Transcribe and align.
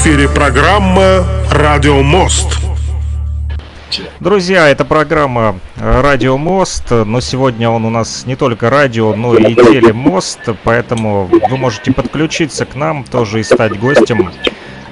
Эфире 0.00 0.28
программа 0.28 1.24
«Радио 1.50 2.02
Мост». 2.04 2.56
Друзья, 4.20 4.68
это 4.68 4.84
программа 4.84 5.58
«Радио 5.74 6.38
Мост», 6.38 6.84
но 6.92 7.18
сегодня 7.20 7.68
он 7.68 7.84
у 7.84 7.90
нас 7.90 8.24
не 8.24 8.36
только 8.36 8.70
радио, 8.70 9.16
но 9.16 9.34
и 9.34 9.56
телемост, 9.56 10.38
поэтому 10.62 11.24
вы 11.26 11.56
можете 11.56 11.92
подключиться 11.92 12.64
к 12.64 12.76
нам 12.76 13.02
тоже 13.02 13.40
и 13.40 13.42
стать 13.42 13.76
гостем 13.80 14.30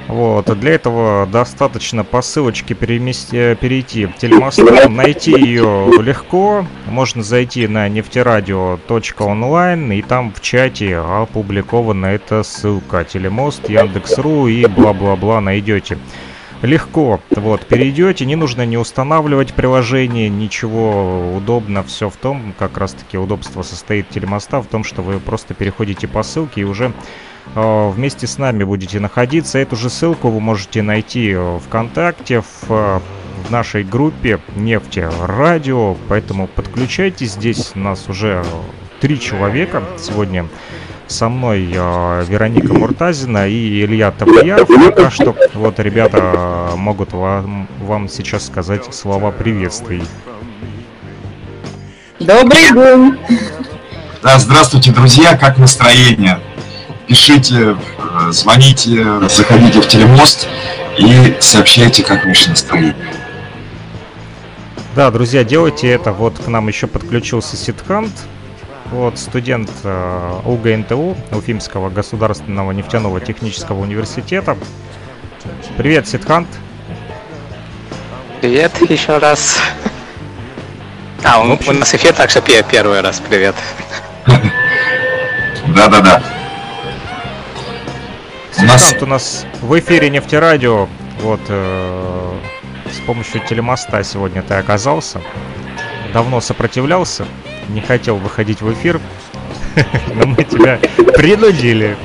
вот, 0.08 0.58
для 0.58 0.74
этого 0.74 1.26
достаточно 1.26 2.04
по 2.04 2.22
ссылочке 2.22 2.74
перемести, 2.74 3.54
перейти 3.56 4.06
в 4.06 4.16
телемосту, 4.16 4.66
найти 4.88 5.32
ее 5.32 5.90
легко, 6.00 6.64
можно 6.86 7.22
зайти 7.22 7.66
на 7.66 7.88
нефтерадио.онлайн 7.88 9.92
и 9.92 10.02
там 10.02 10.32
в 10.32 10.40
чате 10.40 10.98
опубликована 10.98 12.06
эта 12.06 12.42
ссылка, 12.42 13.04
телемост, 13.04 13.68
Яндекс.ру 13.68 14.46
и 14.46 14.66
бла-бла-бла 14.66 15.40
найдете 15.40 15.98
легко 16.62 17.20
вот 17.30 17.66
перейдете, 17.66 18.24
не 18.24 18.36
нужно 18.36 18.64
не 18.64 18.78
устанавливать 18.78 19.54
приложение, 19.54 20.28
ничего. 20.28 21.36
Удобно, 21.36 21.82
все 21.82 22.08
в 22.08 22.16
том, 22.16 22.54
как 22.58 22.78
раз 22.78 22.92
таки 22.92 23.18
удобство 23.18 23.62
состоит 23.62 24.08
телемоста 24.08 24.62
в 24.62 24.66
том, 24.66 24.84
что 24.84 25.02
вы 25.02 25.20
просто 25.20 25.54
переходите 25.54 26.08
по 26.08 26.22
ссылке 26.22 26.62
и 26.62 26.64
уже 26.64 26.92
Э, 26.92 26.94
вместе 27.54 28.26
с 28.26 28.38
нами 28.38 28.64
будете 28.64 29.00
находиться. 29.00 29.58
Эту 29.58 29.76
же 29.76 29.90
ссылку 29.90 30.28
вы 30.28 30.40
можете 30.40 30.82
найти 30.82 31.36
ВКонтакте, 31.66 32.40
в, 32.40 32.70
э, 32.70 33.00
в 33.46 33.50
нашей 33.50 33.84
группе 33.84 34.40
«Нефти 34.56 35.08
Радио», 35.22 35.96
поэтому 36.08 36.48
подключайтесь. 36.48 37.32
Здесь 37.32 37.72
у 37.74 37.78
нас 37.78 38.08
уже 38.08 38.44
три 39.00 39.20
человека 39.20 39.82
сегодня 39.98 40.46
со 41.06 41.28
мной 41.28 41.70
э, 41.72 42.24
Вероника 42.28 42.74
Муртазина 42.74 43.48
и 43.48 43.84
Илья 43.84 44.10
Таблияров. 44.10 44.68
Пока 44.68 45.10
что 45.10 45.36
вот 45.54 45.78
ребята 45.78 46.72
могут 46.76 47.12
вам, 47.12 47.68
вам 47.80 48.08
сейчас 48.08 48.46
сказать 48.46 48.94
слова 48.94 49.30
приветствий. 49.30 50.02
Добрый 52.18 52.72
день! 52.72 53.18
Да, 54.22 54.38
здравствуйте, 54.38 54.90
друзья, 54.90 55.36
как 55.36 55.58
настроение? 55.58 56.40
Пишите, 57.06 57.76
э, 57.98 58.30
звоните, 58.30 59.28
заходите 59.28 59.80
в 59.80 59.88
телемост 59.88 60.48
и 60.98 61.36
сообщайте, 61.40 62.02
как 62.02 62.24
ваше 62.24 62.50
настроение. 62.50 62.94
Да, 64.94 65.10
друзья, 65.10 65.44
делайте 65.44 65.88
это. 65.88 66.12
Вот 66.12 66.38
к 66.38 66.46
нам 66.48 66.68
еще 66.68 66.86
подключился 66.86 67.56
Ситхант, 67.56 68.12
вот 68.90 69.18
студент 69.18 69.70
э, 69.84 70.40
УГНТУ, 70.44 71.16
Уфимского 71.32 71.90
государственного 71.90 72.72
нефтяного 72.72 73.20
технического 73.20 73.80
университета. 73.80 74.56
Привет, 75.76 76.08
Ситхант. 76.08 76.48
Привет 78.40 78.72
еще 78.88 79.18
раз. 79.18 79.58
А, 81.24 81.40
у, 81.40 81.58
у 81.66 81.72
нас 81.72 81.94
эфир, 81.94 82.12
так 82.12 82.30
что 82.30 82.40
первый 82.40 83.00
раз 83.00 83.20
привет. 83.20 83.54
Да-да-да. 85.74 86.35
Музыкант 88.58 89.02
у 89.02 89.06
нас 89.06 89.44
в 89.60 89.78
эфире 89.78 90.08
нефтерадио. 90.08 90.88
Вот 91.20 91.40
э, 91.48 92.38
с 92.90 93.06
помощью 93.06 93.40
телемоста 93.46 94.02
сегодня 94.02 94.42
ты 94.42 94.54
оказался. 94.54 95.20
Давно 96.12 96.40
сопротивлялся, 96.40 97.26
не 97.68 97.80
хотел 97.82 98.16
выходить 98.16 98.62
в 98.62 98.72
эфир, 98.72 99.00
но 100.14 100.26
мы 100.26 100.44
тебя 100.44 100.78
принудили. 101.14 101.96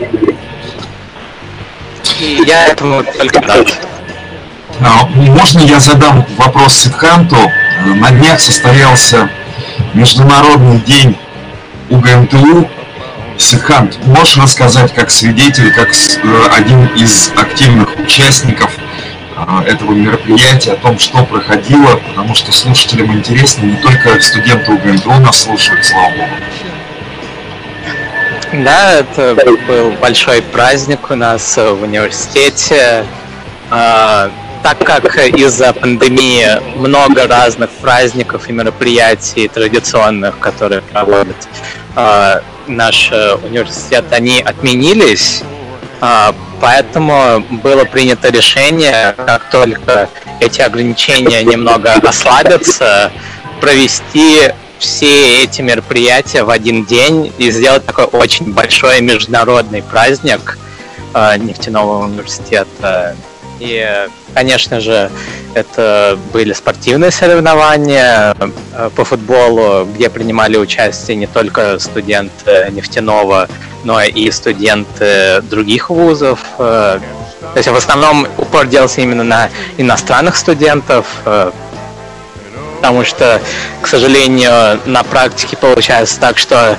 Я 2.19 2.67
этому 2.67 3.03
только 3.03 3.41
рад. 3.41 3.67
А, 4.81 5.05
можно 5.07 5.59
я 5.59 5.79
задам 5.79 6.25
вопрос 6.37 6.73
Сидханту? 6.75 7.37
На 7.95 8.11
днях 8.11 8.39
состоялся 8.39 9.29
Международный 9.93 10.79
день 10.79 11.17
УГНТУ 11.89 12.69
Сикхант, 13.41 13.97
можешь 14.05 14.37
рассказать 14.37 14.93
как 14.93 15.09
свидетель, 15.09 15.73
как 15.73 15.89
э, 15.89 16.43
один 16.55 16.85
из 16.95 17.31
активных 17.35 17.97
участников 17.97 18.71
э, 19.35 19.63
этого 19.67 19.93
мероприятия 19.93 20.73
о 20.73 20.75
том, 20.75 20.99
что 20.99 21.25
проходило, 21.25 21.95
потому 22.07 22.35
что 22.35 22.51
слушателям 22.51 23.11
интересно, 23.11 23.65
не 23.65 23.77
только 23.77 24.21
студенты 24.21 24.71
УГНТУ 24.71 25.09
нас 25.13 25.41
слушают, 25.41 25.83
слава 25.83 26.11
богу. 26.11 26.29
Да, 28.63 28.93
это 28.99 29.35
был 29.67 29.91
большой 29.93 30.43
праздник 30.43 31.09
у 31.09 31.15
нас 31.15 31.57
в 31.57 31.81
университете. 31.81 33.05
А, 33.71 34.29
так 34.61 34.77
как 34.79 35.17
из-за 35.17 35.73
пандемии 35.73 36.77
много 36.77 37.27
разных 37.27 37.71
праздников 37.71 38.49
и 38.49 38.53
мероприятий 38.53 39.47
традиционных, 39.47 40.37
которые 40.39 40.81
проводят 40.81 41.47
а, 41.95 42.41
наш 42.75 43.11
э, 43.11 43.35
университет, 43.35 44.05
они 44.11 44.41
отменились, 44.41 45.43
а, 45.99 46.33
поэтому 46.59 47.41
было 47.63 47.85
принято 47.85 48.29
решение, 48.29 49.13
как 49.17 49.49
только 49.51 50.09
эти 50.39 50.61
ограничения 50.61 51.43
немного 51.43 51.93
ослабятся, 51.93 53.11
провести 53.59 54.51
все 54.79 55.43
эти 55.43 55.61
мероприятия 55.61 56.43
в 56.43 56.49
один 56.49 56.85
день 56.85 57.31
и 57.37 57.51
сделать 57.51 57.85
такой 57.85 58.05
очень 58.05 58.51
большой 58.51 59.01
международный 59.01 59.83
праздник 59.83 60.57
э, 61.13 61.37
нефтяного 61.37 62.05
университета. 62.05 63.15
И, 63.59 64.07
конечно 64.33 64.79
же, 64.79 65.09
это 65.53 66.17
были 66.31 66.53
спортивные 66.53 67.11
соревнования 67.11 68.35
э, 68.73 68.89
по 68.95 69.03
футболу, 69.03 69.85
где 69.85 70.09
принимали 70.09 70.57
участие 70.57 71.17
не 71.17 71.27
только 71.27 71.77
студенты 71.79 72.69
нефтяного, 72.71 73.47
но 73.83 74.01
и 74.01 74.31
студенты 74.31 75.41
других 75.41 75.89
вузов. 75.89 76.39
Э, 76.57 76.99
то 77.53 77.57
есть 77.57 77.67
в 77.67 77.75
основном 77.75 78.27
упор 78.37 78.67
делался 78.67 79.01
именно 79.01 79.23
на 79.23 79.49
иностранных 79.77 80.35
студентов, 80.37 81.05
э, 81.25 81.51
потому 82.77 83.03
что, 83.03 83.41
к 83.81 83.87
сожалению, 83.87 84.79
на 84.85 85.03
практике 85.03 85.55
получается 85.57 86.19
так, 86.19 86.39
что 86.39 86.77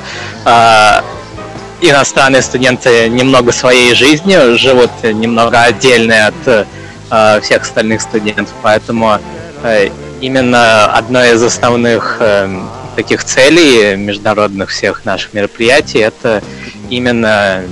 иностранные 1.80 2.42
студенты 2.42 3.08
немного 3.08 3.52
своей 3.52 3.94
жизнью 3.94 4.58
живут 4.58 4.90
немного 5.04 5.62
отдельно 5.62 6.26
от 6.26 6.66
э, 7.12 7.40
всех 7.40 7.62
остальных 7.62 8.00
студентов. 8.00 8.54
Поэтому 8.62 9.18
э, 9.62 9.90
именно 10.20 10.86
одной 10.86 11.34
из 11.34 11.42
основных 11.42 12.16
э, 12.20 12.48
таких 12.96 13.24
целей 13.24 13.96
международных 13.96 14.70
всех 14.70 15.04
наших 15.04 15.32
мероприятий 15.34 15.98
это 15.98 16.42
именно 16.90 17.62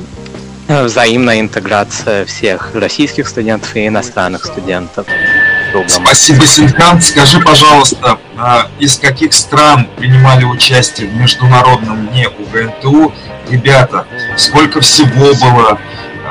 взаимная 0.69 1.41
интеграция 1.41 2.25
всех 2.25 2.75
российских 2.75 3.27
студентов 3.27 3.75
и 3.75 3.89
иностранных 3.89 4.45
студентов. 4.45 5.07
Спасибо, 5.87 6.47
Синкан. 6.47 7.01
Скажи, 7.01 7.41
пожалуйста, 7.41 8.19
а 8.37 8.69
из 8.79 8.99
каких 8.99 9.33
стран 9.33 9.89
принимали 9.97 10.45
участие 10.45 11.09
в 11.09 11.17
международном 11.17 12.09
дне 12.09 12.29
УГНТУ 12.29 13.13
ребята? 13.51 14.07
Сколько 14.37 14.81
всего 14.81 15.35
было? 15.35 15.79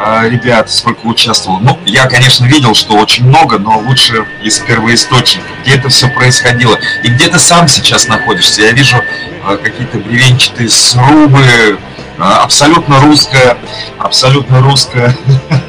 А, 0.02 0.28
ребят, 0.30 0.72
сколько 0.72 1.06
участвовал. 1.06 1.60
Ну, 1.60 1.78
я, 1.86 2.08
конечно, 2.08 2.46
видел, 2.46 2.74
что 2.74 2.94
очень 2.94 3.26
много, 3.28 3.60
но 3.60 3.80
лучше 3.80 4.26
из 4.42 4.58
первоисточника, 4.60 5.46
где 5.62 5.76
это 5.76 5.90
все 5.90 6.08
происходило. 6.08 6.78
И 7.04 7.10
где 7.10 7.28
ты 7.28 7.38
сам 7.38 7.68
сейчас 7.68 8.08
находишься. 8.08 8.62
Я 8.62 8.72
вижу 8.72 8.96
а, 9.44 9.58
какие-то 9.58 9.98
бревенчатые 9.98 10.70
срубы, 10.70 11.80
а, 12.18 12.44
абсолютно 12.44 13.02
русская, 13.02 13.58
абсолютно 13.98 14.62
русская 14.62 15.14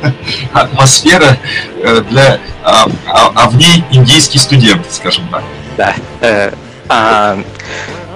атмосфера 0.53 1.37
э, 1.83 2.03
для, 2.09 2.39
а, 2.63 2.87
а, 3.07 3.33
а 3.35 3.49
в 3.49 3.57
ней 3.57 3.85
индийский 3.91 4.39
студент, 4.39 4.87
скажем 4.91 5.27
так. 5.29 5.43
Да. 5.77 5.95
Э, 6.21 6.53
а, 6.89 7.39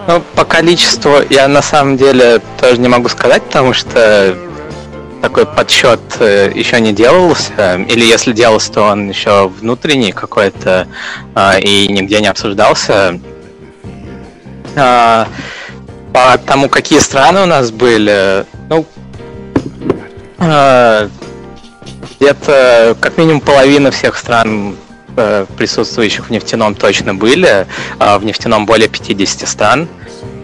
ну, 0.06 0.20
по 0.36 0.44
количеству 0.44 1.16
я 1.30 1.48
на 1.48 1.62
самом 1.62 1.96
деле 1.96 2.40
тоже 2.60 2.78
не 2.78 2.88
могу 2.88 3.08
сказать, 3.08 3.42
потому 3.44 3.72
что 3.72 4.36
такой 5.24 5.46
подсчет 5.46 6.00
э, 6.18 6.52
еще 6.54 6.78
не 6.82 6.92
делался, 6.92 7.76
или 7.88 8.04
если 8.04 8.34
делался, 8.34 8.72
то 8.72 8.82
он 8.82 9.08
еще 9.08 9.48
внутренний 9.48 10.12
какой-то 10.12 10.86
а, 11.34 11.58
и 11.58 11.88
нигде 11.88 12.20
не 12.20 12.26
обсуждался. 12.26 13.18
А, 14.76 15.26
по 16.12 16.36
тому, 16.36 16.68
какие 16.68 16.98
страны 16.98 17.40
у 17.40 17.46
нас 17.46 17.70
были, 17.70 18.44
ну, 18.68 18.84
а, 20.36 21.08
где-то 22.20 22.94
как 23.00 23.16
минимум 23.16 23.40
половина 23.40 23.90
всех 23.92 24.18
стран 24.18 24.76
э, 25.16 25.46
присутствующих 25.56 26.26
в 26.26 26.30
нефтяном 26.30 26.74
точно 26.74 27.14
были, 27.14 27.66
в 27.98 28.22
нефтяном 28.24 28.66
более 28.66 28.88
50 28.88 29.48
стран. 29.48 29.88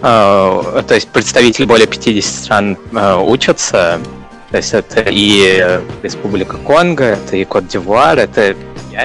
То 0.00 0.84
есть 0.88 1.08
представители 1.08 1.66
более 1.66 1.86
50 1.86 2.24
стран 2.32 2.78
учатся, 3.22 4.00
То 4.50 4.56
есть 4.56 4.74
это 4.74 5.04
и 5.08 5.80
Республика 6.02 6.56
Конго, 6.56 7.04
это 7.04 7.36
и 7.36 7.44
Кот-Дивуар, 7.44 8.18
это 8.18 8.56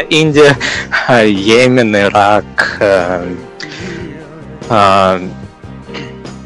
Индия, 0.10 0.58
Йемен, 1.10 1.96
Ирак, 1.96 2.80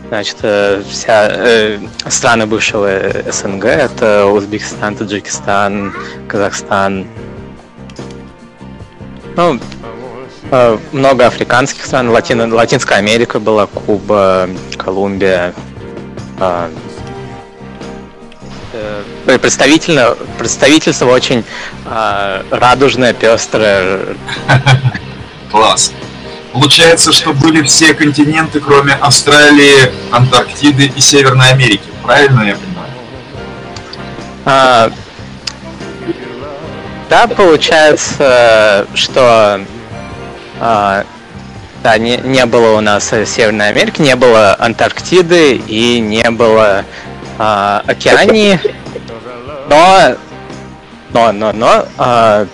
Значит, 0.09 0.37
э, 0.41 0.81
вся 0.89 1.27
э, 1.29 1.77
страны 2.07 2.47
бывшего 2.47 2.89
СНГ 3.31 3.65
это 3.65 4.25
Узбекистан, 4.25 4.95
Таджикистан, 4.95 5.93
Казахстан. 6.27 7.05
Ну, 9.35 9.59
э, 10.49 10.77
много 10.93 11.27
африканских 11.27 11.85
стран, 11.85 12.09
Латино, 12.09 12.51
Латинская 12.51 12.95
Америка 12.95 13.39
была, 13.39 13.67
Куба, 13.67 14.49
Колумбия. 14.77 15.53
Э, 16.39 16.69
э, 16.71 16.88
представительно, 19.25 20.15
представительство 20.37 21.05
очень 21.07 21.43
э, 21.85 22.43
радужное, 22.51 23.13
пестрое. 23.13 24.15
Класс. 25.51 25.93
Получается, 26.53 27.11
что 27.11 27.33
были 27.33 27.61
все 27.61 27.93
континенты, 27.93 28.59
кроме 28.59 28.93
Австралии, 28.93 29.91
Антарктиды 30.11 30.85
и 30.85 30.99
Северной 30.99 31.51
Америки. 31.51 31.83
Правильно 32.03 32.41
я 32.41 32.55
понимаю? 32.55 32.91
А, 34.45 34.91
да, 37.09 37.27
получается, 37.27 38.87
что 38.95 39.61
а, 40.59 41.05
да, 41.83 41.97
не, 41.97 42.17
не 42.17 42.45
было 42.45 42.77
у 42.77 42.81
нас 42.81 43.09
Северной 43.09 43.69
Америки, 43.69 44.01
не 44.01 44.15
было 44.15 44.55
Антарктиды 44.59 45.55
и 45.55 45.99
не 45.99 46.29
было 46.31 46.83
а, 47.39 47.83
Океании. 47.87 48.59
Но, 49.69 50.15
но, 51.11 51.31
но, 51.31 51.51
но 51.53 51.85
а, 51.97 52.45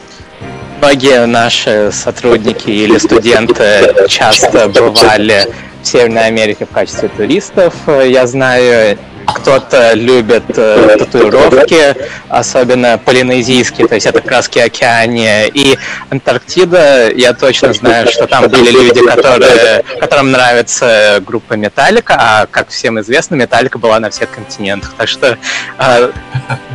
Многие 0.86 1.26
наши 1.26 1.90
сотрудники 1.92 2.70
или 2.70 3.00
студенты 3.00 3.96
часто 4.08 4.70
бывали 4.70 5.48
в 5.82 5.88
Северной 5.88 6.28
Америке 6.28 6.66
в 6.66 6.70
качестве 6.70 7.10
туристов. 7.10 7.74
Я 7.88 8.28
знаю, 8.28 8.98
кто-то 9.26 9.94
любит 9.94 10.44
э, 10.56 10.96
татуировки, 10.98 11.96
особенно 12.30 12.98
полинезийские, 12.98 13.88
то 13.88 13.96
есть 13.96 14.08
это 14.08 14.22
краски 14.22 14.60
океания. 14.60 15.48
И 15.48 15.78
Антарктида, 16.10 17.12
я 17.12 17.34
точно 17.34 17.74
знаю, 17.74 18.08
что 18.08 18.28
там 18.28 18.48
были 18.50 18.72
люди, 18.72 19.02
которые, 19.02 19.84
которым 20.00 20.32
нравится 20.32 21.22
группа 21.26 21.54
Металлика, 21.54 22.16
а, 22.18 22.48
как 22.50 22.70
всем 22.70 23.00
известно, 23.00 23.36
Металлика 23.36 23.78
была 23.78 24.00
на 24.00 24.10
всех 24.10 24.32
континентах. 24.32 24.94
Так 24.98 25.08
что 25.08 25.38
э, 25.80 26.12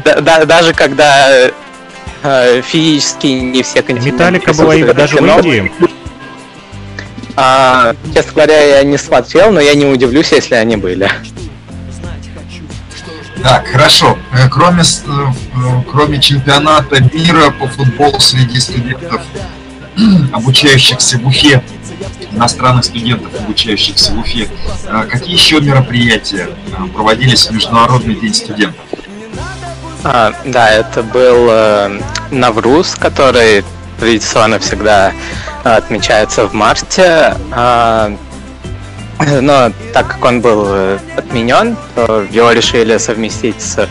да, 0.05 0.21
да, 0.21 0.45
даже 0.45 0.73
когда 0.73 1.51
Э, 2.23 2.61
физически 2.63 3.29
не 3.29 3.63
все 3.63 3.83
континенты. 3.83 4.13
Металлика 4.13 4.55
была 4.55 4.75
и 4.75 4.83
даже 4.93 5.17
в 5.17 5.27
Индии. 5.27 5.73
А, 7.37 7.95
честно 8.13 8.33
говоря, 8.35 8.61
я 8.61 8.83
не 8.83 8.99
смотрел, 8.99 9.51
но 9.51 9.61
я 9.61 9.75
не 9.75 9.87
удивлюсь, 9.87 10.33
если 10.33 10.55
они 10.57 10.77
были. 10.77 11.11
Так, 13.43 13.67
хорошо. 13.67 14.19
Э, 14.33 14.49
кроме, 14.49 14.83
э, 14.83 15.83
кроме 15.91 16.21
чемпионата 16.21 17.03
мира 17.03 17.51
по 17.51 17.67
футболу 17.69 18.21
среди 18.21 18.61
студентов, 18.61 19.23
обучающихся 20.33 21.19
в 21.19 21.27
Уфе, 21.27 21.63
иностранных 22.33 22.85
студентов, 22.85 23.33
обучающихся 23.39 24.13
в 24.13 24.19
Уфе, 24.19 24.49
какие 25.11 25.35
еще 25.35 25.61
мероприятия 25.61 26.49
проводились 26.95 27.47
в 27.47 27.51
Международный 27.53 28.15
день 28.15 28.35
студентов? 28.35 28.85
А, 30.03 30.33
да, 30.47 30.71
это 30.71 31.03
был 31.03 31.49
э, 31.51 32.01
Навруз, 32.31 32.95
который 32.95 33.65
традиционно 33.99 34.59
всегда 34.59 35.13
э, 35.65 35.69
отмечается 35.69 36.47
в 36.47 36.55
марте. 36.55 37.37
Э, 37.53 38.17
но 39.41 39.71
так 39.93 40.09
как 40.09 40.25
он 40.25 40.41
был 40.41 40.65
э, 40.67 40.99
отменен, 41.17 41.77
то 41.95 42.23
его 42.31 42.53
решили 42.53 42.97
совместить 42.99 43.61
с 43.61 43.89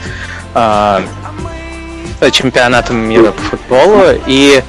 э, 0.56 1.02
чемпионатом 2.32 2.98
мира 2.98 3.32
по 3.32 3.42
футболу. 3.42 4.04
И, 4.26 4.64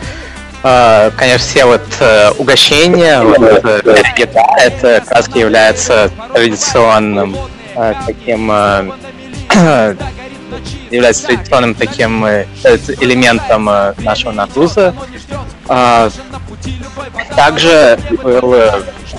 э, 0.62 1.10
конечно, 1.16 1.48
все 1.48 1.64
вот 1.64 1.82
э, 2.00 2.30
угощения, 2.38 3.22
вот, 3.22 3.64
э, 3.64 4.02
это 4.58 5.00
как 5.00 5.10
раз 5.10 5.28
является 5.34 6.10
традиционным 6.34 7.36
э, 7.74 7.94
таким 8.06 8.50
э, 8.52 8.90
является 10.90 11.26
традиционным 11.26 11.74
таким 11.74 12.24
э, 12.24 12.44
элементом 13.00 13.68
э, 13.68 13.94
нашего 13.98 14.32
надуза. 14.32 14.94
А, 15.68 16.10
также 17.36 17.98
был, 18.22 18.54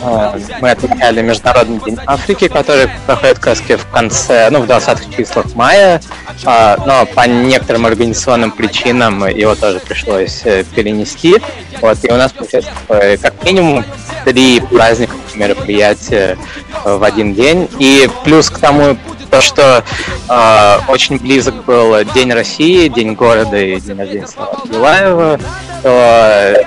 мы 0.01 0.71
отмечали 0.71 1.21
Международный 1.21 1.79
день 1.79 1.97
Африки, 2.05 2.47
который 2.47 2.89
проходит 3.05 3.39
как 3.39 3.47
раз 3.47 3.59
в 3.59 3.87
конце, 3.91 4.49
ну, 4.49 4.61
в 4.61 4.65
20-х 4.65 5.15
числах 5.15 5.53
мая, 5.55 6.01
а, 6.45 6.77
но 6.85 7.05
по 7.05 7.27
некоторым 7.27 7.85
организационным 7.85 8.51
причинам 8.51 9.27
его 9.27 9.55
тоже 9.55 9.79
пришлось 9.79 10.41
перенести. 10.75 11.41
Вот, 11.81 11.97
и 12.03 12.11
у 12.11 12.15
нас, 12.15 12.31
получается, 12.31 12.71
как 12.87 13.43
минимум 13.43 13.83
три 14.25 14.59
праздника 14.59 15.13
мероприятия 15.35 16.37
в 16.83 17.03
один 17.03 17.33
день. 17.33 17.69
И 17.79 18.09
плюс 18.23 18.49
к 18.49 18.59
тому 18.59 18.97
то, 19.29 19.41
что 19.41 19.83
э, 20.29 20.77
очень 20.89 21.17
близок 21.17 21.63
был 21.63 22.03
День 22.13 22.33
России, 22.33 22.89
День 22.89 23.13
города 23.13 23.57
и 23.57 23.79
День 23.79 23.97
рождения 23.97 24.27
Слава 24.27 24.61
Юлаева, 24.65 25.39
то, 25.81 25.89
э, 25.89 26.63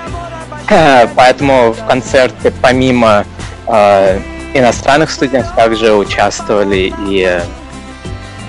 поэтому 1.15 1.71
в 1.73 1.85
концерте 1.87 2.51
помимо 2.61 3.25
э, 3.67 4.19
иностранных 4.53 5.09
студентов 5.09 5.53
также 5.55 5.93
участвовали 5.93 6.93
и 7.07 7.39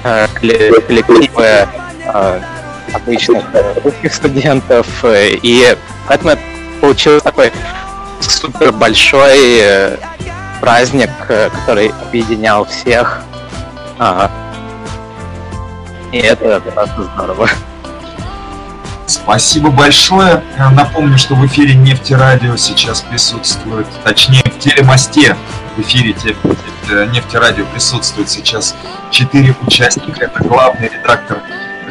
э, 0.04 0.26
коллективы 0.34 1.44
э, 1.44 2.40
обычных 2.92 3.44
русских 3.84 4.14
студентов, 4.14 4.86
и 5.04 5.76
поэтому 6.08 6.36
получился 6.80 7.24
такой 7.24 7.52
супер 8.20 8.72
большой 8.72 9.58
э, 9.60 9.96
праздник, 10.60 11.10
э, 11.28 11.50
который 11.50 11.92
объединял 12.08 12.64
всех 12.64 13.22
Ага. 13.98 14.30
И 16.12 16.18
это 16.18 16.60
просто 16.60 17.02
здорово. 17.14 17.48
Спасибо 19.06 19.70
большое. 19.70 20.42
Напомню, 20.72 21.16
что 21.16 21.34
в 21.34 21.46
эфире 21.46 21.74
Нефти 21.74 22.12
Радио 22.12 22.56
сейчас 22.56 23.02
присутствует, 23.02 23.86
точнее 24.04 24.42
в 24.44 24.58
телемосте 24.58 25.36
в 25.76 25.80
эфире 25.80 26.14
Нефти 27.12 27.36
Радио 27.36 27.66
присутствует 27.66 28.28
сейчас 28.28 28.74
четыре 29.10 29.54
участника. 29.62 30.24
Это 30.24 30.42
главный 30.42 30.88
редактор 30.88 31.40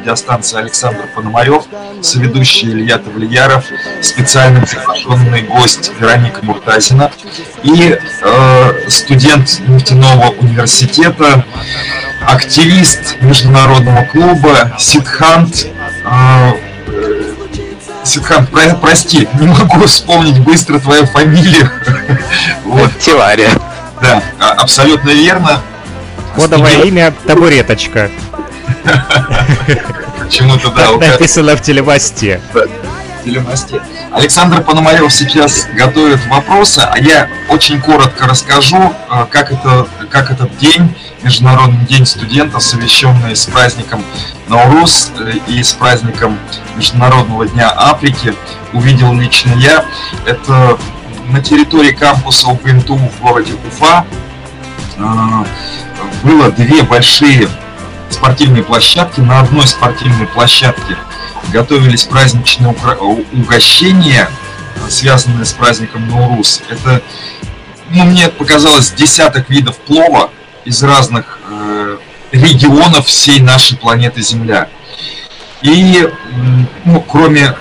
радиостанции 0.06 0.60
Александр 0.60 1.08
Пономарев, 1.16 1.64
соведущий 2.02 2.70
Илья 2.72 3.00
Тавлияров, 3.00 3.66
специально 4.02 4.62
приглашенный 4.62 5.42
гость 5.44 5.92
Вероника 6.00 6.46
Муртазина 6.46 7.12
и 7.64 7.98
э, 8.22 8.90
студент 8.90 9.62
нефтяного 9.68 10.30
университета, 10.30 11.44
активист 12.22 13.16
международного 13.22 14.04
клуба 14.04 14.76
Сидхант. 14.78 15.68
Э, 16.04 16.65
Сидхант, 18.06 18.52
про, 18.52 18.76
прости, 18.76 19.28
не 19.40 19.48
могу 19.48 19.86
вспомнить 19.88 20.40
быстро 20.40 20.80
твою 20.80 21.06
фамилию. 21.08 21.70
вот. 22.66 22.92
Тивария. 23.00 23.50
Да, 24.02 24.22
а, 24.40 24.52
абсолютно 24.52 25.10
верно. 25.10 25.62
Кодовое 26.36 26.84
имя 26.84 27.14
Табуреточка. 27.26 28.12
Почему-то, 30.20 30.70
да. 30.72 30.92
Написано 30.92 31.56
в 31.56 31.62
телемосте. 31.62 32.42
Телемосте. 33.26 33.82
Александр 34.12 34.62
Пономарев 34.62 35.12
сейчас 35.12 35.68
готовит 35.74 36.24
вопросы, 36.28 36.80
а 36.80 36.98
я 37.00 37.28
очень 37.50 37.82
коротко 37.82 38.28
расскажу, 38.28 38.94
э, 39.10 39.26
как, 39.32 39.52
это, 39.52 39.88
как 40.12 40.30
этот 40.32 40.56
день, 40.58 40.96
Международный 41.24 41.86
день 41.86 42.06
студента, 42.06 42.60
совещенный 42.60 43.36
с 43.36 43.48
праздником 43.48 44.06
Наурус 44.48 45.12
э, 45.20 45.34
и 45.48 45.64
с 45.64 45.74
праздником 45.74 46.38
Международного 46.78 47.48
дня 47.48 47.74
Африки, 47.76 48.36
увидел 48.74 49.12
лично 49.14 49.54
я. 49.56 49.86
Это 50.26 50.78
на 51.28 51.42
территории 51.42 51.92
кампуса 51.92 52.50
УПНТУ 52.50 52.96
в 52.96 53.22
городе 53.22 53.54
Уфа 53.68 54.06
э, 54.98 55.46
было 56.22 56.52
две 56.52 56.84
большие 56.84 57.50
спортивные 58.12 58.64
площадки. 58.64 59.20
На 59.20 59.40
одной 59.40 59.66
спортивной 59.66 60.28
площадке 60.28 60.96
готовились 61.52 62.04
праздничные 62.04 62.76
угощения, 63.34 64.30
связанные 64.90 65.46
с 65.46 65.54
праздником 65.54 66.08
Наурус. 66.10 66.62
Это, 66.70 67.02
ну, 67.90 68.04
мне 68.06 68.30
показалось, 68.30 68.92
десяток 68.92 69.50
видов 69.50 69.78
плова 69.78 70.30
из 70.66 70.82
разных 70.84 71.40
э, 71.50 71.98
регионов 72.32 73.08
всей 73.08 73.40
нашей 73.40 73.78
планеты 73.78 74.22
Земля. 74.22 74.70
И, 75.62 76.08
ну, 76.84 77.02
кроме 77.02 77.56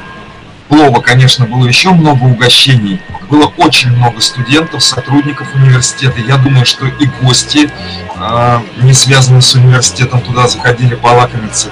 плова, 0.68 1.00
конечно, 1.00 1.46
было 1.46 1.66
еще 1.66 1.90
много 1.90 2.24
угощений. 2.24 3.00
Было 3.30 3.52
очень 3.56 3.90
много 3.90 4.20
студентов, 4.20 4.82
сотрудников 4.82 5.54
университета. 5.54 6.20
Я 6.20 6.36
думаю, 6.36 6.66
что 6.66 6.86
и 6.86 7.06
гости, 7.22 7.70
э, 8.16 8.60
не 8.82 8.92
связанные 8.92 9.42
с 9.42 9.54
университетом, 9.54 10.20
туда 10.20 10.48
заходили 10.48 10.94
полакомиться. 10.94 11.68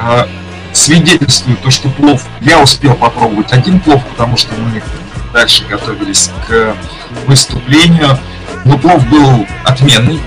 Э, 0.00 0.26
свидетельствует 0.72 1.60
то, 1.60 1.70
что 1.70 1.88
плов... 1.88 2.24
Я 2.40 2.60
успел 2.60 2.94
попробовать 2.94 3.52
один 3.52 3.80
плов, 3.80 4.02
потому 4.10 4.36
что 4.36 4.54
мы 4.54 4.82
дальше 5.32 5.64
готовились 5.66 6.30
к 6.46 6.74
выступлению. 7.26 8.18
Но 8.64 8.78
плов 8.78 9.06
был 9.08 9.46
отменный. 9.64 10.20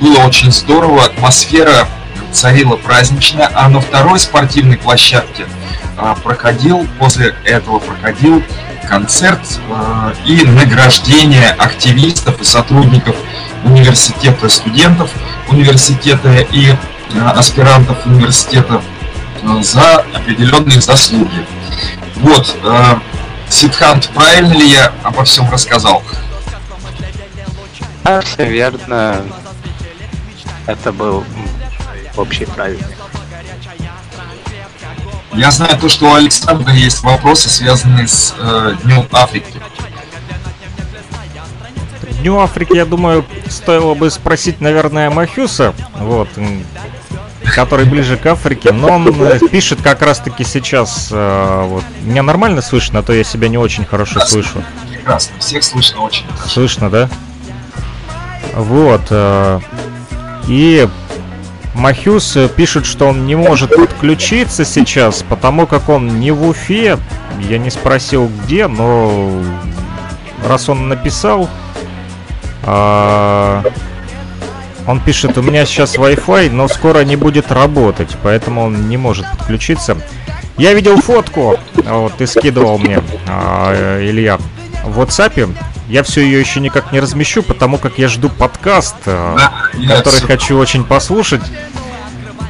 Было 0.00 0.18
очень 0.20 0.50
здорово, 0.50 1.04
атмосфера 1.04 1.86
царила 2.32 2.76
праздничная, 2.76 3.50
а 3.54 3.68
на 3.68 3.80
второй 3.80 4.18
спортивной 4.18 4.78
площадке 4.78 5.46
а, 5.96 6.14
проходил, 6.14 6.86
после 6.98 7.34
этого 7.44 7.78
проходил 7.80 8.42
концерт 8.88 9.40
а, 9.70 10.12
и 10.24 10.44
награждение 10.44 11.50
активистов 11.50 12.40
и 12.40 12.44
сотрудников 12.44 13.16
университета, 13.64 14.48
студентов 14.48 15.10
университета 15.48 16.46
и 16.50 16.74
аспирантов 17.34 18.06
университета 18.06 18.80
за 19.62 20.04
определенные 20.14 20.80
заслуги. 20.80 21.46
Вот, 22.16 22.56
Сидхант, 23.48 24.08
правильно 24.10 24.52
ли 24.52 24.70
я 24.70 24.92
обо 25.02 25.24
всем 25.24 25.50
рассказал? 25.50 26.02
Да, 28.04 28.20
все 28.20 28.44
верно. 28.46 29.22
Это 30.66 30.92
был 30.92 31.24
общий 32.16 32.44
праздник. 32.44 32.86
Я 35.32 35.50
знаю 35.50 35.78
то, 35.78 35.88
что 35.88 36.10
у 36.10 36.14
Александра 36.14 36.72
есть 36.72 37.02
вопросы, 37.02 37.48
связанные 37.48 38.08
с 38.08 38.34
э, 38.36 38.74
Днем 38.82 39.06
Африки. 39.12 39.60
Дню 42.20 42.38
Африки, 42.38 42.74
я 42.74 42.84
думаю, 42.84 43.24
стоило 43.48 43.94
бы 43.94 44.10
спросить, 44.10 44.60
наверное, 44.60 45.08
Махюса, 45.08 45.72
вот, 45.98 46.28
который 47.54 47.86
ближе 47.86 48.16
к 48.16 48.26
Африке, 48.26 48.72
но 48.72 48.88
он 48.88 49.08
э, 49.22 49.38
пишет 49.50 49.80
как 49.82 50.02
раз-таки 50.02 50.44
сейчас, 50.44 51.08
э, 51.10 51.64
вот, 51.66 51.84
меня 52.02 52.22
нормально 52.22 52.62
слышно, 52.62 53.00
а 53.00 53.02
то 53.02 53.12
я 53.12 53.24
себя 53.24 53.48
не 53.48 53.58
очень 53.58 53.84
хорошо 53.84 54.14
Прекрасно. 54.14 54.42
слышу. 54.42 54.64
Прекрасно, 54.90 55.34
всех 55.38 55.64
слышно 55.64 56.00
очень 56.00 56.26
хорошо. 56.26 56.48
Слышно, 56.48 56.90
да? 56.90 57.08
Вот, 58.54 59.02
э, 59.10 59.60
и 60.48 60.88
Махюс 61.74 62.36
пишет, 62.56 62.84
что 62.84 63.06
он 63.06 63.26
не 63.26 63.36
может 63.36 63.74
подключиться 63.74 64.64
сейчас, 64.64 65.24
потому 65.28 65.66
как 65.66 65.88
он 65.88 66.20
не 66.20 66.32
в 66.32 66.46
Уфе. 66.46 66.98
Я 67.48 67.58
не 67.58 67.70
спросил 67.70 68.30
где, 68.44 68.66
но 68.66 69.32
раз 70.46 70.68
он 70.68 70.88
написал, 70.88 71.48
а, 72.64 73.62
он 74.86 75.00
пишет, 75.00 75.38
у 75.38 75.42
меня 75.42 75.66
сейчас 75.66 75.96
Wi-Fi, 75.96 76.50
но 76.50 76.68
скоро 76.68 77.04
не 77.04 77.16
будет 77.16 77.52
работать, 77.52 78.16
поэтому 78.22 78.64
он 78.64 78.88
не 78.88 78.96
может 78.96 79.26
подключиться. 79.38 79.96
Я 80.56 80.74
видел 80.74 81.00
фотку, 81.00 81.58
вот 81.74 82.14
ты 82.14 82.26
скидывал 82.26 82.78
мне, 82.78 83.02
а, 83.26 84.00
Илья, 84.02 84.38
в 84.84 85.00
WhatsApp. 85.00 85.54
Я 85.88 86.02
все 86.02 86.20
ее 86.20 86.38
еще 86.38 86.60
никак 86.60 86.92
не 86.92 87.00
размещу, 87.00 87.42
потому 87.42 87.78
как 87.78 87.98
я 87.98 88.08
жду 88.08 88.28
подкаст, 88.28 88.96
э, 89.06 89.36
да, 89.36 89.96
который 89.96 90.20
хочу 90.20 90.56
очень 90.56 90.84
послушать. 90.84 91.42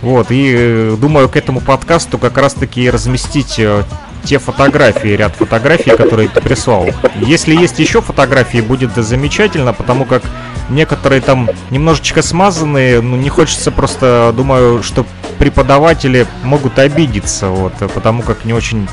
Вот, 0.03 0.31
и 0.31 0.55
э, 0.55 0.97
думаю, 0.99 1.29
к 1.29 1.37
этому 1.37 1.61
подкасту 1.61 2.19
как 2.19 2.37
раз-таки 2.37 2.91
разместить 2.91 3.59
э, 3.59 3.85
те 4.25 4.39
фотографии, 4.39 5.09
ряд 5.09 5.35
фотографий, 5.37 5.91
которые 5.91 6.29
ты 6.29 6.41
прислал. 6.41 6.87
Если 7.17 7.55
есть 7.55 7.79
еще 7.79 8.01
фотографии, 8.01 8.61
будет 8.61 8.95
замечательно, 8.95 9.73
потому 9.73 10.05
как 10.05 10.23
некоторые 10.69 11.21
там 11.21 11.49
немножечко 11.71 12.23
смазанные, 12.23 13.01
ну 13.01 13.17
не 13.17 13.29
хочется 13.29 13.71
просто, 13.71 14.33
думаю, 14.37 14.83
что 14.83 15.07
преподаватели 15.39 16.27
могут 16.45 16.79
обидеться, 16.79 17.49
вот, 17.49 17.73
потому 17.95 18.23
как 18.23 18.45
не 18.45 18.53
очень 18.53 18.89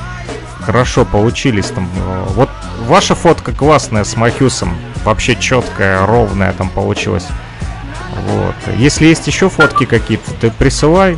хорошо 0.61 1.05
получились 1.05 1.67
там. 1.67 1.89
Вот 2.35 2.49
ваша 2.87 3.15
фотка 3.15 3.53
классная 3.53 4.03
с 4.03 4.15
Махюсом, 4.17 4.77
вообще 5.05 5.35
четкая, 5.35 6.05
ровная 6.05 6.53
там 6.53 6.69
получилась. 6.69 7.25
Вот. 8.27 8.55
Если 8.75 9.05
есть 9.05 9.27
еще 9.27 9.49
фотки 9.49 9.85
какие-то, 9.85 10.31
ты 10.33 10.51
присылай. 10.51 11.17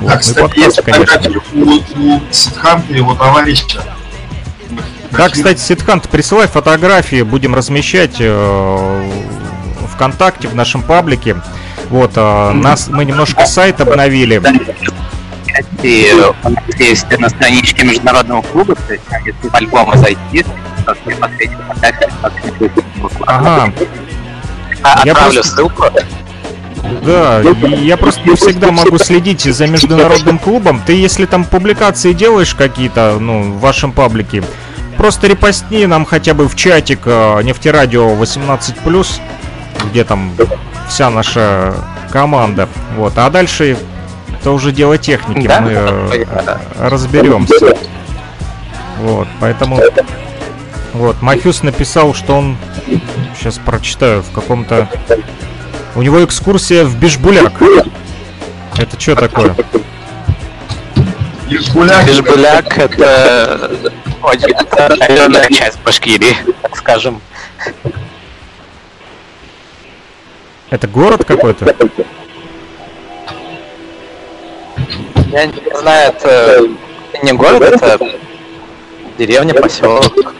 Вот. 0.00 0.12
А, 0.12 0.16
кстати, 0.18 0.40
подкаст, 0.40 0.76
есть 0.76 0.82
конечно. 0.82 1.42
у, 1.54 2.14
у 2.16 2.22
Сидханта 2.30 2.92
его 2.92 3.14
товарища. 3.14 3.82
Да, 5.10 5.28
кстати, 5.28 5.58
Сидхант, 5.58 6.08
присылай 6.08 6.46
фотографии, 6.46 7.22
будем 7.22 7.54
размещать 7.54 8.16
э, 8.20 9.10
ВКонтакте, 9.94 10.48
в 10.48 10.54
нашем 10.54 10.82
паблике. 10.82 11.36
Вот, 11.88 12.12
э, 12.16 12.52
нас, 12.52 12.88
мы 12.88 13.04
немножко 13.04 13.46
сайт 13.46 13.80
обновили 13.80 14.40
и 15.82 16.12
у 16.44 16.48
нас 16.48 16.64
есть 16.78 17.18
на 17.18 17.28
страничке 17.28 17.84
международного 17.84 18.42
клуба, 18.42 18.74
то 18.74 18.92
есть 18.92 19.04
если 19.24 19.48
в 19.48 19.54
альбомы 19.54 19.96
зайти, 19.96 20.44
то 20.84 20.94
при 21.04 21.14
последнем 21.14 21.58
контакте 21.68 22.08
Ага. 23.26 23.72
А, 24.82 25.02
я 25.04 25.12
отправлю 25.12 25.34
просто... 25.34 25.56
ссылку. 25.56 25.84
Да, 27.02 27.40
я 27.40 27.96
просто 27.96 28.28
не 28.28 28.34
всегда 28.36 28.70
могу 28.70 28.98
следить 28.98 29.42
за 29.42 29.66
международным 29.66 30.38
клубом. 30.38 30.82
Ты 30.84 30.94
если 30.94 31.26
там 31.26 31.44
публикации 31.44 32.12
делаешь 32.12 32.54
какие-то, 32.54 33.18
ну, 33.20 33.52
в 33.52 33.60
вашем 33.60 33.92
паблике, 33.92 34.42
просто 34.96 35.26
репостни 35.26 35.86
нам 35.86 36.04
хотя 36.04 36.34
бы 36.34 36.48
в 36.48 36.56
чатик 36.56 37.00
э, 37.04 37.42
нефтерадио 37.42 38.10
18+, 38.14 39.20
где 39.90 40.04
там 40.04 40.32
вся 40.88 41.10
наша 41.10 41.74
команда. 42.10 42.68
Вот, 42.96 43.16
а 43.16 43.30
дальше 43.30 43.76
это 44.40 44.50
уже 44.50 44.72
дело 44.72 44.98
техники, 44.98 45.46
да? 45.46 45.60
мы 45.60 45.72
э, 45.72 46.24
разберемся. 46.78 47.76
Вот, 49.00 49.28
поэтому... 49.40 49.80
Вот, 50.94 51.20
Махюс 51.22 51.62
написал, 51.62 52.14
что 52.14 52.38
он... 52.38 52.56
Сейчас 53.38 53.58
прочитаю, 53.58 54.22
в 54.22 54.30
каком-то... 54.32 54.88
У 55.98 56.02
него 56.02 56.24
экскурсия 56.24 56.84
в 56.84 56.96
Бишбуляк. 56.96 57.54
Это 58.76 59.00
что 59.00 59.16
такое? 59.16 59.52
Бишбуляк, 61.50 62.06
Бишбуляк 62.06 62.78
это 62.78 63.68
очень 64.22 64.52
отдаленная 64.52 65.48
часть 65.48 65.80
Башкирии, 65.80 66.36
так 66.62 66.76
скажем. 66.76 67.20
Это 70.70 70.86
город 70.86 71.24
какой-то? 71.24 71.74
Я 75.32 75.46
не 75.46 75.78
знаю, 75.80 76.12
это 76.12 76.62
не 77.24 77.32
город, 77.32 77.62
это 77.62 77.98
деревня, 79.18 79.52
поселок. 79.52 80.32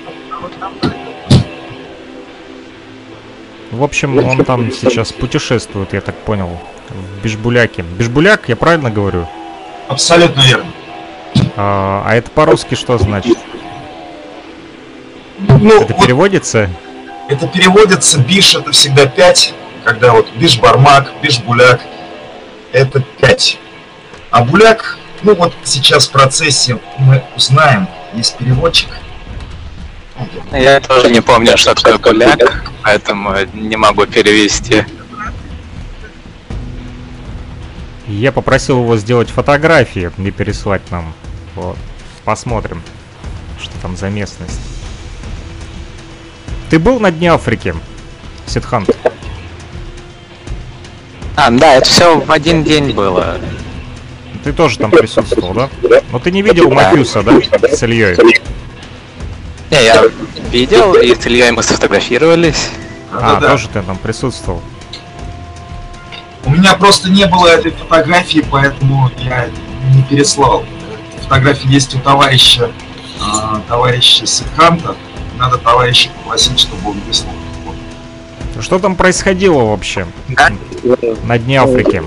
В 3.70 3.82
общем, 3.82 4.18
он 4.18 4.44
там 4.44 4.72
сейчас 4.72 5.12
путешествует, 5.12 5.92
я 5.92 6.00
так 6.00 6.14
понял, 6.16 6.58
в 6.88 7.22
Бишбуляке. 7.22 7.82
Бишбуляк, 7.82 8.48
я 8.48 8.56
правильно 8.56 8.90
говорю? 8.90 9.28
Абсолютно 9.88 10.40
верно. 10.40 10.72
А, 11.56 12.02
а 12.06 12.14
это 12.14 12.30
по-русски 12.30 12.74
что 12.74 12.96
значит? 12.98 13.36
Ну, 15.38 15.82
это 15.82 15.92
вот 15.92 16.02
переводится? 16.04 16.70
Это 17.28 17.46
переводится, 17.46 18.18
биш 18.18 18.54
это 18.54 18.72
всегда 18.72 19.06
5, 19.06 19.54
когда 19.84 20.12
вот 20.12 20.26
бишбармак, 20.36 21.12
бишбуляк, 21.22 21.82
это 22.72 23.00
5. 23.20 23.58
А 24.30 24.44
Буляк, 24.44 24.98
ну 25.22 25.34
вот 25.34 25.54
сейчас 25.64 26.08
в 26.08 26.12
процессе 26.12 26.78
мы 26.98 27.22
узнаем, 27.36 27.86
есть 28.14 28.36
переводчик. 28.36 28.88
Я 30.52 30.80
тоже 30.80 31.10
не 31.10 31.20
помню, 31.20 31.56
что 31.56 31.74
такое 31.74 31.98
Буляк, 31.98 32.70
поэтому 32.82 33.34
не 33.54 33.76
могу 33.76 34.06
перевести. 34.06 34.84
Я 38.06 38.32
попросил 38.32 38.82
его 38.82 38.96
сделать 38.96 39.28
фотографии 39.28 40.10
и 40.16 40.30
переслать 40.30 40.82
нам. 40.90 41.12
Вот. 41.54 41.76
Посмотрим, 42.24 42.82
что 43.60 43.72
там 43.82 43.96
за 43.96 44.08
местность. 44.08 44.60
Ты 46.70 46.78
был 46.78 47.00
на 47.00 47.10
Дне 47.10 47.32
Африки, 47.32 47.74
Сидхант? 48.46 48.90
А, 51.36 51.50
да, 51.50 51.74
это 51.74 51.88
все 51.88 52.18
в 52.18 52.32
один 52.32 52.64
день 52.64 52.92
было. 52.92 53.38
Ты 54.42 54.52
тоже 54.52 54.78
там 54.78 54.90
присутствовал, 54.90 55.54
да? 55.54 55.70
Но 56.10 56.18
ты 56.18 56.30
не 56.30 56.42
видел 56.42 56.70
Матюса, 56.70 57.22
да? 57.22 57.38
С 57.68 57.82
Ильей? 57.82 58.16
Не, 59.70 59.84
я 59.84 60.02
видел, 60.50 60.94
и 60.94 61.14
с 61.14 61.26
Ильей 61.26 61.50
мы 61.50 61.62
сфотографировались. 61.62 62.70
А, 63.12 63.38
да, 63.40 63.50
тоже 63.50 63.68
ты 63.68 63.82
там 63.82 63.96
присутствовал. 63.98 64.62
У 66.44 66.50
меня 66.50 66.74
просто 66.74 67.10
не 67.10 67.26
было 67.26 67.48
этой 67.48 67.72
фотографии, 67.72 68.44
поэтому 68.50 69.10
я 69.18 69.48
не 69.94 70.02
переслал. 70.02 70.64
Фотография 71.22 71.68
есть 71.68 71.94
у 71.94 71.98
товарища, 71.98 72.70
э, 73.20 73.60
товарища 73.68 74.26
Сидханта. 74.26 74.96
Надо 75.36 75.58
товарища 75.58 76.10
попросить, 76.22 76.58
чтобы 76.58 76.90
он 76.90 77.00
выслал. 77.06 77.32
Что 78.60 78.78
там 78.78 78.96
происходило 78.96 79.62
вообще 79.62 80.06
на 81.22 81.38
дне 81.38 81.60
Африки? 81.60 82.02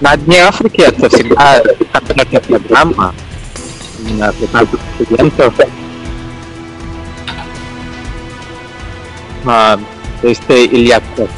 На 0.00 0.16
дне 0.16 0.42
Африки 0.42 0.82
это 0.82 1.08
всегда 1.08 1.62
конкретная 1.92 2.40
программа 2.40 3.14
именно 3.98 4.28
африканских 4.28 4.78
студентов. 4.94 5.54
А, 9.46 9.78
то 10.20 10.28
есть 10.28 10.42
ты, 10.46 10.66
Илья, 10.66 11.00
как 11.16 11.30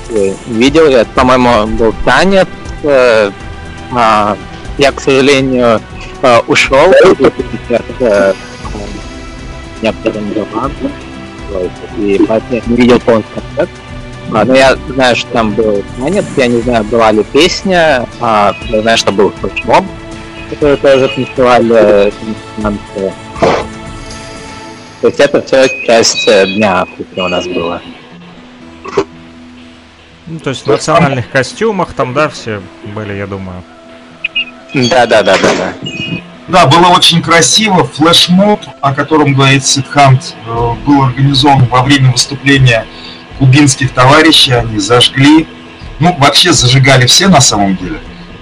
видел, 0.48 0.86
это, 0.86 1.10
по-моему, 1.14 1.66
был 1.76 1.94
танец. 2.04 2.48
Э, 2.82 3.30
а, 3.92 4.36
я, 4.78 4.92
к 4.92 5.00
сожалению, 5.00 5.80
э, 6.22 6.38
ушел 6.46 6.90
от 6.90 7.20
некоторым 9.82 10.34
делам, 10.34 10.72
и 11.98 12.24
поэтому 12.26 12.54
я 12.54 12.62
не 12.66 12.76
видел 12.76 13.00
полностью 13.00 13.34
концерт. 13.34 13.70
А, 14.32 14.44
но 14.44 14.54
я 14.54 14.76
знаю, 14.88 15.16
что 15.16 15.30
там 15.32 15.52
был 15.52 15.82
танец, 15.98 16.24
я 16.36 16.46
не 16.48 16.60
знаю, 16.60 16.84
была 16.84 17.12
ли 17.12 17.24
песня, 17.24 18.06
а, 18.20 18.54
я 18.68 18.82
знаю, 18.82 18.98
что 18.98 19.12
был 19.12 19.30
флешмоб, 19.30 19.84
который 20.50 20.76
тоже 20.76 21.08
танцевали 21.08 22.12
танцы. 22.60 23.12
То 25.00 25.06
есть 25.06 25.20
это 25.20 25.40
все 25.42 25.68
часть 25.86 26.26
э, 26.26 26.46
Дня 26.46 26.82
Африки 26.82 27.20
у 27.20 27.28
нас 27.28 27.46
было. 27.46 27.80
Ну, 30.26 30.40
то 30.40 30.50
есть 30.50 30.64
в 30.64 30.66
национальных 30.66 31.30
костюмах 31.30 31.94
там, 31.94 32.12
да, 32.12 32.28
все 32.28 32.60
были, 32.94 33.14
я 33.14 33.26
думаю. 33.26 33.62
Да, 34.74 35.06
да, 35.06 35.22
да, 35.22 35.36
да, 35.40 35.54
да. 35.56 35.72
Да, 36.48 36.66
было 36.66 36.88
очень 36.88 37.22
красиво. 37.22 37.84
Флешмоб, 37.84 38.60
о 38.80 38.94
котором 38.94 39.34
говорит 39.34 39.64
Сидхант, 39.64 40.34
э, 40.46 40.74
был 40.84 41.04
организован 41.04 41.66
во 41.66 41.82
время 41.82 42.10
выступления 42.12 42.86
кубинских 43.38 43.92
товарищей. 43.92 44.52
Они 44.52 44.78
зажгли, 44.78 45.46
ну, 45.98 46.14
вообще 46.18 46.52
зажигали 46.52 47.06
все 47.06 47.28
на 47.28 47.40
самом 47.40 47.76
деле. 47.76 48.00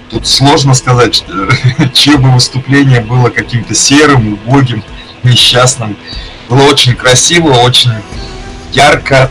Тут 0.09 0.27
сложно 0.27 0.73
сказать, 0.73 1.23
чье 1.93 2.17
бы 2.17 2.31
выступление 2.31 3.01
было 3.01 3.29
каким-то 3.29 3.75
серым, 3.75 4.33
убогим, 4.33 4.83
несчастным. 5.23 5.97
Было 6.49 6.63
очень 6.63 6.95
красиво, 6.95 7.49
очень 7.49 7.91
ярко. 8.71 9.29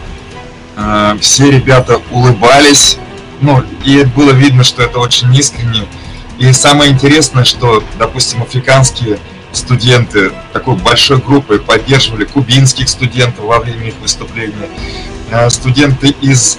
Э, 0.77 1.17
все 1.21 1.51
ребята 1.51 2.01
улыбались. 2.11 2.99
Ну, 3.41 3.63
и 3.85 4.05
было 4.05 4.33
видно, 4.33 4.65
что 4.65 4.83
это 4.83 4.99
очень 4.99 5.35
искренне 5.35 5.87
и 6.39 6.53
самое 6.53 6.93
интересное, 6.93 7.45
что, 7.45 7.83
допустим, 7.99 8.43
африканские 8.43 9.19
студенты 9.53 10.33
такой 10.53 10.77
большой 10.77 11.19
группой 11.19 11.59
поддерживали 11.59 12.25
кубинских 12.25 12.91
студентов 12.91 13.45
во 13.47 13.59
время 13.59 13.89
их 13.89 13.95
выступления, 14.03 14.69
студенты 15.51 16.15
из 16.21 16.59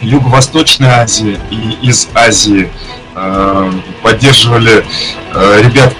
Юго-Восточной 0.00 0.88
Азии 0.88 1.38
и 1.50 1.88
из 1.88 2.08
Азии 2.14 2.70
э, 3.14 3.72
поддерживали 4.02 4.84
э, 5.34 5.62
ребят 5.62 5.94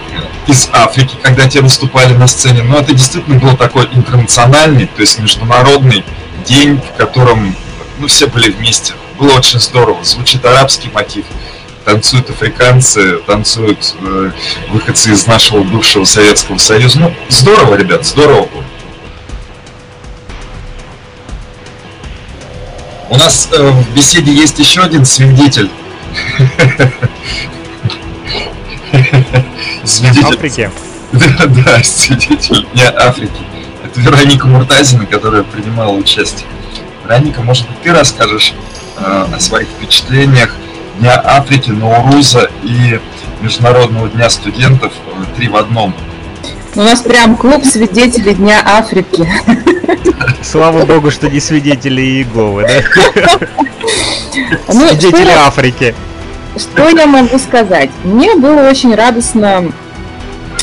из 0.46 0.68
Африки, 0.72 1.16
когда 1.22 1.48
те 1.48 1.60
выступали 1.60 2.14
на 2.14 2.26
сцене. 2.26 2.62
Но 2.62 2.78
это 2.78 2.92
действительно 2.92 3.38
был 3.38 3.56
такой 3.56 3.88
интернациональный, 3.92 4.86
то 4.86 5.00
есть 5.00 5.18
международный 5.18 6.04
день, 6.46 6.80
в 6.80 6.96
котором 6.96 7.54
ну, 7.98 8.06
все 8.06 8.26
были 8.26 8.50
вместе. 8.50 8.94
Было 9.18 9.32
очень 9.34 9.60
здорово. 9.60 10.04
Звучит 10.04 10.44
арабский 10.44 10.90
мотив 10.92 11.24
танцуют 11.84 12.30
африканцы, 12.30 13.18
танцуют 13.26 13.94
э, 14.00 14.30
выходцы 14.70 15.12
из 15.12 15.26
нашего 15.26 15.62
бывшего 15.62 16.04
Советского 16.04 16.58
Союза. 16.58 16.98
Ну, 16.98 17.14
здорово, 17.28 17.74
ребят, 17.74 18.06
здорово 18.06 18.46
было. 18.46 18.64
У 23.10 23.16
нас 23.16 23.48
э, 23.52 23.70
в 23.70 23.94
беседе 23.94 24.32
есть 24.32 24.58
еще 24.58 24.82
один 24.82 25.04
свидетель. 25.04 25.70
Свидетель. 29.84 30.34
Африки. 30.34 30.70
Да, 31.12 31.46
да, 31.46 31.82
свидетель 31.84 32.66
Дня 32.74 32.92
Африки. 32.96 33.30
Это 33.84 34.00
Вероника 34.00 34.48
Муртазина, 34.48 35.06
которая 35.06 35.44
принимала 35.44 35.92
участие. 35.92 36.48
Вероника, 37.04 37.42
может 37.42 37.68
быть, 37.68 37.82
ты 37.82 37.92
расскажешь 37.92 38.52
э, 38.96 39.26
о 39.32 39.38
своих 39.38 39.68
впечатлениях 39.68 40.54
Дня 40.98 41.20
Африки, 41.24 41.70
Науруза 41.70 42.50
и 42.64 42.98
Международного 43.40 44.08
дня 44.08 44.30
студентов 44.30 44.92
э, 45.06 45.24
три 45.36 45.48
в 45.48 45.56
одном. 45.56 45.94
У 46.76 46.80
нас 46.80 47.00
прям 47.02 47.36
клуб 47.36 47.64
свидетелей 47.64 48.34
Дня 48.34 48.60
Африки. 48.64 49.28
Слава 50.42 50.84
богу, 50.84 51.10
что 51.10 51.30
не 51.30 51.38
свидетели 51.38 52.00
Иеговы, 52.02 52.66
да? 52.66 53.38
Ну, 54.68 54.88
свидетели 54.88 55.30
что, 55.30 55.46
Африки. 55.46 55.94
Что 56.56 56.88
я 56.88 57.06
могу 57.06 57.38
сказать? 57.38 57.90
Мне 58.02 58.34
было 58.34 58.68
очень 58.68 58.94
радостно 58.94 59.72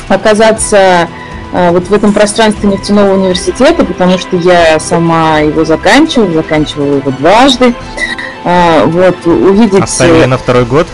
оказаться 0.10 1.08
э, 1.54 1.71
вот 1.71 1.88
в 1.88 1.93
этом 1.93 2.12
пространстве 2.12 2.69
нефтяного 2.69 3.13
университета, 3.13 3.86
потому 3.86 4.17
что 4.17 4.36
я 4.36 4.80
сама 4.80 5.39
его 5.39 5.63
заканчивала, 5.63 6.34
заканчивала 6.34 6.97
его 6.97 7.12
дважды. 7.12 7.74
А, 8.43 8.86
вот, 8.86 9.26
увидеть... 9.26 9.82
Оставили 9.82 10.26
на 10.26 10.38
второй 10.38 10.65
год? 10.65 10.88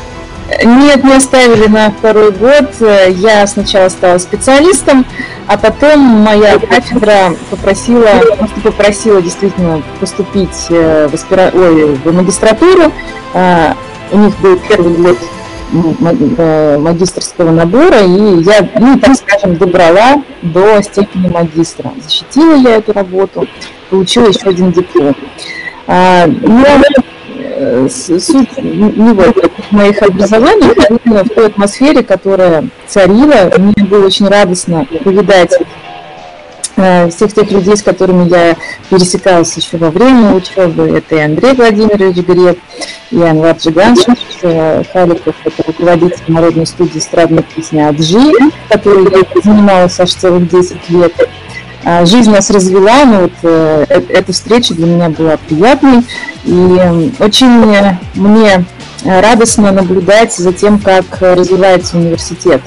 Нет, 0.64 1.04
не 1.04 1.14
оставили 1.14 1.68
на 1.68 1.92
второй 1.92 2.32
год. 2.32 2.74
Я 3.10 3.46
сначала 3.48 3.90
стала 3.90 4.18
специалистом, 4.18 5.06
а 5.46 5.58
потом 5.58 6.00
моя 6.00 6.58
кафедра 6.58 7.36
попросила, 7.50 8.08
просто 8.38 8.62
попросила 8.62 9.22
действительно 9.22 9.82
поступить 10.00 10.68
э, 10.70 11.08
в, 11.10 11.14
аспира... 11.14 11.52
Ой, 11.54 11.96
в 11.96 12.14
магистратуру. 12.14 12.92
А, 13.34 13.76
у 14.12 14.18
них 14.18 14.40
был 14.40 14.58
первый 14.68 14.94
год 14.94 15.18
э, 16.38 16.78
магистрского 16.78 17.52
набора, 17.52 18.00
и 18.02 18.44
я, 18.44 18.70
ну, 18.80 18.98
так 19.00 19.16
скажем, 19.16 19.58
добрала 19.58 20.24
до 20.42 20.82
степени 20.82 21.28
магистра. 21.28 21.92
Защитила 22.04 22.56
я 22.56 22.78
эту 22.78 22.94
работу, 22.94 23.48
получила 23.90 24.28
еще 24.28 24.50
один 24.50 24.72
диплом. 24.72 25.16
А, 25.88 26.26
но 26.28 26.66
суть 27.90 28.58
не 28.58 29.14
в 29.14 29.72
моих 29.72 30.02
образованиях, 30.02 30.78
а 30.78 30.94
именно 31.04 31.24
в 31.24 31.30
той 31.30 31.48
атмосфере, 31.48 32.04
которая 32.04 32.70
царила. 32.88 33.52
Мне 33.58 33.86
было 33.86 34.06
очень 34.06 34.28
радостно 34.28 34.86
повидать 35.04 35.54
э, 36.76 37.10
всех 37.10 37.34
тех 37.34 37.52
людей, 37.52 37.76
с 37.76 37.84
которыми 37.84 38.30
я 38.30 38.56
пересекалась 38.90 39.56
еще 39.58 39.78
во 39.78 39.90
время 39.90 40.34
учебы. 40.34 40.90
Это 40.98 41.16
и 41.16 41.20
Андрей 41.20 41.54
Владимирович 41.54 42.18
Грек, 42.18 42.60
и 43.12 43.22
Анвар 43.22 43.58
Джиганович 43.58 44.06
э, 44.42 44.84
Халиков, 44.92 45.36
это 45.44 45.64
руководитель 45.66 46.24
народной 46.28 46.66
студии 46.66 47.00
эстрадной 47.00 47.44
песни 47.44 47.80
«Аджи», 47.80 48.32
которой 48.70 49.06
я 49.12 49.42
занималась 49.42 50.00
аж 50.00 50.14
целых 50.14 50.50
10 50.50 50.90
лет. 50.90 51.14
А, 51.90 52.06
жизнь 52.06 52.30
нас 52.32 52.50
развела, 52.50 53.06
но 53.06 53.22
вот 53.22 53.32
э, 53.44 53.86
эта 54.10 54.34
встреча 54.34 54.74
для 54.74 54.88
меня 54.88 55.08
была 55.08 55.38
приятной. 55.38 56.04
И 56.44 57.12
очень 57.18 57.48
мне 58.14 58.66
радостно 59.06 59.72
наблюдать 59.72 60.36
за 60.36 60.52
тем, 60.52 60.80
как 60.80 61.06
развивается 61.22 61.96
университет. 61.96 62.62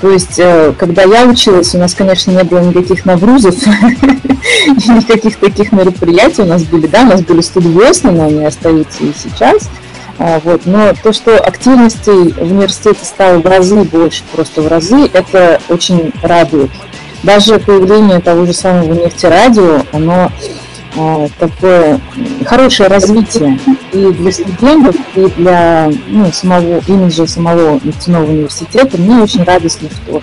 То 0.00 0.10
есть, 0.10 0.38
э, 0.38 0.72
когда 0.78 1.02
я 1.02 1.26
училась, 1.26 1.74
у 1.74 1.78
нас, 1.78 1.94
конечно, 1.94 2.30
не 2.30 2.44
было 2.44 2.60
никаких 2.60 3.04
нагрузов, 3.06 3.56
никаких 4.66 5.38
таких 5.38 5.72
мероприятий 5.72 6.42
у 6.42 6.46
нас 6.46 6.62
были, 6.62 6.86
да, 6.86 7.02
у 7.02 7.06
нас 7.06 7.22
были 7.22 7.40
студиосны, 7.40 8.12
но 8.12 8.26
они 8.26 8.44
остаются 8.44 9.02
и 9.02 9.12
сейчас. 9.12 9.68
А, 10.16 10.40
вот. 10.44 10.66
Но 10.66 10.92
то, 11.02 11.12
что 11.12 11.36
активностей 11.38 12.34
в 12.34 12.52
университете 12.52 13.04
стало 13.04 13.40
в 13.40 13.46
разы 13.46 13.82
больше, 13.82 14.22
просто 14.32 14.62
в 14.62 14.68
разы, 14.68 15.10
это 15.12 15.60
очень 15.68 16.12
радует 16.22 16.70
даже 17.22 17.58
появление 17.58 18.20
того 18.20 18.46
же 18.46 18.52
самого 18.52 18.94
нефтерадио, 18.94 19.82
оно 19.92 20.30
э, 20.96 21.28
такое 21.38 22.00
хорошее 22.46 22.88
развитие 22.88 23.58
и 23.92 24.10
для 24.12 24.32
студентов, 24.32 24.96
и 25.14 25.26
для 25.36 25.90
ну, 26.08 26.30
самого 26.32 26.80
имиджа 26.86 27.26
самого 27.26 27.80
нефтяного 27.82 28.30
университета. 28.30 28.96
Мне 28.98 29.22
очень 29.22 29.44
радостно, 29.44 29.88
что 29.90 30.22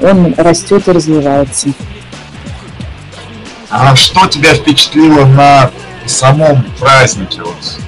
он 0.00 0.34
растет 0.36 0.88
и 0.88 0.92
развивается. 0.92 1.68
А 3.70 3.94
что 3.96 4.26
тебя 4.26 4.54
впечатлило 4.54 5.24
на 5.24 5.70
самом 6.06 6.64
празднике, 6.78 7.40
вот, 7.42 7.78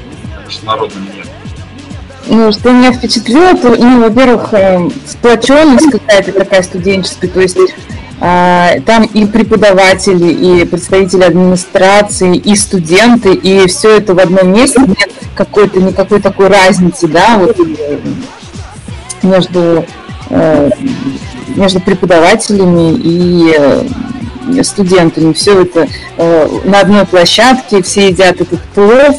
международном 0.47 1.05
дне? 1.07 1.25
Ну, 2.27 2.51
что 2.53 2.71
меня 2.71 2.91
впечатлило, 2.93 3.55
то, 3.55 3.77
ну, 3.77 4.01
во-первых, 4.01 4.55
э, 4.55 4.89
сплоченность 5.07 5.91
какая-то 5.91 6.33
такая 6.33 6.63
студенческая, 6.63 7.29
то 7.29 7.41
есть 7.41 7.59
там 8.21 9.05
и 9.13 9.27
преподаватели, 9.27 10.31
и 10.31 10.65
представители 10.65 11.25
администрации, 11.25 12.37
и 12.37 12.55
студенты, 12.57 13.35
и 13.35 13.67
все 13.67 13.97
это 13.97 14.15
в 14.15 14.19
одном 14.19 14.53
месте. 14.53 14.81
Нет 14.81 15.11
какой-то 15.35 15.81
никакой 15.81 16.21
такой 16.21 16.49
разницы, 16.49 17.09
да, 17.09 17.39
вот 17.39 17.57
э, 17.59 17.99
между 19.23 19.85
э, 20.31 20.71
между 21.57 21.81
преподавателями 21.81 22.95
и 22.97 23.55
э, 23.57 24.63
студентами. 24.63 25.33
Все 25.33 25.63
это 25.63 25.89
на 26.65 26.81
одной 26.81 27.07
площадке, 27.07 27.83
все 27.83 28.09
едят 28.09 28.41
этот 28.41 28.61
плов, 28.75 29.19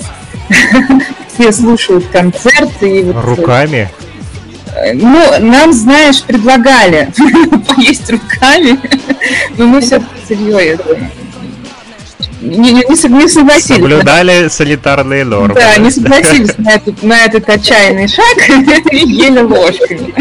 все 1.34 1.52
слушают 1.52 2.06
концерты. 2.08 3.00
И 3.00 3.04
вот, 3.04 3.24
Руками? 3.24 3.90
Ну, 4.94 5.40
нам, 5.40 5.74
знаешь, 5.74 6.22
предлагали 6.24 7.12
поесть 7.68 8.10
руками, 8.10 8.80
но 9.58 9.68
мы 9.68 9.82
все 9.82 10.04
серьезно 10.28 11.10
не, 12.46 12.72
не, 12.72 12.84
не 12.88 13.28
согласились. 13.28 13.66
Соблюдали 13.66 14.48
санитарные 14.48 15.26
нормы. 15.26 15.56
Да, 15.56 15.78
не 15.78 15.92
согласились 15.92 16.58
на 16.58 16.74
этот, 16.74 17.04
на 17.04 17.26
этот 17.26 17.50
отчаянный 17.50 18.08
шаг 18.08 18.38
и 18.92 18.98
ели 18.98 19.40
ложками. 19.40 20.14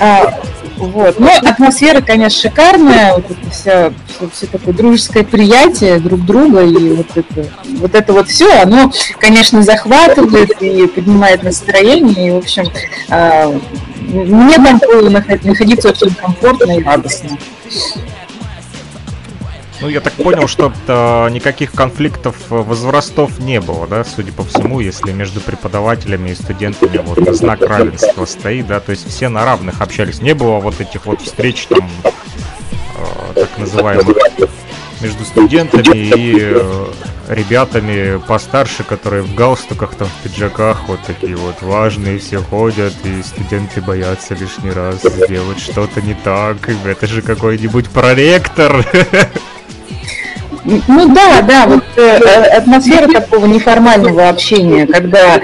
А, 0.00 0.40
вот. 0.78 1.18
Но 1.18 1.30
атмосфера, 1.42 2.00
конечно, 2.00 2.48
шикарная. 2.48 3.14
Вот 3.14 3.30
это 3.30 3.50
все, 3.50 3.92
все, 4.06 4.30
все 4.32 4.46
такое 4.46 4.74
дружеское 4.74 5.24
приятие 5.24 5.98
друг 5.98 6.24
друга. 6.24 6.62
И 6.62 6.92
вот 6.94 7.06
это, 7.14 7.48
вот 7.78 7.94
это 7.94 8.12
вот 8.12 8.28
все, 8.28 8.62
оно, 8.62 8.90
конечно, 9.18 9.62
захватывает 9.62 10.50
и 10.62 10.86
поднимает 10.86 11.42
настроение. 11.42 12.28
И, 12.28 12.30
в 12.30 12.36
общем, 12.36 12.64
а, 13.08 13.52
мне 14.00 14.54
там 14.56 14.78
было 14.78 15.08
находиться 15.08 15.90
очень 15.90 16.14
комфортно 16.14 16.78
и 16.78 16.82
радостно. 16.82 17.36
Ну, 19.80 19.88
я 19.88 20.00
так 20.00 20.12
понял, 20.14 20.48
что 20.48 20.72
-то 20.86 21.30
никаких 21.30 21.72
конфликтов 21.72 22.34
возрастов 22.48 23.38
не 23.38 23.60
было, 23.60 23.86
да, 23.86 24.04
судя 24.04 24.32
по 24.32 24.42
всему, 24.42 24.80
если 24.80 25.12
между 25.12 25.40
преподавателями 25.40 26.30
и 26.30 26.34
студентами 26.34 26.98
вот 26.98 27.36
знак 27.36 27.60
равенства 27.60 28.24
стоит, 28.24 28.66
да, 28.66 28.80
то 28.80 28.90
есть 28.90 29.08
все 29.08 29.28
на 29.28 29.44
равных 29.44 29.80
общались. 29.80 30.20
Не 30.20 30.34
было 30.34 30.58
вот 30.58 30.80
этих 30.80 31.06
вот 31.06 31.20
встреч 31.20 31.66
там, 31.66 31.88
э, 32.04 33.34
так 33.34 33.56
называемых, 33.56 34.16
между 35.00 35.24
студентами 35.24 35.96
и 35.96 36.36
э, 36.40 36.86
ребятами 37.28 38.20
постарше, 38.26 38.82
которые 38.82 39.22
в 39.22 39.32
галстуках, 39.34 39.94
там, 39.94 40.08
в 40.08 40.22
пиджаках, 40.24 40.88
вот 40.88 40.98
такие 41.06 41.36
вот 41.36 41.62
важные 41.62 42.18
все 42.18 42.40
ходят, 42.40 42.94
и 43.04 43.22
студенты 43.22 43.80
боятся 43.80 44.34
лишний 44.34 44.72
раз 44.72 45.02
сделать 45.02 45.60
что-то 45.60 46.02
не 46.02 46.14
так, 46.14 46.56
это 46.68 47.06
же 47.06 47.22
какой-нибудь 47.22 47.88
проректор. 47.90 48.84
Ну 50.86 51.14
да, 51.14 51.40
да, 51.42 51.66
вот 51.66 51.84
э, 51.96 52.16
атмосфера 52.56 53.10
такого 53.10 53.46
неформального 53.46 54.28
общения, 54.28 54.86
когда 54.86 55.40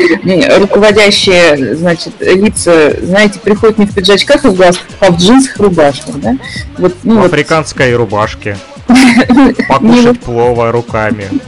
руководящие, 0.58 1.76
значит, 1.76 2.12
лица, 2.20 2.94
знаете, 3.00 3.40
приходят 3.40 3.78
не 3.78 3.87
в 3.87 3.94
пиджачках 3.94 4.44
и 4.44 4.48
в 4.48 4.54
глаз, 4.54 4.78
а 5.00 5.10
в 5.10 5.16
джинсах 5.16 5.58
и 5.58 5.62
рубашках, 5.62 6.16
да? 6.16 6.37
Вот, 6.76 6.94
ну, 7.04 7.22
в 7.22 7.24
африканской 7.24 7.92
вот... 7.92 7.98
рубашке. 7.98 8.58
Покушать 9.68 10.20
плова 10.20 10.72
руками. 10.72 11.28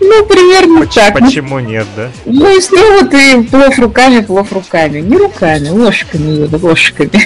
Ну, 0.00 0.26
примерно 0.26 0.80
Поч- 0.80 0.94
так. 0.94 1.18
Почему 1.18 1.60
нет, 1.60 1.86
да? 1.96 2.10
Ну, 2.26 2.56
и 2.56 2.60
снова 2.60 3.06
ты 3.06 3.42
плов 3.44 3.78
руками, 3.78 4.20
плов 4.20 4.52
руками. 4.52 5.00
Не 5.00 5.16
руками, 5.16 5.68
ложками, 5.68 6.48
ложками. 6.56 7.10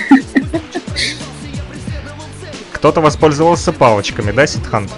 Кто-то 2.78 3.00
воспользовался 3.00 3.72
палочками, 3.72 4.30
да, 4.30 4.46
Ситхан? 4.46 4.88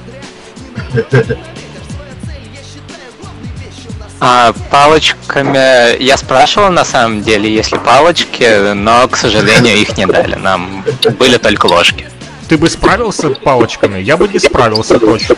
А, 4.23 4.53
палочками 4.71 5.97
я 6.03 6.19
спрашивал 6.19 6.71
на 6.71 6.85
самом 6.85 7.23
деле, 7.23 7.51
если 7.53 7.79
палочки, 7.79 8.75
но, 8.75 9.09
к 9.09 9.17
сожалению, 9.17 9.79
их 9.79 9.97
не 9.97 10.05
дали. 10.05 10.35
Нам 10.35 10.85
были 11.19 11.39
только 11.39 11.67
ложки. 11.67 12.07
Ты 12.49 12.59
бы 12.59 12.69
справился 12.69 13.31
палочками? 13.31 13.99
Я 13.99 14.19
бы 14.19 14.29
не 14.29 14.39
справился 14.39 15.01
точно. 15.01 15.37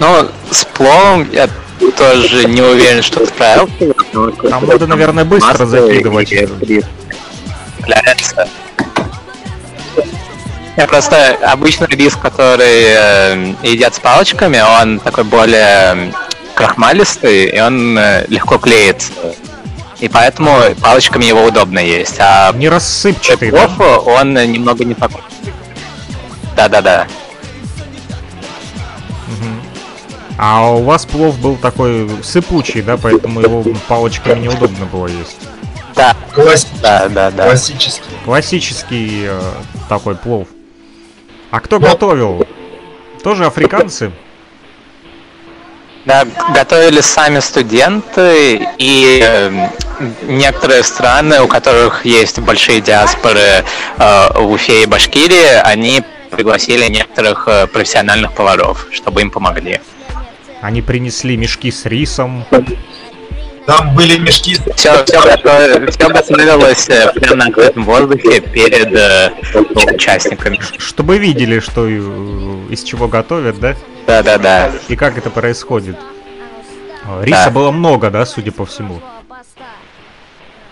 Ну, 0.00 0.28
с 0.50 0.66
пловом 0.66 1.30
я 1.32 1.48
тоже 1.96 2.44
не 2.44 2.60
уверен, 2.60 3.02
что 3.02 3.24
справился. 3.24 3.94
Там 4.50 4.66
надо, 4.66 4.86
наверное, 4.86 5.24
быстро 5.24 5.64
закидывать. 5.64 6.30
Я 10.76 10.86
просто 10.86 11.36
обычный 11.42 11.88
рис, 11.88 12.16
который 12.16 12.84
э, 12.86 13.54
едят 13.62 13.94
с 13.94 13.98
палочками, 13.98 14.60
он 14.60 15.00
такой 15.00 15.24
более 15.24 16.12
крахмалистый, 16.54 17.46
и 17.46 17.60
он 17.60 17.98
э, 17.98 18.26
легко 18.28 18.58
клеится. 18.58 19.12
И 19.98 20.08
поэтому 20.08 20.58
палочками 20.80 21.24
его 21.24 21.44
удобно 21.44 21.78
есть. 21.78 22.16
А 22.18 22.52
не 22.52 22.68
рассыпчатый, 22.68 23.50
плов, 23.50 23.76
да? 23.78 23.98
он 23.98 24.34
немного 24.34 24.84
не 24.84 24.94
такой. 24.94 25.20
Да-да-да. 26.56 27.06
А 30.42 30.70
у 30.70 30.82
вас 30.82 31.04
плов 31.04 31.38
был 31.38 31.56
такой 31.56 32.08
сыпучий, 32.22 32.80
да, 32.80 32.96
поэтому 32.96 33.42
его 33.42 33.62
палочками 33.86 34.40
неудобно 34.40 34.86
было 34.86 35.06
есть. 35.06 35.36
Да. 35.94 36.16
Классический. 36.32 36.80
Да, 36.80 37.08
да, 37.10 37.30
да. 37.30 37.44
Классический. 37.44 38.02
Классический 38.24 39.26
э, 39.28 39.40
такой 39.90 40.14
плов. 40.14 40.48
А 41.50 41.60
кто 41.60 41.80
готовил? 41.80 42.46
Тоже 43.22 43.46
африканцы? 43.46 44.12
Да, 46.06 46.26
готовили 46.54 47.00
сами 47.00 47.40
студенты 47.40 48.66
и 48.78 49.20
э, 49.22 49.68
некоторые 50.22 50.82
страны, 50.82 51.42
у 51.42 51.48
которых 51.48 52.06
есть 52.06 52.38
большие 52.38 52.80
диаспоры 52.80 53.40
э, 53.40 53.62
в 54.34 54.50
Уфе 54.50 54.84
и 54.84 54.86
Башкирии, 54.86 55.60
они 55.62 56.02
пригласили 56.30 56.88
некоторых 56.88 57.46
э, 57.48 57.66
профессиональных 57.66 58.32
поваров, 58.32 58.86
чтобы 58.92 59.20
им 59.20 59.30
помогли. 59.30 59.80
Они 60.62 60.80
принесли 60.80 61.36
мешки 61.36 61.70
с 61.70 61.84
рисом. 61.84 62.46
Там 63.66 63.94
были 63.94 64.18
мешки. 64.18 64.56
Все, 64.74 65.04
все, 65.04 65.20
все 65.90 66.08
готовилось 66.08 66.88
э, 66.88 67.12
прямо 67.12 67.36
на 67.36 67.46
открытом 67.46 67.84
воздухе 67.84 68.40
перед 68.40 68.94
э, 68.94 69.32
участниками. 69.94 70.58
Чтобы 70.78 71.18
видели, 71.18 71.60
что 71.60 71.86
э, 71.86 71.92
из 72.70 72.82
чего 72.82 73.08
готовят, 73.08 73.60
да? 73.60 73.76
Да, 74.06 74.22
да, 74.22 74.38
да. 74.38 74.72
И 74.88 74.96
как 74.96 75.18
это 75.18 75.30
происходит. 75.30 75.96
А, 77.04 77.22
риса 77.22 77.44
да. 77.46 77.50
было 77.50 77.70
много, 77.70 78.10
да, 78.10 78.26
судя 78.26 78.52
по 78.52 78.66
всему. 78.66 79.00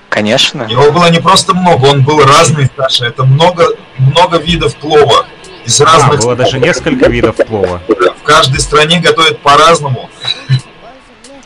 Конечно. 0.08 0.62
Его 0.64 0.90
было 0.90 1.10
не 1.10 1.20
просто 1.20 1.54
много, 1.54 1.86
он 1.86 2.02
был 2.02 2.20
разный, 2.24 2.68
Саша. 2.76 3.06
Это 3.06 3.24
много, 3.24 3.66
много 3.98 4.38
видов 4.38 4.74
плова. 4.76 5.26
Из 5.64 5.80
разных. 5.80 6.20
А, 6.20 6.22
было 6.22 6.36
даже 6.36 6.58
несколько 6.58 7.08
видов 7.08 7.36
плова. 7.36 7.82
В 7.88 8.22
каждой 8.24 8.58
стране 8.60 9.00
готовят 9.00 9.40
по-разному. 9.40 10.08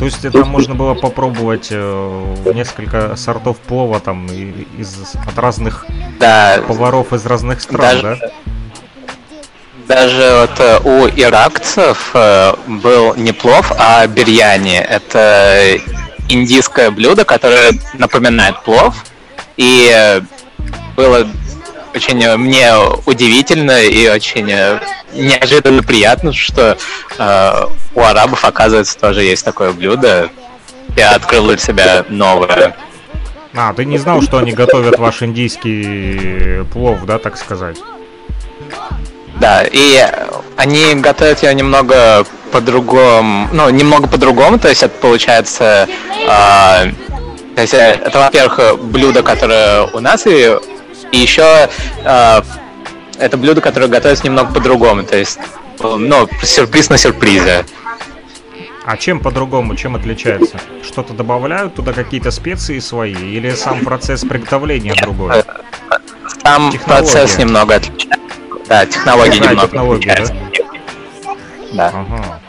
То 0.02 0.06
есть 0.06 0.24
это 0.24 0.44
можно 0.44 0.74
было 0.74 0.94
попробовать 0.94 1.68
э, 1.70 2.34
несколько 2.52 3.14
сортов 3.14 3.58
плова 3.58 4.00
там 4.00 4.26
из 4.26 5.14
от 5.14 5.38
разных 5.38 5.86
да, 6.18 6.60
поваров 6.66 7.12
из 7.12 7.24
разных 7.24 7.60
стран, 7.60 8.00
даже, 8.00 8.18
да? 8.20 8.30
Даже 9.86 10.34
вот 10.40 10.58
э, 10.58 10.80
у 10.82 11.06
иракцев 11.06 12.10
э, 12.14 12.52
был 12.66 13.14
не 13.14 13.30
плов, 13.30 13.70
а 13.78 14.04
бирьяни. 14.08 14.74
Это 14.74 15.78
индийское 16.28 16.90
блюдо, 16.90 17.24
которое 17.24 17.70
напоминает 17.94 18.60
плов. 18.64 19.04
И 19.56 20.20
было 20.96 21.28
очень 21.94 22.36
мне 22.36 22.72
удивительно 23.06 23.82
и 23.82 24.08
очень 24.08 24.46
неожиданно 25.12 25.82
приятно, 25.82 26.32
что 26.32 26.78
э, 27.18 27.52
у 27.94 28.00
арабов, 28.00 28.44
оказывается, 28.44 28.98
тоже 28.98 29.22
есть 29.22 29.44
такое 29.44 29.72
блюдо. 29.72 30.30
Я 30.96 31.14
открыл 31.14 31.48
для 31.48 31.58
себя 31.58 32.04
новое. 32.08 32.76
А, 33.54 33.72
ты 33.74 33.84
не 33.84 33.98
знал, 33.98 34.22
что 34.22 34.38
они 34.38 34.52
готовят 34.52 34.98
ваш 34.98 35.22
индийский 35.22 36.64
плов, 36.72 37.04
да, 37.04 37.18
так 37.18 37.36
сказать? 37.36 37.78
Да, 39.40 39.64
и 39.70 40.06
они 40.56 40.94
готовят 40.94 41.42
ее 41.42 41.54
немного 41.54 42.24
по-другому, 42.50 43.48
ну, 43.52 43.68
немного 43.70 44.06
по-другому, 44.06 44.58
то 44.58 44.68
есть 44.68 44.82
это 44.82 44.94
получается, 44.98 45.88
э, 46.26 46.92
то 47.54 47.62
есть 47.62 47.74
это, 47.74 48.18
во-первых, 48.18 48.78
блюдо, 48.80 49.22
которое 49.22 49.82
у 49.92 50.00
нас, 50.00 50.26
и, 50.26 50.56
и 51.12 51.18
еще 51.18 51.68
э, 52.04 52.42
это 53.18 53.36
блюдо, 53.36 53.60
которое 53.60 53.86
готовится 53.86 54.24
немного 54.24 54.52
по-другому, 54.52 55.04
то 55.04 55.16
есть, 55.16 55.38
ну, 55.80 56.28
сюрприз 56.42 56.90
на 56.90 56.96
сюрпризе. 56.96 57.64
А 58.84 58.96
чем 58.96 59.20
по-другому, 59.20 59.76
чем 59.76 59.94
отличается? 59.94 60.58
Что-то 60.82 61.12
добавляют 61.12 61.74
туда 61.74 61.92
какие-то 61.92 62.32
специи 62.32 62.80
свои 62.80 63.14
или 63.14 63.50
сам 63.50 63.80
процесс 63.80 64.22
приготовления 64.22 64.94
другой? 65.00 65.44
Там 66.42 66.72
процесс 66.84 67.38
немного 67.38 67.76
отличается. 67.76 68.18
Да, 68.68 68.86
технологии 68.86 69.38
Да, 69.38 69.50
немного 69.50 69.66
технологии, 69.68 70.10
отличаются. 70.10 70.34
Да. 71.72 71.88
Ага. 71.88 72.40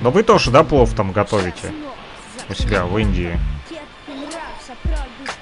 Но 0.00 0.10
вы 0.10 0.22
тоже, 0.22 0.50
да, 0.50 0.64
плов 0.64 0.94
там 0.94 1.12
готовите? 1.12 1.72
У 2.48 2.54
себя 2.54 2.84
в 2.86 2.96
Индии. 2.98 3.38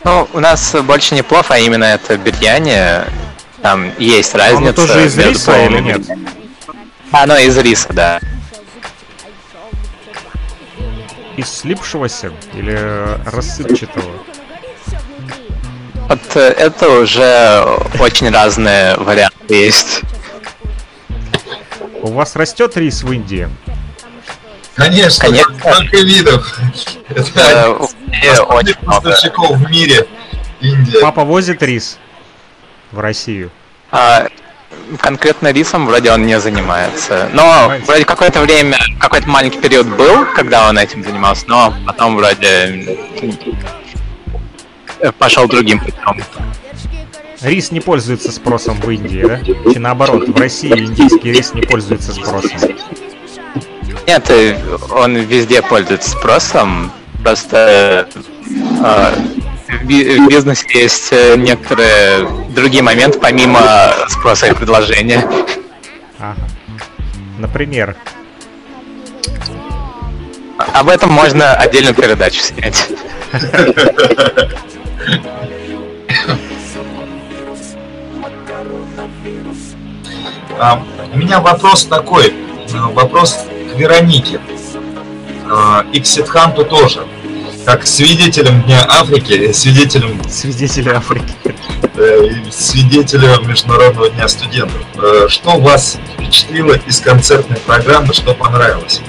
Ну, 0.06 0.28
у 0.34 0.38
нас 0.38 0.72
больше 0.84 1.16
не 1.16 1.22
плов, 1.22 1.50
а 1.50 1.58
именно 1.58 1.82
это 1.82 2.16
бирьяни. 2.16 3.02
Там 3.60 3.90
есть 3.98 4.36
разница. 4.36 4.62
Оно 4.62 4.72
тоже 4.72 5.06
из 5.06 5.18
риса 5.18 5.66
или 5.66 5.80
нет? 5.80 6.02
Оно 7.10 7.36
из 7.38 7.58
риса, 7.58 7.88
да. 7.92 8.20
Из 11.36 11.48
слипшегося 11.52 12.30
или 12.54 13.18
рассыпчатого? 13.28 14.12
Вот 16.08 16.20
э, 16.36 16.40
это 16.40 16.88
уже 16.88 17.64
очень 17.98 18.30
разные 18.30 18.94
варианты 18.98 19.54
есть. 19.54 20.02
У 22.00 22.12
вас 22.12 22.36
растет 22.36 22.76
рис 22.76 23.02
в 23.02 23.12
Индии? 23.12 23.48
Конечно, 24.76 25.24
Конечно. 25.24 25.58
столько 25.58 25.96
видов. 25.96 26.60
Э, 27.08 27.22
Это 27.22 27.85
один 28.12 28.40
очень 28.48 28.70
из 28.70 28.76
много. 28.82 29.00
поставщиков 29.00 29.50
в 29.56 29.70
мире. 29.70 30.06
Индия. 30.60 31.00
Папа 31.00 31.24
возит 31.24 31.62
рис 31.62 31.98
в 32.92 32.98
Россию. 32.98 33.50
А, 33.90 34.26
конкретно 35.00 35.52
рисом 35.52 35.86
вроде 35.86 36.10
он 36.12 36.26
не 36.26 36.38
занимается. 36.40 37.28
Но 37.32 37.42
Занимается. 37.42 37.86
вроде 37.86 38.04
какое-то 38.04 38.40
время, 38.40 38.78
какой-то 38.98 39.28
маленький 39.28 39.58
период 39.60 39.86
был, 39.86 40.26
когда 40.34 40.68
он 40.68 40.78
этим 40.78 41.04
занимался, 41.04 41.44
но 41.48 41.74
потом 41.86 42.16
вроде 42.16 42.96
пошел 45.18 45.46
другим 45.46 45.80
путем. 45.80 46.22
Рис 47.42 47.70
не 47.70 47.80
пользуется 47.80 48.32
спросом 48.32 48.80
в 48.80 48.90
Индии, 48.90 49.22
да? 49.26 49.38
Или 49.40 49.78
наоборот, 49.78 50.26
в 50.28 50.36
России 50.40 50.72
индийский 50.72 51.32
рис 51.32 51.52
не 51.52 51.60
пользуется 51.62 52.12
спросом. 52.12 52.58
Нет, 54.06 54.30
э, 54.30 54.56
он 54.90 55.16
везде 55.16 55.60
пользуется 55.62 56.10
спросом, 56.10 56.90
просто 57.26 58.06
э, 58.52 59.14
в 59.68 59.84
би- 59.84 60.16
в 60.18 60.28
бизнесе 60.28 60.64
есть 60.72 61.08
э, 61.10 61.34
некоторые 61.36 62.24
другие 62.50 62.84
моменты, 62.84 63.18
помимо 63.18 63.92
спроса 64.08 64.46
и 64.46 64.54
предложения. 64.54 65.28
Ага. 66.20 66.36
Например, 67.38 67.96
Об 70.72 70.88
этом 70.88 71.10
можно 71.10 71.52
отдельную 71.54 71.94
передачу 71.94 72.40
снять. 72.40 72.88
А, 80.58 80.82
у 81.12 81.18
меня 81.18 81.40
вопрос 81.40 81.84
такой, 81.84 82.28
э, 82.28 82.32
вопрос 82.94 83.44
к 83.70 83.78
Веронике 83.78 84.40
А, 85.50 85.84
и 85.92 86.00
к 86.00 86.06
Сидханту 86.06 86.64
тоже. 86.64 87.06
Как 87.66 87.82
к 87.82 87.86
свидетелям 87.88 88.62
Дня 88.62 88.86
Африки, 88.88 89.32
э, 89.32 89.52
свидетелям, 89.52 90.22
свидетели 90.30 90.88
Африки. 90.88 91.34
э, 91.96 92.28
и 92.28 92.50
свидетелям 92.52 93.48
Международного 93.48 94.08
Дня 94.10 94.28
студентов. 94.28 94.80
Э, 94.94 95.26
Что 95.28 95.58
вас 95.58 95.98
впечатлило 96.14 96.74
из 96.86 97.00
концертной 97.00 97.56
программы, 97.58 98.14
что 98.14 98.34
понравилось? 98.34 99.00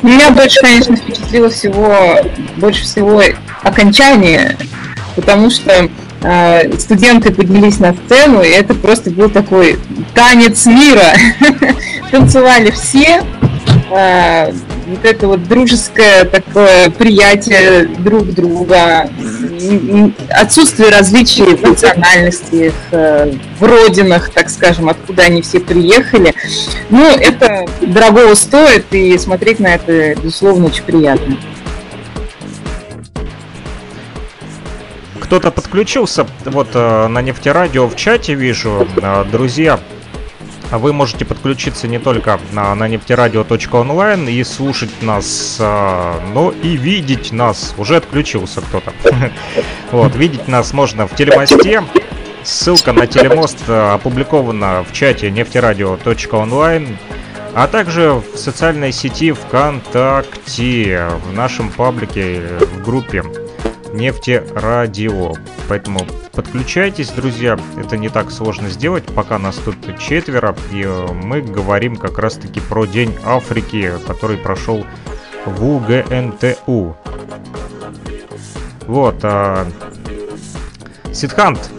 Меня 0.00 0.30
больше, 0.30 0.60
конечно, 0.62 0.96
впечатлило 0.96 1.50
всего, 1.50 2.16
больше 2.56 2.84
всего 2.84 3.22
окончание, 3.62 4.56
потому 5.14 5.50
что 5.50 5.90
э, 6.22 6.78
студенты 6.78 7.32
поднялись 7.32 7.80
на 7.80 7.94
сцену, 7.94 8.40
и 8.40 8.48
это 8.48 8.72
просто 8.72 9.10
был 9.10 9.28
такой 9.28 9.78
танец 10.14 10.64
мира. 10.64 11.12
Танцевали 12.10 12.70
все, 12.70 13.22
э, 13.90 14.52
вот 14.92 15.04
это 15.04 15.26
вот 15.26 15.48
дружеское 15.48 16.24
такое 16.24 16.90
приятие 16.90 17.86
друг 17.86 18.26
друга, 18.32 19.08
отсутствие 20.28 20.90
различий 20.90 21.56
в 21.56 21.62
национальности, 21.62 22.70
в, 22.70 22.94
э, 22.94 23.32
в 23.58 23.64
родинах, 23.64 24.30
так 24.30 24.50
скажем, 24.50 24.88
откуда 24.88 25.22
они 25.22 25.42
все 25.42 25.60
приехали. 25.60 26.34
Ну, 26.90 27.04
это 27.06 27.66
дорогого 27.80 28.34
стоит, 28.34 28.86
и 28.92 29.16
смотреть 29.18 29.60
на 29.60 29.74
это, 29.74 30.14
безусловно, 30.20 30.66
очень 30.66 30.84
приятно. 30.84 31.38
Кто-то 35.20 35.50
подключился, 35.50 36.26
вот 36.44 36.68
э, 36.74 37.06
на 37.08 37.22
нефтерадио 37.22 37.88
в 37.88 37.96
чате 37.96 38.34
вижу, 38.34 38.86
Э, 39.00 39.24
друзья. 39.30 39.80
А 40.72 40.78
Вы 40.78 40.94
можете 40.94 41.26
подключиться 41.26 41.86
не 41.86 41.98
только 41.98 42.40
на, 42.52 42.74
на 42.74 42.88
нефтерадио.онлайн 42.88 44.26
и 44.26 44.42
слушать 44.42 45.02
нас, 45.02 45.58
э, 45.60 46.14
но 46.32 46.50
и 46.50 46.78
видеть 46.78 47.30
нас. 47.30 47.74
Уже 47.76 47.96
отключился 47.96 48.62
кто-то. 48.62 48.92
Вот, 49.92 50.16
видеть 50.16 50.48
нас 50.48 50.72
можно 50.72 51.06
в 51.06 51.14
телемосте. 51.14 51.84
Ссылка 52.42 52.94
на 52.94 53.06
телемост 53.06 53.58
э, 53.68 53.92
опубликована 53.92 54.82
в 54.88 54.94
чате 54.94 55.30
нефтерадио.онлайн. 55.30 56.96
А 57.54 57.66
также 57.66 58.14
в 58.14 58.38
социальной 58.38 58.92
сети 58.92 59.32
ВКонтакте, 59.32 61.06
в 61.26 61.34
нашем 61.34 61.70
паблике, 61.70 62.40
в 62.60 62.82
группе 62.82 63.22
Нефтерадио. 63.92 65.34
Поэтому 65.68 66.00
подключайтесь, 66.32 67.10
друзья. 67.10 67.58
Это 67.78 67.96
не 67.96 68.08
так 68.08 68.30
сложно 68.30 68.68
сделать, 68.68 69.04
пока 69.04 69.38
нас 69.38 69.56
тут 69.56 69.76
четверо. 69.98 70.56
И 70.72 70.82
э, 70.82 71.06
мы 71.12 71.42
говорим 71.42 71.96
как 71.96 72.18
раз-таки 72.18 72.60
про 72.60 72.86
День 72.86 73.16
Африки, 73.24 73.92
который 74.06 74.36
прошел 74.36 74.84
в 75.46 75.64
УГНТУ. 75.64 76.96
Вот. 78.86 79.16
а, 79.22 79.66
Сидхант, 81.12 81.70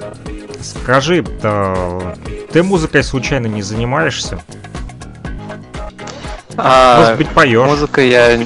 скажи, 0.61 1.23
а, 1.41 2.15
ты 2.51 2.63
музыкой 2.63 3.03
случайно 3.03 3.47
не 3.47 3.61
занимаешься? 3.61 4.39
А, 6.57 6.99
Может 6.99 7.17
быть, 7.17 7.29
поешь? 7.29 7.67
Музыкой 7.67 8.09
я 8.09 8.37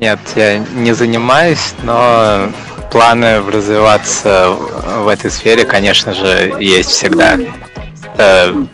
нет, 0.00 0.20
я 0.36 0.58
не 0.58 0.92
занимаюсь, 0.92 1.74
но 1.82 2.50
планы 2.90 3.40
развиваться 3.40 4.50
в 4.50 4.78
в 4.98 5.08
этой 5.08 5.30
сфере, 5.30 5.64
конечно 5.64 6.12
же, 6.12 6.54
есть 6.60 6.90
всегда. 6.90 7.38
Это, 8.14 8.66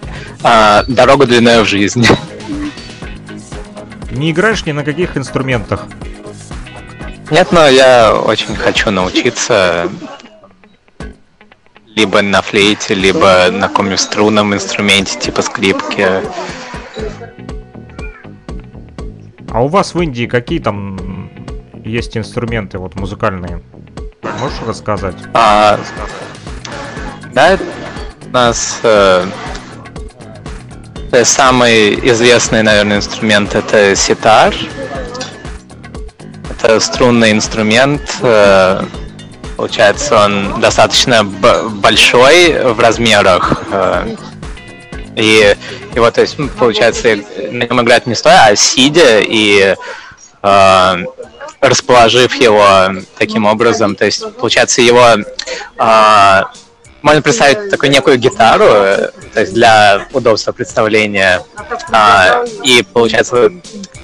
а, 0.42 0.85
дорога 0.88 1.27
длинная 1.27 1.62
в 1.62 1.66
жизни. 1.66 2.09
Не 4.11 4.33
играешь 4.33 4.64
ни 4.66 4.73
на 4.73 4.85
каких 4.85 5.16
инструментах? 5.16 5.87
Нет, 7.31 7.53
но 7.53 7.68
я 7.68 8.14
очень 8.14 8.55
хочу 8.57 8.90
научиться 8.90 9.88
либо 11.87 12.23
на 12.23 12.42
флейте, 12.42 12.94
либо 12.94 13.49
на 13.51 13.68
каком-нибудь 13.68 14.01
струнном 14.01 14.55
инструменте, 14.55 15.18
типа 15.18 15.42
скрипки. 15.42 16.09
А 19.54 19.62
у 19.62 19.68
вас 19.68 19.94
в 19.94 20.00
Индии 20.00 20.26
какие 20.26 20.58
там 20.58 21.30
есть 21.84 22.16
инструменты 22.16 22.78
вот 22.78 22.96
музыкальные? 22.96 23.62
Можешь 24.40 24.58
рассказать? 24.66 25.14
А, 25.32 25.78
да, 27.32 27.56
у 28.26 28.30
нас 28.30 28.80
э, 28.82 29.24
э, 31.12 31.24
самый 31.24 31.94
известный, 32.10 32.64
наверное, 32.64 32.96
инструмент 32.96 33.54
это 33.54 33.94
ситар. 33.94 34.52
Это 36.50 36.80
струнный 36.80 37.30
инструмент. 37.30 38.18
э, 38.22 38.82
получается, 39.56 40.24
он 40.24 40.60
достаточно 40.60 41.22
большой 41.22 42.72
в 42.72 42.80
размерах. 42.80 43.62
э, 43.70 44.16
и 45.16 45.57
его, 45.94 46.11
то 46.11 46.20
есть, 46.20 46.38
ну, 46.38 46.48
получается, 46.48 47.16
на 47.50 47.64
нем 47.64 47.81
играть 47.83 48.07
не 48.07 48.14
стоя, 48.14 48.46
а 48.46 48.57
сидя 48.57 49.20
и 49.20 49.77
э, 50.42 51.05
расположив 51.61 52.35
его 52.35 53.03
таким 53.18 53.46
образом, 53.46 53.96
то 53.96 54.05
есть, 54.05 54.24
получается, 54.37 54.83
его 54.83 55.07
э, 55.79 56.42
можно 57.05 57.20
представить 57.20 57.70
такую 57.70 57.90
некую 57.90 58.16
гитару, 58.16 58.64
то 58.64 59.40
есть 59.40 59.53
для 59.53 60.09
удобства 60.14 60.53
представления, 60.53 61.42
А, 61.92 62.44
и 62.62 62.83
получается 62.83 63.53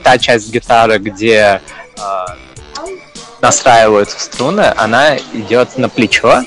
та 0.02 0.18
часть 0.18 0.52
гитары, 0.52 0.98
где 0.98 1.62
а, 1.98 2.36
настраиваются 3.40 4.20
струны, 4.20 4.72
она 4.76 5.16
идет 5.16 5.78
на 5.78 5.88
плечо, 5.88 6.44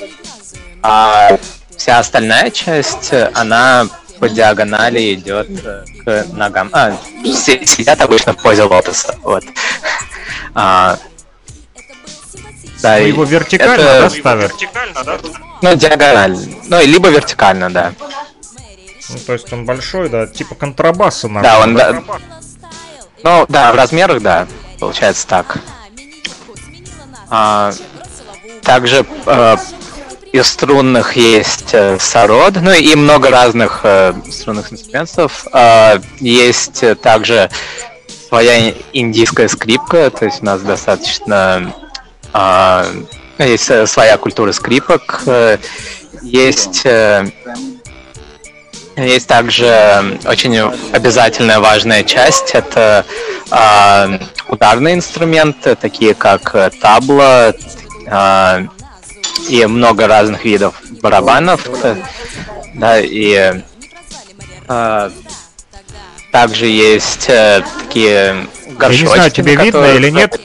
а 0.80 1.38
вся 1.76 1.98
остальная 1.98 2.50
часть, 2.50 3.12
она 3.34 3.88
по 4.24 4.28
диагонали 4.30 5.12
идет 5.14 5.48
э, 5.64 5.84
к 6.04 6.26
ногам. 6.32 6.70
А, 6.72 6.96
си- 7.24 7.66
сидят 7.66 8.00
обычно 8.00 8.32
в 8.32 8.38
позе 8.38 8.62
лотоса. 8.62 9.14
Вот. 9.22 9.44
А, 10.54 10.96
Да, 12.82 12.98
Ну, 12.98 13.04
его 13.06 13.24
вертикально, 13.24 13.82
это- 13.82 14.00
да, 14.00 14.10
ставят? 14.10 14.52
Ну, 15.62 15.74
диагонально. 15.74 16.38
Ну, 16.68 16.80
либо 16.82 17.08
вертикально, 17.08 17.70
да. 17.70 17.92
Ну, 19.10 19.18
то 19.26 19.32
есть 19.34 19.52
он 19.52 19.64
большой, 19.66 20.08
да, 20.08 20.26
типа 20.26 20.54
контрабаса 20.54 21.28
на. 21.28 21.42
Да, 21.42 21.60
он, 21.60 21.74
да. 21.74 22.02
Ну, 23.22 23.46
да, 23.48 23.72
в 23.72 23.76
размерах, 23.76 24.22
да, 24.22 24.46
получается 24.80 25.26
так. 25.26 25.58
А, 27.30 27.72
также 28.62 29.04
э, 29.26 29.56
из 30.34 30.48
струнных 30.48 31.16
есть 31.16 31.74
э, 31.74 31.96
сород, 32.00 32.54
ну 32.60 32.72
и 32.72 32.96
много 32.96 33.30
разных 33.30 33.82
э, 33.84 34.12
струнных 34.32 34.72
инструментов. 34.72 35.46
А, 35.52 36.00
есть 36.18 36.82
э, 36.82 36.96
также 36.96 37.50
своя 38.28 38.74
индийская 38.92 39.46
скрипка, 39.46 40.10
то 40.10 40.24
есть 40.24 40.42
у 40.42 40.44
нас 40.46 40.60
достаточно 40.60 41.72
а, 42.32 42.84
есть 43.38 43.70
э, 43.70 43.86
своя 43.86 44.18
культура 44.18 44.50
скрипок, 44.50 45.22
э, 45.26 45.58
есть 46.22 46.84
э, 46.84 47.30
есть 48.96 49.28
также 49.28 50.18
очень 50.26 50.58
обязательная 50.92 51.60
важная 51.60 52.02
часть 52.02 52.56
это 52.56 53.06
а, 53.52 54.18
ударные 54.48 54.96
инструменты, 54.96 55.76
такие 55.76 56.14
как 56.14 56.56
э, 56.56 56.70
табла 56.80 57.54
а, 58.08 58.64
и 59.48 59.64
много 59.66 60.06
разных 60.06 60.44
видов 60.44 60.74
барабанов, 61.02 61.68
э, 61.84 61.96
да, 62.74 63.00
и 63.00 63.62
а, 64.66 65.10
также 66.32 66.66
есть 66.66 67.28
э, 67.28 67.62
такие 67.80 68.36
Я 68.66 68.72
горшочки. 68.76 69.02
не 69.02 69.08
знаю, 69.08 69.30
тебе 69.30 69.56
видно 69.56 69.94
или 69.94 70.10
нет. 70.10 70.40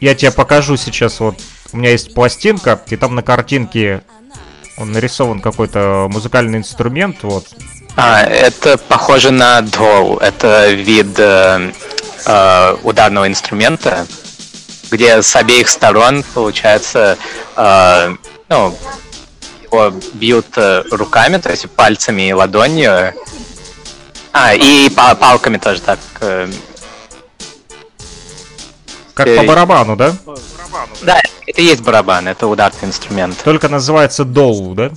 Я 0.00 0.14
тебе 0.14 0.30
покажу 0.30 0.76
сейчас. 0.76 1.18
Вот 1.18 1.36
у 1.72 1.76
меня 1.76 1.90
есть 1.90 2.14
пластинка, 2.14 2.80
и 2.88 2.96
там 2.96 3.14
на 3.16 3.22
картинке 3.22 4.02
он 4.76 4.92
нарисован 4.92 5.40
какой-то 5.40 6.08
музыкальный 6.10 6.58
инструмент. 6.58 7.22
Вот. 7.22 7.46
А, 7.96 8.22
это 8.22 8.78
похоже 8.78 9.30
на 9.30 9.60
дол. 9.62 10.18
Это 10.18 10.70
вид 10.72 11.18
э, 11.18 11.72
э, 12.26 12.76
ударного 12.82 13.26
инструмента, 13.26 14.06
где 14.94 15.20
с 15.22 15.34
обеих 15.36 15.68
сторон, 15.68 16.24
получается, 16.34 17.18
э, 17.56 18.16
ну, 18.48 18.78
его 19.64 19.90
бьют 20.14 20.46
э, 20.56 20.84
руками, 20.90 21.38
то 21.38 21.50
есть 21.50 21.68
пальцами 21.70 22.28
и 22.28 22.32
ладонью. 22.32 23.12
А, 24.32 24.54
и 24.54 24.88
па- 24.90 25.14
палками 25.14 25.58
тоже 25.58 25.80
так. 25.80 25.98
э, 26.20 26.48
Как 29.14 29.26
по 29.36 29.42
барабану, 29.44 29.96
да? 29.96 30.14
Да, 31.02 31.20
это 31.46 31.60
и 31.60 31.64
есть 31.64 31.82
барабан, 31.82 32.26
это 32.28 32.46
ударный 32.46 32.84
инструмент. 32.88 33.36
Только 33.44 33.68
называется 33.68 34.24
доу, 34.24 34.74
да? 34.74 34.90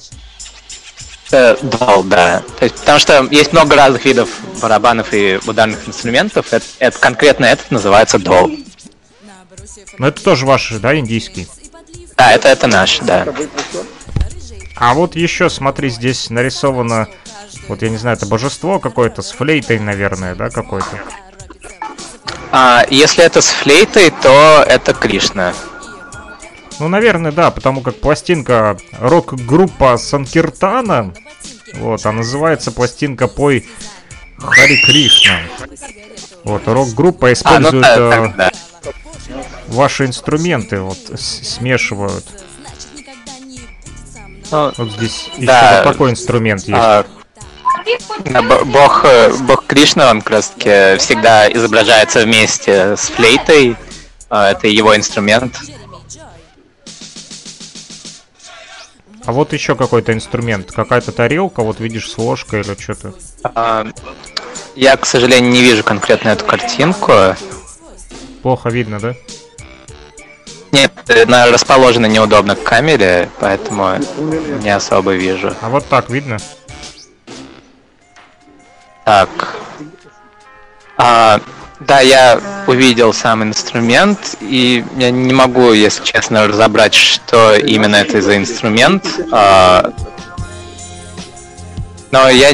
Это 1.30 1.58
дол, 1.62 2.04
да. 2.04 2.42
То 2.58 2.64
есть, 2.66 2.78
потому 2.78 3.00
что 3.00 3.28
есть 3.30 3.52
много 3.52 3.76
разных 3.76 4.06
видов 4.06 4.30
барабанов 4.62 5.14
и 5.14 5.40
ударных 5.46 5.88
инструментов. 5.88 6.52
Это, 6.52 6.66
это- 6.80 6.98
конкретно 7.00 7.46
этот 7.46 7.70
называется 7.70 8.18
дол. 8.18 8.50
Но 9.98 10.08
это 10.08 10.24
тоже 10.24 10.46
ваш, 10.46 10.72
да, 10.74 10.98
индийский. 10.98 11.48
Да, 12.18 12.32
это, 12.32 12.50
это 12.50 12.68
наш, 12.68 13.00
да. 13.00 13.26
А 14.76 14.94
вот 14.94 15.16
еще, 15.16 15.50
смотри, 15.50 15.90
здесь 15.90 16.30
нарисовано, 16.30 17.08
вот 17.68 17.82
я 17.82 17.90
не 17.90 17.98
знаю, 17.98 18.18
это 18.18 18.26
божество 18.26 18.80
какое-то 18.80 19.22
с 19.22 19.32
флейтой, 19.32 19.80
наверное, 19.80 20.36
да, 20.36 20.50
какой-то. 20.50 21.02
А, 22.52 22.86
если 22.90 23.24
это 23.24 23.42
с 23.42 23.50
флейтой, 23.50 24.12
то 24.22 24.64
это 24.68 24.94
Кришна. 24.94 25.54
Ну, 26.80 26.88
наверное, 26.88 27.32
да, 27.32 27.50
потому 27.50 27.82
как 27.82 28.00
пластинка 28.00 28.78
рок-группа 29.00 29.98
Санкиртана, 29.98 31.14
вот, 31.76 32.06
а 32.06 32.12
называется 32.12 32.72
пластинка 32.72 33.28
Пой 33.28 33.68
Хари 34.38 34.78
Кришна. 34.78 35.40
Вот, 36.44 36.68
рок-группа 36.68 37.28
А, 37.28 37.30
ну 37.30 37.34
использует 37.34 37.82
да, 37.82 37.96
э, 37.96 38.10
так, 38.10 38.36
да. 38.38 38.52
Ваши 39.68 40.06
инструменты, 40.06 40.80
вот, 40.82 40.98
смешивают. 41.20 42.26
Ну, 44.52 44.72
Вот 44.78 44.92
здесь 44.92 45.30
еще 45.36 45.46
Да. 45.46 45.82
вот 45.84 45.92
такой 45.94 46.12
инструмент 46.12 46.62
есть. 46.62 46.72
а, 46.74 47.06
бог, 48.66 49.04
э, 49.06 49.34
бог 49.42 49.66
Кришна, 49.66 50.10
он 50.10 50.22
как 50.22 50.32
раз 50.32 50.48
таки 50.50 50.98
всегда 51.00 51.52
изображается 51.52 52.24
вместе 52.24 52.96
с 52.96 53.08
флейтой. 53.10 53.76
А, 54.30 54.52
Это 54.52 54.68
его 54.68 54.96
инструмент. 54.96 55.58
А 59.26 59.32
вот 59.34 59.52
еще 59.52 59.76
какой-то 59.76 60.14
инструмент, 60.14 60.72
какая-то 60.72 61.12
тарелка, 61.12 61.62
вот 61.62 61.82
видишь, 61.82 62.10
с 62.10 62.18
ложкой 62.18 62.62
или 62.62 62.76
что-то. 62.80 63.14
А, 63.44 63.86
Я, 64.76 64.96
к 64.96 65.06
сожалению, 65.06 65.52
не 65.52 65.62
вижу 65.62 65.84
конкретно 65.84 66.30
эту 66.30 66.46
картинку. 66.46 67.12
Плохо 68.48 68.70
видно, 68.70 68.98
да? 68.98 69.14
Нет, 70.72 70.94
она 71.26 71.48
расположена 71.48 72.06
неудобно 72.06 72.56
к 72.56 72.64
камере, 72.64 73.30
поэтому 73.42 73.98
не 74.64 74.70
особо 74.70 75.16
вижу. 75.16 75.54
А 75.60 75.68
вот 75.68 75.86
так 75.90 76.10
видно? 76.10 76.38
Так. 79.04 79.58
А, 80.96 81.42
да, 81.82 82.00
я 82.00 82.40
увидел 82.68 83.12
сам 83.12 83.44
инструмент, 83.44 84.38
и 84.40 84.86
я 84.96 85.12
не 85.12 85.34
могу, 85.34 85.74
если 85.74 86.06
честно, 86.06 86.48
разобрать, 86.48 86.94
что 86.94 87.54
именно 87.54 87.98
это 87.98 88.22
за 88.22 88.38
инструмент. 88.38 89.04
А, 89.30 89.92
но 92.12 92.30
я, 92.30 92.52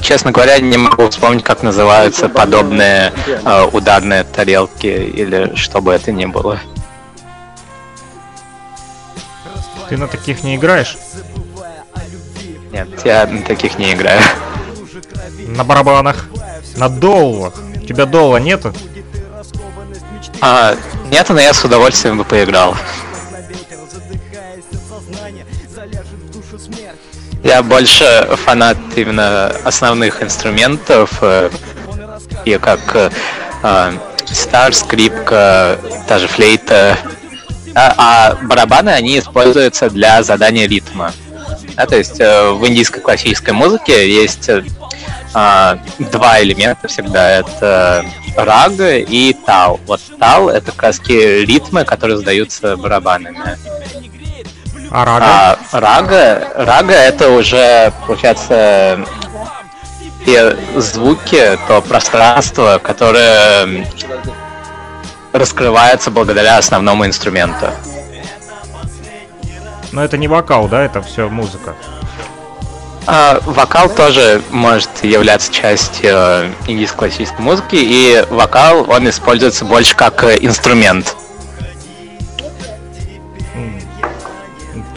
честно 0.00 0.32
говоря, 0.32 0.58
не 0.60 0.76
могу 0.76 1.08
вспомнить, 1.10 1.44
как 1.44 1.62
называются 1.62 2.28
подобные 2.28 3.12
а, 3.44 3.66
ударные 3.66 4.24
тарелки 4.24 4.86
или 4.86 5.54
что 5.54 5.80
бы 5.80 5.92
это 5.92 6.12
ни 6.12 6.24
было. 6.24 6.58
Ты 9.88 9.96
на 9.96 10.08
таких 10.08 10.42
не 10.42 10.56
играешь? 10.56 10.96
Нет, 12.72 12.88
я 13.04 13.26
на 13.26 13.42
таких 13.42 13.78
не 13.78 13.92
играю. 13.92 14.20
На 15.46 15.64
барабанах? 15.64 16.26
На 16.76 16.88
доллах? 16.88 17.54
У 17.76 17.86
тебя 17.86 18.06
долла 18.06 18.36
нету? 18.36 18.72
А, 20.40 20.76
нет, 21.10 21.28
но 21.28 21.40
я 21.40 21.52
с 21.52 21.64
удовольствием 21.64 22.18
бы 22.18 22.24
поиграл. 22.24 22.76
Я 27.48 27.62
больше 27.62 28.28
фанат 28.44 28.76
именно 28.94 29.46
основных 29.64 30.22
инструментов, 30.22 31.10
э, 31.22 31.48
и 32.44 32.58
как 32.58 32.80
э, 32.94 33.10
э, 33.62 33.92
стар, 34.26 34.74
скрипка, 34.74 35.78
та 36.06 36.18
же 36.18 36.28
флейта. 36.28 36.98
А, 37.74 37.94
а 37.96 38.34
барабаны, 38.44 38.90
они 38.90 39.18
используются 39.18 39.88
для 39.88 40.22
задания 40.22 40.68
ритма. 40.68 41.14
Да, 41.74 41.86
то 41.86 41.96
есть 41.96 42.20
э, 42.20 42.50
в 42.50 42.66
индийской 42.68 43.00
классической 43.00 43.54
музыке 43.54 44.12
есть 44.12 44.50
э, 44.50 44.62
а, 45.32 45.78
два 45.98 46.42
элемента 46.42 46.86
всегда. 46.86 47.30
Это 47.30 48.04
рага 48.36 48.98
и 48.98 49.32
тал. 49.32 49.80
Вот 49.86 50.02
тал— 50.20 50.48
это 50.50 50.70
таки 50.72 51.46
ритмы, 51.46 51.86
которые 51.86 52.18
задаются 52.18 52.76
барабанами. 52.76 53.56
А 54.90 55.04
рага? 55.04 55.58
А 55.72 55.80
рага, 55.80 56.52
рага 56.54 56.94
это 56.94 57.30
уже, 57.30 57.92
получается, 58.06 59.00
те 60.24 60.56
звуки, 60.76 61.58
то 61.66 61.80
пространство, 61.82 62.80
которое 62.82 63.86
раскрывается 65.32 66.10
благодаря 66.10 66.58
основному 66.58 67.06
инструменту. 67.06 67.70
Но 69.92 70.04
это 70.04 70.16
не 70.16 70.28
вокал, 70.28 70.68
да? 70.68 70.84
Это 70.84 71.02
все 71.02 71.28
музыка. 71.28 71.74
А 73.06 73.40
вокал 73.46 73.88
тоже 73.88 74.42
может 74.50 74.90
являться 75.02 75.50
частью 75.50 76.10
э, 76.12 76.50
индийской 76.66 77.08
классической 77.08 77.40
музыки, 77.40 77.76
и 77.76 78.22
вокал, 78.28 78.84
он 78.90 79.08
используется 79.08 79.64
больше 79.64 79.96
как 79.96 80.24
э, 80.24 80.36
инструмент. 80.42 81.16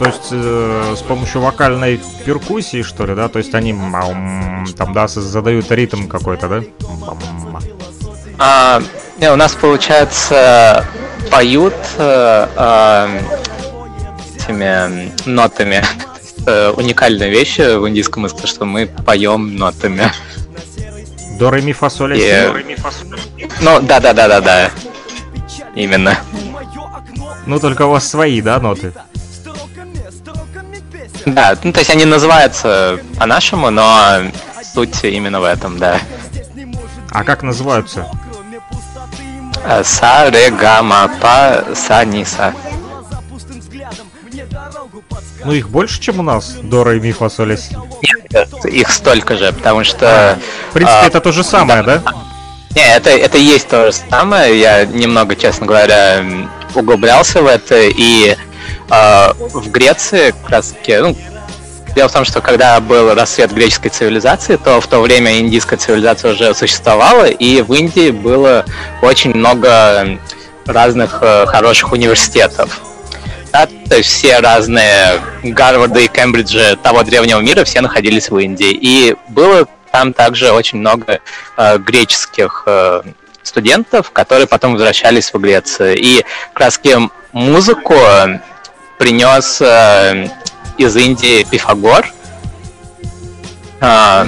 То 0.02 0.08
есть 0.08 0.30
э, 0.32 0.96
с 0.98 1.02
помощью 1.04 1.42
вокальной 1.42 2.02
перкуссии, 2.26 2.82
что 2.82 3.06
ли, 3.06 3.14
да? 3.14 3.30
То 3.30 3.38
есть 3.38 3.54
они 3.54 3.72
маум, 3.72 4.66
там, 4.76 4.94
да, 4.94 5.08
задают 5.08 5.72
ритм 5.72 6.08
какой-то, 6.08 6.48
да? 6.48 6.64
А, 8.40 8.82
не, 9.20 9.32
у 9.32 9.36
нас, 9.36 9.54
получается, 9.54 10.88
поют 11.30 11.76
э, 12.00 12.48
э, 12.56 13.20
этими 14.36 15.12
нотами. 15.30 15.84
Э, 16.48 16.72
уникальная 16.72 17.30
вещь 17.30 17.60
в 17.60 17.88
индийском 17.88 18.24
языке, 18.24 18.48
что 18.48 18.66
мы 18.66 18.88
поем 18.88 19.58
нотами. 19.58 20.12
До 21.38 21.52
ре 21.52 21.62
ми 21.62 21.72
фа 21.72 21.92
соль 21.92 22.18
И-. 22.18 22.68
Ну, 23.62 23.80
да, 23.80 24.00
да, 24.00 24.12
да, 24.12 24.28
да, 24.28 24.42
да. 24.42 24.72
Именно. 25.76 26.18
Ну, 27.46 27.60
только 27.60 27.84
у 27.84 27.92
вас 27.92 28.10
свои, 28.10 28.42
да, 28.42 28.60
ноты? 28.60 28.92
Да, 31.26 31.58
ну, 31.64 31.72
то 31.72 31.80
есть 31.80 31.90
они 31.90 32.06
называются 32.06 33.00
по-нашему, 33.20 33.70
но 33.70 34.22
суть 34.74 35.04
именно 35.04 35.40
в 35.40 35.44
этом, 35.44 35.78
да. 35.78 36.00
А 37.12 37.24
как 37.24 37.44
называются? 37.44 38.08
Э, 39.64 39.84
Са, 39.84 40.32
ре, 40.32 40.50
га, 40.50 40.82
ма, 40.82 41.10
па, 41.22 41.64
са, 41.76 42.04
ни, 42.06 42.24
са. 42.24 42.54
Ну, 45.44 45.52
их 45.52 45.70
больше, 45.70 46.00
чем 46.00 46.20
у 46.20 46.24
нас, 46.24 46.56
Дора 46.64 46.96
и 46.96 47.00
ми, 47.00 47.12
фа, 47.12 47.30
соль, 47.30 47.50
ля, 47.50 47.58
си. 47.58 47.76
Нет, 48.02 48.66
их 48.66 48.92
столько 48.92 49.38
же, 49.38 49.52
потому 49.52 49.84
что... 49.84 50.38
В 50.70 50.74
принципе, 50.74 51.00
а, 51.00 51.06
это 51.06 51.20
то 51.20 51.32
же 51.32 51.44
самое, 51.44 51.84
да? 51.84 52.02
Не, 52.76 52.96
это, 52.96 53.10
это 53.10 53.38
и 53.38 53.44
есть 53.44 53.68
то 53.68 53.92
же 53.92 53.98
самое. 54.10 54.60
Я 54.60 54.86
немного, 54.86 55.36
честно 55.36 55.66
говоря, 55.68 56.24
углублялся 56.74 57.42
в 57.42 57.48
это. 57.48 57.76
И 57.82 58.36
э, 58.92 59.34
в 59.38 59.72
Греции 59.72 60.32
как 60.32 60.50
раз 60.50 60.68
таки, 60.70 60.98
ну, 60.98 61.16
дело 61.96 62.10
в 62.10 62.14
том, 62.14 62.26
что 62.26 62.42
когда 62.42 62.80
был 62.80 63.14
рассвет 63.14 63.54
греческой 63.54 63.92
цивилизации, 63.92 64.58
то 64.58 64.80
в 64.82 64.88
то 64.88 65.02
время 65.02 65.40
индийская 65.40 65.78
цивилизация 65.78 66.34
уже 66.34 66.54
существовала, 66.54 67.26
и 67.26 67.62
в 67.62 67.74
Индии 67.74 68.12
было 68.12 68.66
очень 69.02 69.34
много 69.34 70.20
разных 70.66 71.20
э, 71.22 71.46
хороших 71.46 71.92
университетов. 71.92 72.82
Да, 73.52 73.68
то 73.90 73.98
есть 73.98 74.10
все 74.10 74.40
разные 74.40 75.20
Гарварды 75.44 76.06
и 76.06 76.08
Кембриджи 76.08 76.78
того 76.82 77.04
древнего 77.04 77.40
мира 77.40 77.66
все 77.66 77.82
находились 77.82 78.30
в 78.30 78.38
Индии. 78.38 78.72
И 78.72 79.16
было 79.28 79.68
там 79.92 80.14
также 80.14 80.52
очень 80.52 80.80
много 80.80 81.20
э, 81.58 81.78
греческих 81.78 82.64
э, 82.66 83.02
студентов, 83.44 84.12
которые 84.12 84.48
потом 84.48 84.74
возвращались 84.74 85.34
в 85.34 85.40
Грецию. 85.40 85.98
И 85.98 86.24
таки 86.54 86.96
музыку 87.34 87.96
принес 89.02 89.60
э, 89.62 90.28
из 90.78 90.96
Индии 90.96 91.44
Пифагор. 91.50 92.06
А, 93.80 94.28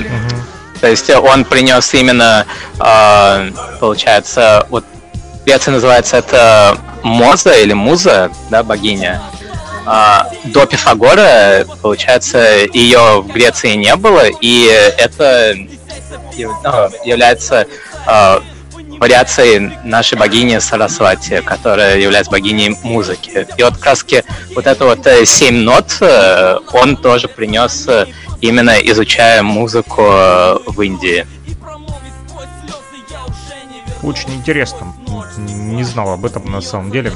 То 0.81 0.87
есть 0.87 1.11
он 1.11 1.45
принес 1.45 1.93
именно, 1.93 2.47
а, 2.79 3.49
получается, 3.79 4.65
вот 4.71 4.83
в 5.13 5.45
Греции 5.45 5.69
называется 5.69 6.17
это 6.17 6.75
Моза 7.03 7.53
или 7.53 7.73
Муза, 7.73 8.31
да, 8.49 8.63
богиня. 8.63 9.21
А, 9.85 10.27
до 10.45 10.65
Пифагора, 10.65 11.67
получается, 11.83 12.65
ее 12.73 13.21
в 13.21 13.27
Греции 13.27 13.75
не 13.75 13.95
было, 13.95 14.25
и 14.41 14.63
это 14.97 15.53
ну, 16.35 16.89
является 17.05 17.67
вариацией 18.99 19.71
нашей 19.83 20.17
богини 20.17 20.59
Сарасвати, 20.59 21.41
которая 21.41 21.97
является 21.99 22.31
богиней 22.31 22.77
музыки. 22.83 23.47
И 23.57 23.63
вот 23.63 23.79
таки 23.79 24.23
вот 24.55 24.67
это 24.67 24.85
вот 24.85 25.05
э, 25.07 25.25
семь 25.25 25.57
нот 25.57 25.97
э, 26.01 26.57
он 26.71 26.97
тоже 26.97 27.27
принес 27.27 27.87
э, 27.87 28.07
именно 28.41 28.71
изучая 28.71 29.43
музыку 29.43 30.01
в 30.01 30.81
Индии. 30.81 31.25
Очень 34.01 34.35
интересно. 34.35 34.93
Не 35.37 35.83
знал 35.83 36.11
об 36.11 36.25
этом 36.25 36.51
на 36.51 36.61
самом 36.61 36.91
деле. 36.91 37.13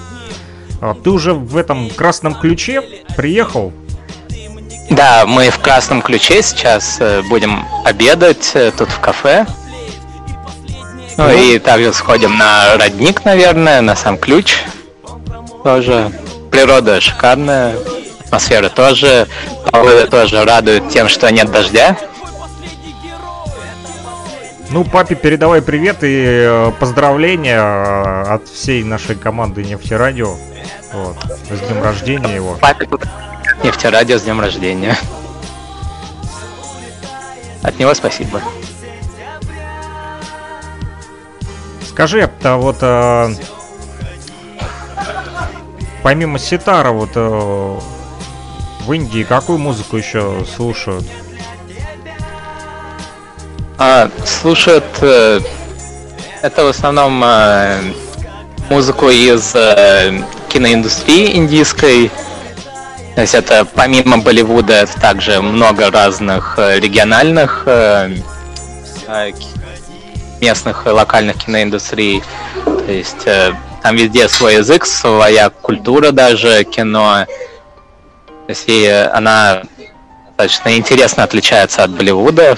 А, 0.82 0.94
Ты 0.94 1.10
уже 1.10 1.34
в 1.34 1.58
этом 1.58 1.90
красном 1.90 2.34
ключе 2.34 2.82
приехал? 3.16 3.74
Да, 4.90 5.26
мы 5.26 5.50
в 5.50 5.60
красном 5.60 6.02
ключе 6.02 6.42
сейчас 6.42 7.02
будем 7.30 7.66
обедать 7.84 8.54
тут 8.78 8.90
в 8.90 9.00
кафе. 9.02 9.46
Ну 11.18 11.32
и 11.32 11.58
также 11.58 11.94
сходим 11.94 12.38
на 12.38 12.78
родник, 12.78 13.26
наверное, 13.26 13.82
на 13.82 13.96
сам 13.96 14.18
ключ. 14.18 14.60
Тоже. 15.64 16.12
Природа 16.52 17.02
шикарная, 17.02 17.76
атмосфера 18.20 18.70
тоже. 18.70 19.28
Погода 19.72 20.08
тоже 20.08 20.44
радует 20.46 20.90
тем, 20.90 21.10
что 21.10 21.32
нет 21.32 21.52
дождя. 21.52 21.98
Ну, 24.70 24.84
папе 24.84 25.16
передавай 25.16 25.62
привет 25.62 26.04
и 26.04 26.24
э, 26.26 26.72
поздравления 26.80 27.58
э, 27.58 28.24
от 28.34 28.48
всей 28.50 28.84
нашей 28.84 29.16
команды 29.16 29.64
Нефтерадио. 29.64 30.36
Вот. 30.94 31.18
С 31.50 31.60
днем 31.60 31.82
рождения 31.82 32.36
его. 32.36 32.58
Папе 32.60 32.86
тут 32.86 33.04
нефтерадио 33.64 34.18
с 34.18 34.24
днем 34.24 34.42
рождения. 34.42 34.98
От 37.64 37.80
него 37.80 37.94
спасибо. 37.94 38.42
Скажи, 41.98 42.30
а 42.44 42.58
вот 42.58 42.78
э, 42.82 43.34
помимо 46.04 46.38
ситара, 46.38 46.92
вот 46.92 47.10
э, 47.16 47.80
в 48.86 48.94
Индии 48.94 49.24
какую 49.24 49.58
музыку 49.58 49.98
еще 49.98 50.46
слушают? 50.56 51.04
А, 53.80 54.12
слушают 54.28 54.86
э, 55.02 55.40
это 56.44 56.66
в 56.66 56.68
основном 56.68 57.20
э, 57.26 57.80
музыку 58.70 59.10
из 59.10 59.56
э, 59.56 60.22
киноиндустрии 60.50 61.36
индийской. 61.36 62.12
То 63.16 63.22
есть 63.22 63.34
это 63.34 63.66
помимо 63.66 64.20
Болливуда 64.20 64.86
также 65.02 65.42
много 65.42 65.90
разных 65.90 66.60
э, 66.60 66.80
региональных 66.80 67.64
э, 67.66 68.18
местных 70.42 70.86
и 70.86 70.90
локальных 70.90 71.38
киноиндустрий. 71.38 72.24
То 72.64 72.92
есть 72.92 73.26
э, 73.26 73.54
там 73.82 73.96
везде 73.96 74.28
свой 74.28 74.56
язык, 74.56 74.86
своя 74.86 75.50
культура 75.50 76.12
даже 76.12 76.64
кино. 76.64 77.26
То 77.26 78.50
есть 78.50 78.66
и 78.68 78.88
она 78.88 79.64
достаточно 80.38 80.78
интересно 80.78 81.24
отличается 81.24 81.84
от 81.84 81.92
Болливуда. 81.92 82.58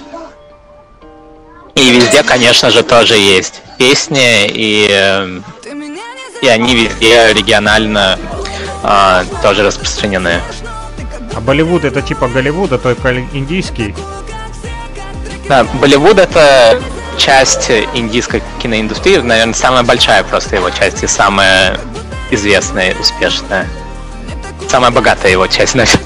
И 1.75 1.91
везде, 1.91 2.23
конечно 2.23 2.69
же, 2.71 2.83
тоже 2.83 3.15
есть 3.15 3.61
песни, 3.77 4.47
и, 4.47 4.87
э, 4.91 5.39
и 6.41 6.47
они 6.47 6.75
везде 6.75 7.33
регионально 7.33 8.19
а, 8.83 9.23
тоже 9.41 9.63
распространены. 9.63 10.41
А 11.35 11.41
Болливуд 11.41 11.85
это 11.85 12.01
типа 12.01 12.27
Голливуда, 12.27 12.77
только 12.77 13.17
индийский. 13.33 13.95
Да, 15.47 15.63
Болливуд 15.63 16.17
это 16.19 16.81
часть 17.19 17.69
индийской 17.93 18.41
киноиндустрии, 18.59 19.17
наверное, 19.17 19.53
самая 19.53 19.83
большая 19.83 20.23
просто 20.23 20.55
его 20.55 20.69
часть 20.71 21.03
и 21.03 21.07
самая 21.07 21.77
известная, 22.31 22.95
успешная. 22.99 23.67
Самая 24.67 24.91
богатая 24.91 25.31
его 25.31 25.45
часть, 25.47 25.75
наверное. 25.75 26.01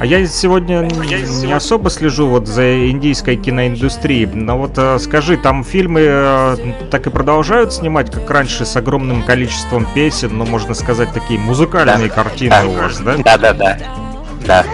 А 0.00 0.06
я 0.06 0.26
сегодня 0.26 0.80
не 0.80 1.52
особо 1.52 1.90
слежу 1.90 2.26
вот 2.26 2.48
за 2.48 2.88
индийской 2.88 3.36
киноиндустрией, 3.36 4.24
но 4.32 4.56
вот 4.56 4.72
э, 4.78 4.98
скажи, 4.98 5.36
там 5.36 5.62
фильмы 5.62 6.00
э, 6.06 6.56
так 6.90 7.06
и 7.06 7.10
продолжают 7.10 7.74
снимать, 7.74 8.10
как 8.10 8.30
раньше, 8.30 8.64
с 8.64 8.74
огромным 8.76 9.22
количеством 9.22 9.86
песен, 9.94 10.38
ну, 10.38 10.46
можно 10.46 10.72
сказать, 10.72 11.12
такие 11.12 11.38
музыкальные 11.38 12.08
Да. 12.08 12.14
картины 12.14 12.50
Да. 12.62 12.66
у 12.66 12.70
вас, 12.72 12.98
да? 13.00 13.16
Да, 13.18 13.36
да, 13.36 13.52
да. 13.52 13.78
Да. 14.46 14.64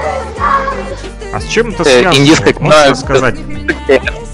А 1.37 1.41
с 1.41 1.45
чем 1.49 1.69
это 1.69 1.83
Э, 1.83 2.01
связано? 2.01 2.15
индийское 2.23 2.55
Вот 2.55 2.61
Можно 2.63 2.83
кино- 2.85 2.95
сказать, 2.95 3.35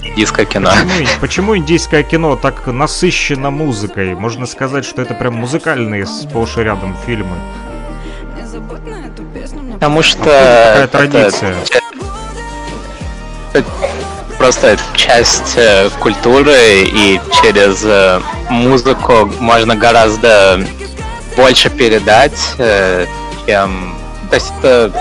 Индийское 0.03 0.45
кино. 0.45 0.69
почему, 0.71 1.07
почему 1.19 1.57
индийское 1.57 2.03
кино 2.03 2.37
так 2.37 2.65
насыщено 2.67 3.51
музыкой? 3.51 4.15
Можно 4.15 4.45
сказать, 4.45 4.85
что 4.85 5.01
это 5.01 5.13
прям 5.13 5.33
музыкальные 5.33 6.05
сплошь 6.05 6.55
и 6.57 6.61
рядом 6.61 6.95
фильмы. 7.05 7.35
Потому 9.73 10.01
что 10.01 10.19
Какая 10.23 10.83
это 10.85 10.97
традиция? 10.97 11.55
это 13.51 13.65
просто 14.37 14.77
часть 14.95 15.57
э, 15.57 15.89
культуры, 15.99 16.55
и 16.85 17.19
через 17.41 17.81
э, 17.83 18.21
музыку 18.49 19.29
можно 19.41 19.75
гораздо 19.75 20.65
больше 21.35 21.69
передать, 21.69 22.39
э, 22.59 23.07
чем... 23.45 23.93
То 24.29 24.35
есть 24.35 24.53
это... 24.61 24.93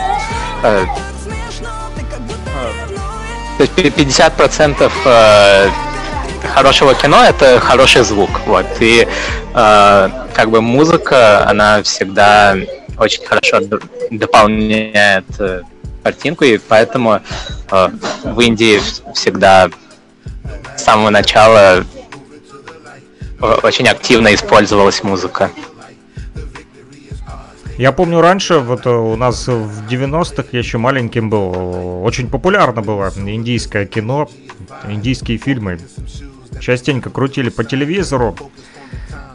то 3.66 3.80
есть 3.80 3.96
50% 3.96 4.92
э, 5.04 5.70
хорошего 6.54 6.94
кино 6.94 7.22
это 7.22 7.60
хороший 7.60 8.02
звук, 8.02 8.30
вот. 8.46 8.66
И 8.80 9.06
э, 9.54 10.10
как 10.34 10.50
бы 10.50 10.60
музыка, 10.60 11.48
она 11.48 11.82
всегда 11.82 12.56
очень 12.98 13.24
хорошо 13.24 13.60
дополняет 14.10 15.26
э, 15.38 15.62
картинку, 16.02 16.44
и 16.44 16.58
поэтому 16.58 17.20
в 18.24 18.40
Индии 18.40 18.80
всегда 19.14 19.70
с 20.76 20.82
самого 20.82 21.10
начала 21.10 21.84
очень 23.62 23.86
активно 23.86 24.34
использовалась 24.34 25.02
музыка. 25.04 25.50
Я 27.78 27.92
помню 27.92 28.20
раньше, 28.20 28.58
вот 28.58 28.86
э, 28.86 28.90
у 28.90 29.16
нас 29.16 29.48
в 29.48 29.86
90-х, 29.88 30.44
я 30.52 30.58
еще 30.58 30.78
маленьким 30.78 31.30
был, 31.30 31.52
э, 31.54 32.02
очень 32.02 32.28
популярно 32.28 32.82
было 32.82 33.10
индийское 33.16 33.86
кино, 33.86 34.28
индийские 34.88 35.38
фильмы. 35.38 35.80
Частенько 36.60 37.10
крутили 37.10 37.48
по 37.48 37.64
телевизору. 37.64 38.36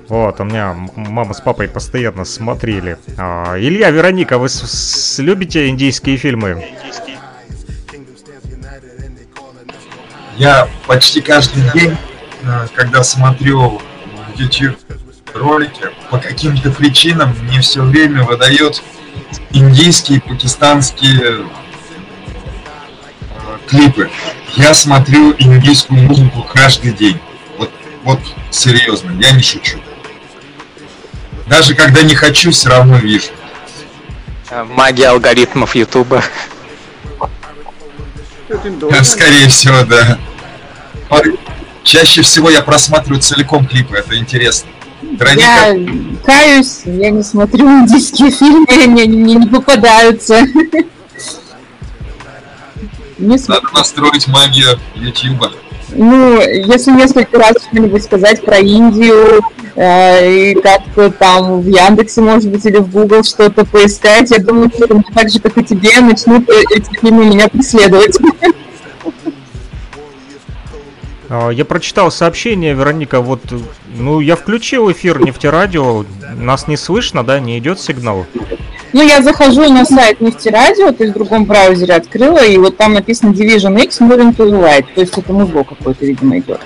Вот, 0.07 0.39
у 0.39 0.43
меня 0.45 0.73
мама 0.95 1.33
с 1.33 1.41
папой 1.41 1.67
постоянно 1.67 2.23
смотрели. 2.23 2.97
А, 3.17 3.57
Илья, 3.59 3.89
Вероника, 3.91 4.37
вы 4.37 4.47
с- 4.47 4.61
с- 4.61 5.19
любите 5.19 5.67
индийские 5.67 6.15
фильмы? 6.15 6.63
Я 10.37 10.69
почти 10.85 11.19
каждый 11.21 11.63
день, 11.73 11.97
э, 12.43 12.67
когда 12.75 13.03
смотрю 13.03 13.81
YouTube 14.35 14.77
ролики, 15.37 15.89
по 16.09 16.17
каким-то 16.17 16.71
причинам 16.71 17.35
мне 17.41 17.61
все 17.61 17.81
время 17.81 18.23
выдает 18.23 18.83
индийские, 19.51 20.21
пакистанские 20.21 21.21
э, 21.21 21.43
клипы. 23.67 24.09
Я 24.55 24.73
смотрю 24.73 25.35
индийскую 25.37 26.01
музыку 26.01 26.45
каждый 26.53 26.91
день. 26.91 27.19
Вот, 27.57 27.71
вот 28.03 28.19
серьезно, 28.51 29.11
я 29.19 29.31
не 29.31 29.41
шучу. 29.41 29.79
Даже 31.47 31.75
когда 31.75 32.01
не 32.01 32.15
хочу, 32.15 32.51
все 32.51 32.69
равно 32.69 32.97
вижу. 32.97 33.27
Э, 34.49 34.63
Магия 34.63 35.09
алгоритмов 35.09 35.75
Ютуба. 35.75 36.23
Скорее 39.03 39.49
всего, 39.49 39.83
да. 39.83 40.17
Чаще 41.83 42.21
всего 42.21 42.49
я 42.49 42.61
просматриваю 42.61 43.21
целиком 43.21 43.65
клипы, 43.65 43.95
это 43.97 44.17
интересно. 44.17 44.69
Вероника, 45.01 45.41
Я 45.41 45.75
каюсь, 46.25 46.81
я 46.85 47.11
не 47.11 47.23
смотрю 47.23 47.67
индийские 47.67 48.31
фильмы, 48.31 48.65
мне 48.87 49.05
не, 49.05 49.35
не 49.35 49.47
попадаются. 49.47 50.41
Не 53.17 53.37
смотрю. 53.37 53.63
надо 53.63 53.77
настроить 53.77 54.27
магию 54.27 54.79
Ютуба. 54.95 55.51
Ну, 55.89 56.41
если 56.41 56.91
несколько 56.91 57.39
раз 57.39 57.55
что-нибудь 57.69 58.03
сказать 58.03 58.43
про 58.43 58.57
Индию, 58.59 59.41
э, 59.75 60.51
и 60.51 60.55
как-то 60.55 61.09
там 61.09 61.61
в 61.61 61.67
Яндексе, 61.67 62.21
может 62.21 62.49
быть, 62.51 62.65
или 62.65 62.77
в 62.77 62.91
Google 62.91 63.23
что-то 63.23 63.65
поискать, 63.65 64.31
я 64.31 64.39
думаю, 64.39 64.69
что 64.69 64.87
так 65.13 65.29
же, 65.29 65.39
как 65.39 65.57
и 65.57 65.63
тебе, 65.63 65.99
начнут 66.01 66.49
э, 66.49 66.63
эти 66.75 66.99
фильмы 66.99 67.25
меня 67.25 67.47
преследовать. 67.47 68.17
А, 71.29 71.49
Я 71.49 71.65
прочитал 71.65 72.11
сообщение, 72.11 72.73
Вероника, 72.73 73.21
вот, 73.21 73.41
ну, 73.95 74.19
я 74.19 74.35
включил 74.35 74.91
эфир 74.91 75.19
нефтерадио, 75.19 76.05
нас 76.35 76.67
не 76.67 76.77
слышно, 76.77 77.23
да, 77.23 77.39
не 77.39 77.57
идет 77.59 77.79
сигнал? 77.79 78.25
Ну, 78.93 79.05
я 79.05 79.21
захожу 79.21 79.71
на 79.71 79.85
сайт 79.85 80.21
Нефтерадио, 80.21 80.91
то 80.93 81.03
есть 81.03 81.13
в 81.13 81.17
другом 81.17 81.43
браузере 81.45 81.93
открыла, 81.95 82.43
и 82.43 82.57
вот 82.57 82.77
там 82.77 82.93
написано 82.93 83.31
Division 83.31 83.79
X 83.83 83.99
Moving 83.99 84.35
to 84.35 84.49
the 84.49 84.61
Light, 84.61 84.85
то 84.95 85.01
есть 85.01 85.17
это 85.17 85.33
музло 85.33 85.63
какое-то, 85.63 86.05
видимо, 86.05 86.39
идет. 86.39 86.61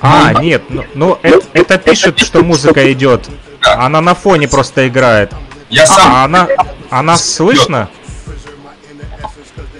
А, 0.00 0.34
нет, 0.42 0.62
ну, 0.68 0.84
ну, 0.94 1.18
э- 1.22 1.40
это 1.52 1.78
пишет, 1.78 2.18
что 2.18 2.42
музыка 2.42 2.92
идет. 2.92 3.28
Она 3.60 4.00
на 4.00 4.14
фоне 4.14 4.48
просто 4.48 4.88
играет. 4.88 5.32
Я 5.70 5.86
сам 5.86 6.12
А 6.12 6.24
она, 6.24 6.48
она 6.90 7.16
слышно? 7.16 7.88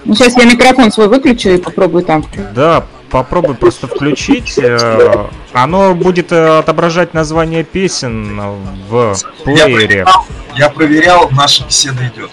Ну, 0.05 0.15
сейчас 0.15 0.37
я 0.37 0.45
микрофон 0.45 0.91
свой 0.91 1.09
выключу 1.09 1.49
и 1.49 1.57
попробую 1.57 2.05
там. 2.05 2.25
Да, 2.55 2.85
попробуй 3.13 3.53
просто 3.55 3.87
включить. 3.87 4.57
э, 4.57 5.27
Оно 5.53 5.93
будет 5.93 6.31
э, 6.31 6.57
отображать 6.57 7.13
название 7.13 7.63
песен 7.63 8.41
в 8.89 9.15
я 9.45 9.65
плеере. 9.65 10.03
проверял, 10.03 10.25
я 10.55 10.69
проверял, 10.69 11.29
наша 11.31 11.63
беседа 11.65 12.07
идет. 12.07 12.31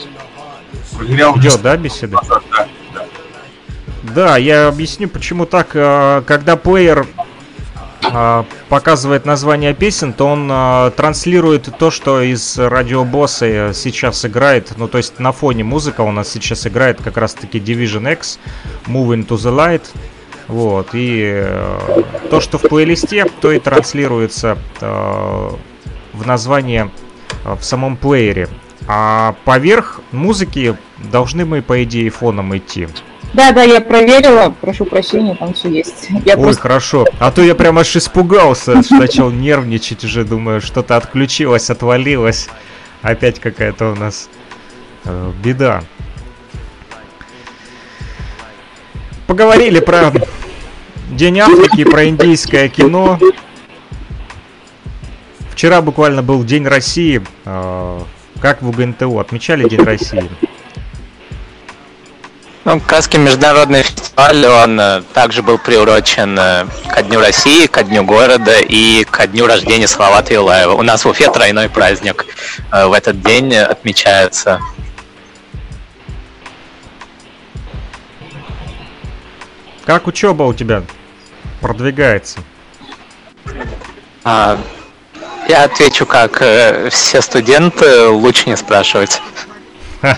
Проверял 0.96 1.36
Идет, 1.38 1.60
да, 1.62 1.76
беседа? 1.76 2.18
Да, 2.26 2.40
да, 2.50 2.68
да. 2.94 3.06
Да, 4.02 4.36
я 4.38 4.68
объясню, 4.68 5.08
почему 5.08 5.44
так. 5.44 5.68
э, 5.74 6.22
Когда 6.26 6.56
плеер 6.56 7.06
показывает 8.70 9.26
название 9.26 9.74
песен, 9.74 10.14
то 10.14 10.26
он 10.26 10.48
э, 10.50 10.90
транслирует 10.96 11.68
то, 11.78 11.90
что 11.90 12.22
из 12.22 12.58
радиобосса 12.58 13.72
сейчас 13.74 14.24
играет. 14.24 14.72
Ну, 14.78 14.88
то 14.88 14.96
есть 14.96 15.18
на 15.18 15.32
фоне 15.32 15.64
музыка 15.64 16.00
у 16.00 16.10
нас 16.10 16.30
сейчас 16.30 16.66
играет 16.66 17.02
как 17.02 17.18
раз-таки 17.18 17.58
Division 17.58 18.10
X, 18.14 18.38
Moving 18.86 19.26
to 19.26 19.36
the 19.36 19.54
Light. 19.54 19.82
Вот, 20.50 20.88
и 20.94 21.22
э, 21.32 22.02
то, 22.28 22.40
что 22.40 22.58
в 22.58 22.62
плейлисте, 22.62 23.26
то 23.40 23.52
и 23.52 23.60
транслируется 23.60 24.58
э, 24.80 25.50
в 26.12 26.26
название 26.26 26.90
э, 27.44 27.54
в 27.54 27.62
самом 27.62 27.96
плеере. 27.96 28.48
А 28.88 29.36
поверх 29.44 30.00
музыки 30.10 30.76
должны 30.98 31.44
мы, 31.44 31.62
по 31.62 31.84
идее, 31.84 32.10
фоном 32.10 32.56
идти. 32.56 32.88
Да, 33.32 33.52
да, 33.52 33.62
я 33.62 33.80
проверила, 33.80 34.52
прошу 34.60 34.86
прощения, 34.86 35.36
там 35.36 35.54
все 35.54 35.68
есть. 35.68 36.08
Я 36.24 36.34
Ой, 36.34 36.42
просто 36.42 36.62
хорошо. 36.62 37.06
А 37.20 37.30
то 37.30 37.42
я 37.42 37.54
прям 37.54 37.78
аж 37.78 37.94
испугался, 37.94 38.82
начал 38.90 39.30
нервничать 39.30 40.02
уже, 40.02 40.24
думаю, 40.24 40.60
что-то 40.60 40.96
отключилось, 40.96 41.70
отвалилось. 41.70 42.48
Опять 43.02 43.38
какая-то 43.38 43.92
у 43.92 43.94
нас 43.94 44.28
э, 45.04 45.32
беда. 45.44 45.84
Поговорили 49.28 49.78
про 49.78 50.10
День 51.20 51.38
Африки, 51.38 51.84
про 51.84 52.06
индийское 52.06 52.70
кино. 52.70 53.18
Вчера 55.50 55.82
буквально 55.82 56.22
был 56.22 56.42
День 56.44 56.66
России. 56.66 57.20
Э, 57.44 58.00
Как 58.40 58.62
в 58.62 58.68
УГНТУ 58.70 59.18
отмечали 59.18 59.68
День 59.68 59.82
России? 59.82 60.30
Ну, 62.64 62.80
Каский 62.80 63.18
международный 63.18 63.82
фестиваль, 63.82 64.46
он 64.46 64.80
э, 64.80 65.02
также 65.12 65.42
был 65.42 65.58
приурочен 65.58 66.38
э, 66.38 66.64
ко 66.88 67.02
Дню 67.02 67.20
России, 67.20 67.66
ко 67.66 67.84
Дню 67.84 68.02
города 68.02 68.58
и 68.58 69.04
ко 69.04 69.26
Дню 69.26 69.46
рождения 69.46 69.88
Салавата 69.88 70.32
Юлаева. 70.32 70.72
У 70.72 70.82
нас 70.82 71.04
в 71.04 71.08
Уфе 71.10 71.30
тройной 71.30 71.68
праздник 71.68 72.24
э, 72.72 72.86
в 72.86 72.94
этот 72.94 73.20
день 73.20 73.54
отмечается. 73.54 74.58
Как 79.84 80.06
учеба 80.06 80.44
у 80.44 80.54
тебя 80.54 80.82
продвигается? 81.60 82.40
А, 84.24 84.58
я 85.48 85.64
отвечу, 85.64 86.06
как 86.06 86.42
э, 86.42 86.90
все 86.90 87.20
студенты, 87.22 88.08
лучше 88.08 88.48
не 88.48 88.56
спрашивать. 88.56 89.20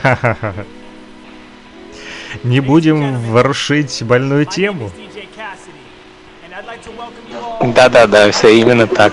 Не 2.45 2.61
будем 2.61 3.21
ворушить 3.31 4.03
больную 4.03 4.47
тему. 4.47 4.91
Да-да-да, 7.61 8.31
все 8.31 8.59
именно 8.59 8.87
так. 8.87 9.13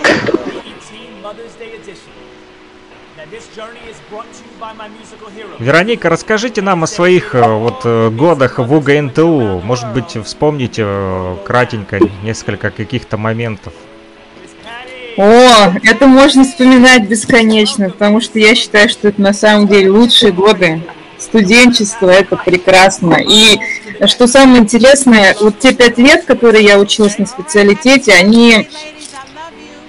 Вероника, 5.60 6.10
расскажите 6.10 6.62
нам 6.62 6.84
о 6.84 6.88
своих 6.88 7.34
э, 7.34 7.42
вот 7.42 7.82
э, 7.86 8.10
годах 8.10 8.60
в 8.60 8.74
УГНТУ. 8.74 9.62
Может 9.64 9.94
быть, 9.94 10.18
вспомните 10.26 10.84
э, 10.86 11.36
кратенько 11.46 12.00
несколько 12.24 12.70
каких-то 12.70 13.18
моментов. 13.18 13.74
О, 15.18 15.74
это 15.84 16.08
можно 16.08 16.44
вспоминать 16.44 17.08
бесконечно, 17.08 17.90
потому 17.90 18.22
что 18.22 18.40
я 18.40 18.56
считаю, 18.56 18.90
что 18.90 19.10
это 19.10 19.22
на 19.22 19.34
самом 19.34 19.68
деле 19.68 19.90
лучшие 19.90 20.32
годы 20.32 20.82
студенчества, 21.18 22.10
это 22.10 22.38
прекрасно. 22.38 23.18
И 23.20 23.60
что 24.08 24.28
самое 24.28 24.62
интересное, 24.62 25.36
вот 25.40 25.60
те 25.60 25.74
пять 25.74 25.98
лет, 25.98 26.26
которые 26.26 26.64
я 26.64 26.80
училась 26.80 27.18
на 27.18 27.26
специалитете, 27.26 28.14
они, 28.14 28.70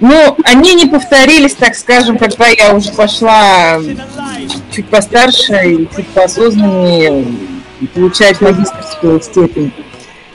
ну, 0.00 0.36
они 0.44 0.74
не 0.74 0.86
повторились, 0.86 1.54
так 1.54 1.74
скажем, 1.74 2.16
когда 2.16 2.46
я 2.48 2.74
уже 2.74 2.90
пошла 2.90 3.78
чуть 4.74 4.88
постарше 4.88 5.72
и 5.72 5.88
чуть 5.94 6.08
поосознаннее 6.08 7.26
получать 7.94 8.40
магистрскую 8.40 9.20
степень. 9.20 9.72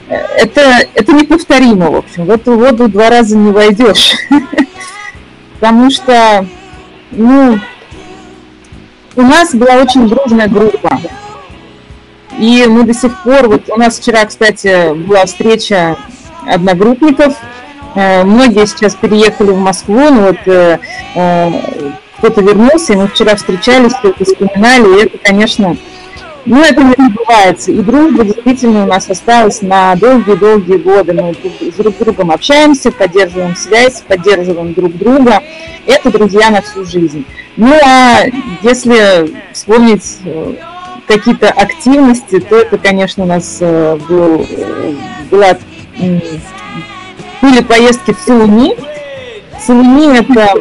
Это, 0.08 0.86
это 0.94 1.12
неповторимо, 1.12 1.90
в 1.90 1.96
общем. 1.96 2.26
В 2.26 2.30
эту 2.30 2.56
воду 2.56 2.88
два 2.88 3.10
раза 3.10 3.36
не 3.36 3.50
войдешь. 3.50 4.12
Потому 5.54 5.90
что, 5.90 6.46
ну, 7.10 7.58
у 9.16 9.22
нас 9.22 9.52
была 9.52 9.76
очень 9.76 10.08
дружная 10.08 10.48
группа. 10.48 11.00
И 12.38 12.66
мы 12.68 12.84
до 12.84 12.94
сих 12.94 13.22
пор, 13.22 13.48
вот 13.48 13.68
у 13.68 13.76
нас 13.76 13.98
вчера, 13.98 14.26
кстати, 14.26 14.94
была 14.94 15.24
встреча 15.26 15.96
одногруппников. 16.46 17.34
Э, 17.96 18.24
Многие 18.24 18.66
сейчас 18.66 18.94
переехали 18.94 19.50
в 19.50 19.58
Москву, 19.58 19.98
но 20.10 20.26
вот 20.28 20.36
э, 20.46 20.78
э, 21.14 21.50
кто-то 22.18 22.42
вернулся, 22.42 22.92
и 22.92 22.96
мы 22.96 23.08
вчера 23.08 23.34
встречались, 23.36 23.92
что-то 23.92 24.24
вспоминали, 24.24 24.98
и 25.00 25.04
это, 25.06 25.18
конечно, 25.18 25.76
ну, 26.44 26.62
это 26.62 26.82
не 26.82 26.94
забывается. 26.96 27.72
И 27.72 27.78
дружба 27.80 28.24
действительно 28.24 28.84
у 28.84 28.86
нас 28.86 29.08
осталась 29.08 29.62
на 29.62 29.96
долгие-долгие 29.96 30.76
годы. 30.76 31.14
Мы 31.14 31.32
друг- 31.32 31.74
с 31.74 31.76
друг 31.76 31.98
другом 31.98 32.30
общаемся, 32.30 32.92
поддерживаем 32.92 33.56
связь, 33.56 34.02
поддерживаем 34.06 34.74
друг 34.74 34.96
друга. 34.96 35.42
Это 35.86 36.10
друзья 36.10 36.50
на 36.50 36.60
всю 36.62 36.84
жизнь. 36.84 37.24
Ну, 37.56 37.72
а 37.84 38.20
если 38.62 39.34
вспомнить 39.52 40.18
какие-то 41.08 41.48
активности, 41.48 42.38
то 42.40 42.56
это, 42.56 42.78
конечно, 42.78 43.24
у 43.24 43.26
нас 43.26 43.58
был, 43.60 44.46
была, 45.30 45.56
были 47.46 47.62
поездки 47.62 48.12
в 48.12 48.18
Сулуни 48.18 48.76
Солуни– 49.64 50.18
это 50.18 50.54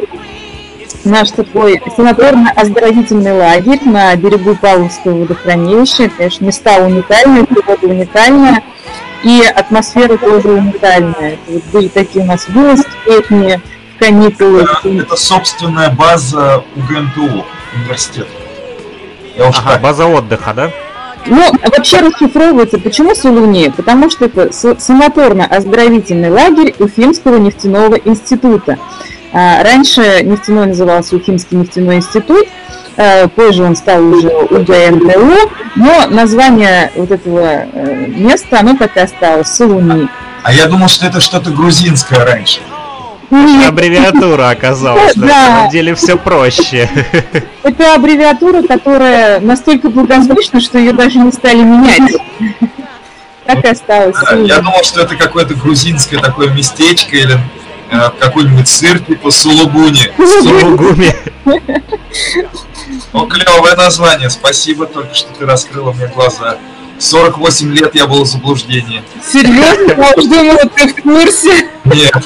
наш 1.03 1.31
такой 1.31 1.81
санаторно-оздоровительный 1.97 3.33
лагерь 3.37 3.81
на 3.85 4.15
берегу 4.15 4.55
Павловского 4.55 5.21
водохранилища. 5.21 6.09
Конечно, 6.09 6.45
места 6.45 6.77
уникальные, 6.77 7.45
природа 7.45 7.87
уникальная, 7.87 8.63
и 9.23 9.41
атмосфера 9.43 10.17
тоже 10.17 10.49
уникальная. 10.49 11.37
Вот 11.47 11.63
были 11.73 11.87
такие 11.87 12.23
у 12.23 12.27
нас 12.27 12.47
вылазки 12.47 12.89
летние, 13.07 13.61
каникулы. 13.99 14.61
Это, 14.61 14.89
это 14.89 15.15
собственная 15.15 15.89
база 15.89 16.63
УГНТУ, 16.75 17.45
университета. 17.75 18.29
Я 19.35 19.47
ага, 19.47 19.79
база 19.79 20.05
отдыха, 20.05 20.53
да? 20.53 20.71
Ну, 21.27 21.51
вообще 21.63 21.99
расшифровывается, 21.99 22.77
почему 22.77 23.15
Сулуни? 23.15 23.71
Потому 23.75 24.09
что 24.09 24.25
это 24.25 24.49
санаторно-оздоровительный 24.51 26.29
лагерь 26.29 26.75
Уфимского 26.79 27.37
нефтяного 27.37 27.95
института. 27.95 28.77
А, 29.33 29.63
раньше 29.63 30.21
нефтяной 30.23 30.67
назывался 30.67 31.15
Уфимский 31.15 31.57
нефтяной 31.57 31.97
институт, 31.97 32.47
а, 32.97 33.27
позже 33.27 33.63
он 33.63 33.75
стал 33.75 34.03
уже 34.03 34.29
УГНТУ, 34.29 35.51
но 35.75 36.07
название 36.07 36.91
вот 36.95 37.11
этого 37.11 37.41
э, 37.41 38.07
места, 38.07 38.59
оно 38.61 38.77
так 38.77 38.95
и 38.95 39.01
осталось, 39.01 39.53
Сулуни. 39.53 40.07
А 40.43 40.53
я 40.53 40.67
думал, 40.67 40.87
что 40.87 41.07
это 41.07 41.19
что-то 41.19 41.49
грузинское 41.49 42.23
раньше. 42.23 42.61
Нет. 43.35 43.69
Аббревиатура 43.69 44.49
оказалась, 44.49 45.15
на 45.15 45.27
самом 45.27 45.69
деле 45.69 45.95
все 45.95 46.17
проще. 46.17 46.89
Это 47.63 47.95
аббревиатура, 47.95 48.61
которая 48.61 49.39
настолько 49.39 49.89
благозвучна, 49.89 50.61
что 50.61 50.77
ее 50.77 50.93
даже 50.93 51.19
не 51.19 51.31
стали 51.31 51.63
менять. 51.63 52.13
Так 53.45 53.63
и 53.63 53.67
осталось. 53.67 54.15
Я 54.47 54.59
думал, 54.59 54.83
что 54.83 55.01
это 55.01 55.15
какое-то 55.15 55.53
грузинское 55.53 56.19
такое 56.19 56.49
местечко 56.49 57.15
или 57.15 57.37
э, 57.91 58.09
какой-нибудь 58.19 58.67
сыр 58.67 58.97
типа 58.97 59.29
Сулугуни. 59.29 60.11
Сулугуни. 60.17 61.13
О, 63.13 63.27
клевое 63.27 63.75
название. 63.75 64.31
Спасибо, 64.31 64.87
только 64.87 65.13
что 65.13 65.31
ты 65.31 65.45
раскрыла 65.45 65.91
мне 65.91 66.07
глаза. 66.07 66.57
48 66.97 67.71
лет 67.75 67.93
я 67.93 68.07
был 68.07 68.23
в 68.23 68.27
заблуждении. 68.27 69.03
Серьезно? 69.23 70.01
Я 70.01 70.11
уже 70.17 70.27
думала, 70.27 70.69
ты 70.75 70.87
в 70.87 71.01
курсе. 71.03 71.69
Нет. 71.83 72.23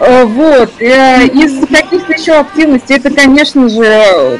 Э, 0.00 0.24
вот. 0.24 0.70
Э, 0.80 1.26
из 1.26 1.66
каких-то 1.66 2.12
еще 2.12 2.32
активностей, 2.32 2.96
это, 2.96 3.10
конечно 3.10 3.68
же, 3.68 4.38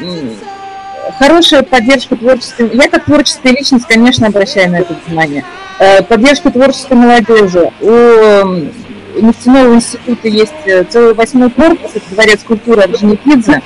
хорошая 1.18 1.62
поддержка 1.62 2.16
творческой... 2.16 2.70
Я 2.74 2.88
как 2.88 3.04
творческая 3.04 3.52
личность, 3.52 3.86
конечно, 3.86 4.26
обращаю 4.26 4.70
на 4.70 4.76
это 4.76 4.96
внимание. 5.06 5.44
Э, 5.78 6.02
поддержка 6.02 6.50
творческой 6.50 6.94
молодежи. 6.94 7.70
У 7.80 9.20
нефтяного 9.20 9.74
института 9.74 10.28
есть 10.28 10.52
целый 10.90 11.14
восьмой 11.14 11.50
корпус, 11.50 11.90
это 11.94 12.04
дворец 12.10 12.40
культуры 12.42 12.82
Орджоникидзе, 12.82 13.60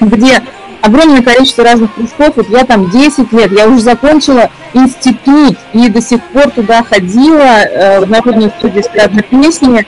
где 0.00 0.42
огромное 0.82 1.22
количество 1.22 1.64
разных 1.64 1.94
кружков. 1.94 2.36
Вот 2.36 2.48
я 2.50 2.64
там 2.64 2.90
10 2.90 3.32
лет, 3.32 3.52
я 3.52 3.68
уже 3.68 3.80
закончила 3.80 4.50
институт 4.74 5.56
и 5.72 5.88
до 5.88 6.00
сих 6.00 6.22
пор 6.24 6.50
туда 6.50 6.82
ходила 6.82 7.62
э, 7.62 8.00
в 8.00 8.10
народную 8.10 8.50
студию 8.50 8.82
эстрадной 8.82 9.22
песни. 9.22 9.86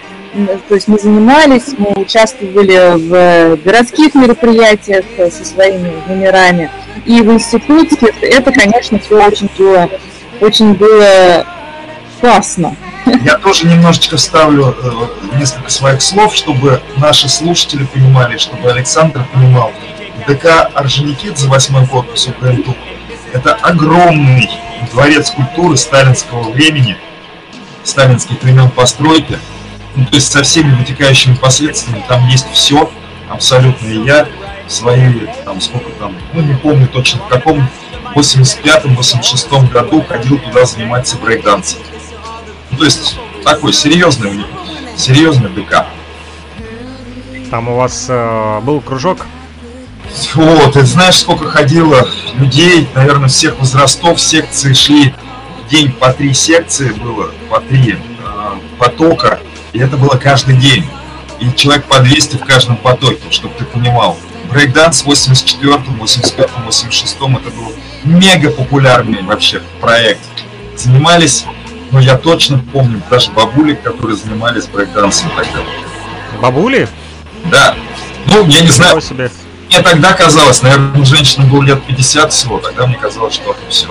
То 0.68 0.74
есть 0.76 0.86
мы 0.86 0.98
занимались, 0.98 1.74
мы 1.76 1.90
участвовали 2.00 2.96
в 2.96 3.56
городских 3.64 4.14
мероприятиях 4.14 5.04
со 5.16 5.44
своими 5.44 5.92
номерами 6.06 6.70
и 7.04 7.20
в 7.20 7.32
институтских. 7.32 8.22
Это, 8.22 8.52
конечно, 8.52 9.00
все 9.00 9.26
очень 9.26 9.48
было, 9.58 9.88
очень 10.40 10.74
было 10.74 11.44
классно. 12.20 12.76
Я 13.24 13.38
тоже 13.38 13.66
немножечко 13.66 14.16
вставлю 14.16 14.74
э, 14.78 15.36
несколько 15.38 15.70
своих 15.70 16.00
слов, 16.02 16.34
чтобы 16.34 16.80
наши 16.96 17.28
слушатели 17.28 17.84
понимали, 17.84 18.36
чтобы 18.36 18.70
Александр 18.70 19.24
понимал. 19.32 19.72
ДК 20.30 20.70
Орджоникидзе, 20.74 21.48
восьмой 21.48 21.84
корпус 21.88 22.28
УКНТУ, 22.28 22.76
это 23.32 23.54
огромный 23.54 24.48
дворец 24.92 25.30
культуры 25.30 25.76
сталинского 25.76 26.50
времени, 26.50 26.96
сталинских 27.82 28.40
времен 28.40 28.70
постройки, 28.70 29.40
ну, 29.96 30.06
то 30.06 30.14
есть 30.14 30.30
со 30.30 30.44
всеми 30.44 30.72
вытекающими 30.76 31.34
последствиями, 31.34 32.04
там 32.06 32.28
есть 32.28 32.46
все, 32.52 32.88
абсолютно, 33.28 33.88
и 33.88 34.04
я 34.04 34.28
свои, 34.68 35.26
там, 35.44 35.60
сколько 35.60 35.90
там, 35.98 36.14
ну, 36.32 36.42
не 36.42 36.54
помню 36.54 36.86
точно, 36.86 37.22
в 37.22 37.28
каком 37.28 37.68
85-86 38.14 39.72
году 39.72 40.04
ходил 40.08 40.38
туда 40.38 40.64
заниматься 40.64 41.16
брейкдансом. 41.16 41.80
Ну, 42.70 42.78
то 42.78 42.84
есть 42.84 43.16
такой 43.44 43.72
серьезный, 43.72 44.44
серьезный 44.96 45.50
ДК. 45.50 45.86
Там 47.50 47.68
у 47.68 47.74
вас 47.74 48.06
э, 48.08 48.60
был 48.60 48.80
кружок 48.80 49.26
вот, 50.34 50.72
ты 50.74 50.84
знаешь, 50.84 51.18
сколько 51.18 51.48
ходило 51.48 52.08
людей, 52.34 52.88
наверное, 52.94 53.28
всех 53.28 53.58
возрастов, 53.58 54.20
секции 54.20 54.72
шли, 54.72 55.14
день 55.70 55.92
по 55.92 56.12
три 56.12 56.34
секции 56.34 56.90
было, 56.90 57.30
по 57.48 57.60
три 57.60 57.94
э, 57.94 57.98
потока, 58.78 59.40
и 59.72 59.78
это 59.78 59.96
было 59.96 60.16
каждый 60.16 60.56
день. 60.56 60.86
И 61.38 61.50
человек 61.54 61.84
по 61.86 62.00
200 62.00 62.36
в 62.36 62.44
каждом 62.44 62.76
потоке, 62.76 63.22
чтобы 63.30 63.54
ты 63.58 63.64
понимал. 63.64 64.18
Брейкданс 64.50 65.04
в 65.04 65.08
84-м, 65.08 66.02
85-м, 66.02 66.68
86-м 66.68 67.36
это 67.36 67.50
был 67.50 67.72
мега 68.04 68.50
популярный 68.50 69.22
вообще 69.22 69.62
проект. 69.80 70.20
Занимались, 70.76 71.44
ну 71.92 71.98
я 71.98 72.18
точно 72.18 72.58
помню, 72.72 73.00
даже 73.08 73.30
бабули, 73.30 73.74
которые 73.74 74.16
занимались 74.16 74.66
брейкдансом 74.66 75.30
тогда. 75.36 75.60
Бабули? 76.42 76.88
Да. 77.50 77.74
Ну, 78.26 78.46
я 78.46 78.60
не 78.60 78.68
знаю. 78.68 79.00
Себе 79.00 79.30
мне 79.70 79.82
тогда 79.82 80.12
казалось, 80.14 80.62
наверное, 80.62 81.04
женщина 81.04 81.46
было 81.46 81.62
лет 81.62 81.82
50 81.84 82.32
всего, 82.32 82.58
тогда 82.58 82.86
мне 82.88 82.96
казалось, 82.96 83.34
что 83.34 83.52
это 83.52 83.60
все. 83.68 83.86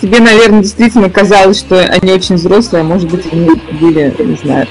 Тебе, 0.00 0.20
наверное, 0.20 0.62
действительно 0.62 1.10
казалось, 1.10 1.58
что 1.58 1.80
они 1.80 2.12
очень 2.12 2.36
взрослые, 2.36 2.82
а 2.82 2.84
может 2.84 3.08
быть, 3.08 3.26
они 3.32 3.50
были, 3.80 4.14
не 4.18 4.36
знаю. 4.36 4.66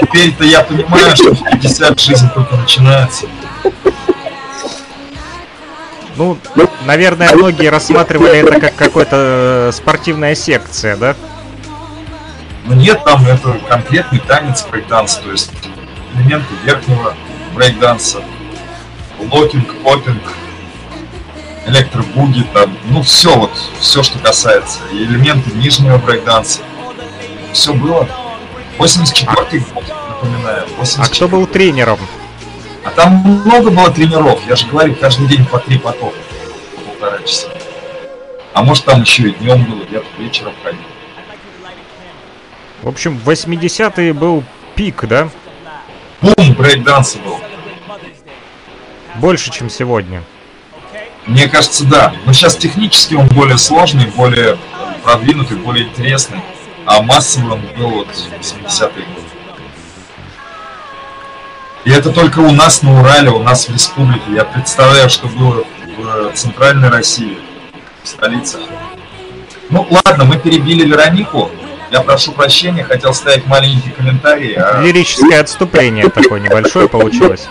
Теперь-то 0.00 0.44
я 0.44 0.62
понимаю, 0.62 1.16
что 1.16 1.34
в 1.34 1.42
50 1.42 2.00
жизнь 2.00 2.28
только 2.34 2.56
начинается. 2.56 3.26
Ну, 6.16 6.36
наверное, 6.84 7.34
многие 7.34 7.68
рассматривали 7.68 8.38
это 8.38 8.60
как 8.60 8.74
какая-то 8.74 9.16
э, 9.68 9.72
спортивная 9.72 10.34
секция, 10.34 10.96
да? 10.96 11.16
Ну 12.66 12.74
нет, 12.74 13.02
там 13.04 13.26
это 13.26 13.58
конкретный 13.66 14.20
танец 14.20 14.64
брейкданс, 14.70 15.16
то 15.16 15.30
есть 15.30 15.50
элементы 16.14 16.54
верхнего 16.64 17.14
брейкданса, 17.54 18.22
локинг, 19.30 19.74
попинг, 19.82 20.22
электробуги, 21.66 22.44
там, 22.52 22.76
ну 22.84 23.02
все 23.02 23.34
вот, 23.36 23.52
все, 23.80 24.02
что 24.02 24.18
касается, 24.18 24.80
и 24.92 25.04
элементы 25.04 25.50
нижнего 25.56 25.98
брейкданса. 25.98 26.60
Все 27.52 27.72
было. 27.74 28.08
84-й 28.78 29.60
год, 29.72 29.84
напоминаю. 30.08 30.66
84 30.78 31.02
а 31.04 31.08
кто 31.08 31.28
был 31.28 31.46
тренером? 31.46 31.98
А 32.84 32.90
там 32.90 33.42
много 33.44 33.70
было 33.70 33.90
тренеров, 33.90 34.40
я 34.48 34.56
же 34.56 34.66
говорю, 34.66 34.94
каждый 34.96 35.28
день 35.28 35.44
по 35.44 35.58
три 35.58 35.78
потока, 35.78 36.16
по 36.74 36.80
полтора 36.80 37.18
часа. 37.22 37.48
А 38.54 38.62
может 38.62 38.84
там 38.84 39.02
еще 39.02 39.28
и 39.28 39.32
днем 39.32 39.64
было, 39.64 39.82
я 39.90 40.02
вечером 40.18 40.54
ходил. 40.62 40.80
В 42.82 42.88
общем, 42.88 43.20
80-е 43.24 44.12
был 44.12 44.42
пик, 44.74 45.04
да? 45.06 45.28
Бум 46.20 46.54
брейкданса 46.54 47.18
был. 47.18 47.38
Больше, 49.16 49.50
чем 49.50 49.70
сегодня. 49.70 50.22
Мне 51.26 51.48
кажется, 51.48 51.84
да. 51.84 52.14
Но 52.24 52.32
сейчас 52.32 52.56
технически 52.56 53.14
он 53.14 53.28
более 53.28 53.58
сложный, 53.58 54.06
более 54.06 54.58
продвинутый, 55.02 55.56
более 55.56 55.86
интересный. 55.86 56.40
А 56.84 57.02
массовый 57.02 57.52
он 57.52 57.62
был 57.76 57.90
вот 57.90 58.08
80-е 58.40 59.04
годы. 59.04 59.26
И 61.84 61.90
это 61.90 62.10
только 62.10 62.40
у 62.40 62.52
нас 62.52 62.82
на 62.82 63.00
Урале, 63.00 63.30
у 63.30 63.42
нас 63.42 63.68
в 63.68 63.72
республике. 63.72 64.22
Я 64.30 64.44
представляю, 64.44 65.10
что 65.10 65.26
было 65.28 65.64
в 65.96 66.32
центральной 66.34 66.88
России, 66.88 67.38
в 68.02 68.08
столице. 68.08 68.58
Ну 69.68 69.86
ладно, 69.90 70.24
мы 70.24 70.38
перебили 70.38 70.84
Веронику. 70.84 71.50
Я 71.90 72.00
прошу 72.00 72.32
прощения, 72.32 72.84
хотел 72.84 73.12
ставить 73.14 73.46
маленький 73.46 73.90
комментарий. 73.90 74.54
А... 74.54 74.80
Лирическое 74.80 75.40
отступление 75.40 76.08
такое 76.08 76.40
небольшое 76.40 76.88
получилось. 76.88 77.48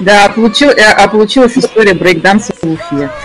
Да, 0.00 0.30
получил, 0.30 0.70
а, 0.70 1.04
а 1.04 1.08
получилась 1.08 1.56
история 1.56 1.94
брейкданса 1.94 2.54
в 2.60 2.72
Уфе. 2.72 3.10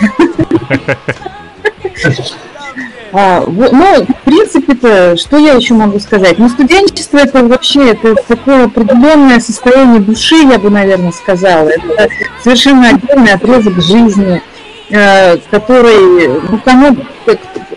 А, 3.12 3.44
ну, 3.46 4.04
в 4.04 4.24
принципе-то, 4.24 5.16
что 5.16 5.38
я 5.38 5.54
еще 5.54 5.72
могу 5.72 5.98
сказать? 6.00 6.38
Ну, 6.38 6.50
студенчество 6.50 7.16
это 7.16 7.42
вообще 7.44 7.92
это 7.92 8.14
такое 8.28 8.66
определенное 8.66 9.40
состояние 9.40 10.00
души, 10.00 10.34
я 10.34 10.58
бы, 10.58 10.68
наверное, 10.68 11.12
сказала. 11.12 11.68
Это 11.68 12.08
совершенно 12.42 12.90
отдельный 12.90 13.32
отрезок 13.32 13.80
жизни, 13.80 14.42
э, 14.90 15.38
который, 15.50 16.28
ну, 16.50 16.60
кому, 16.62 16.96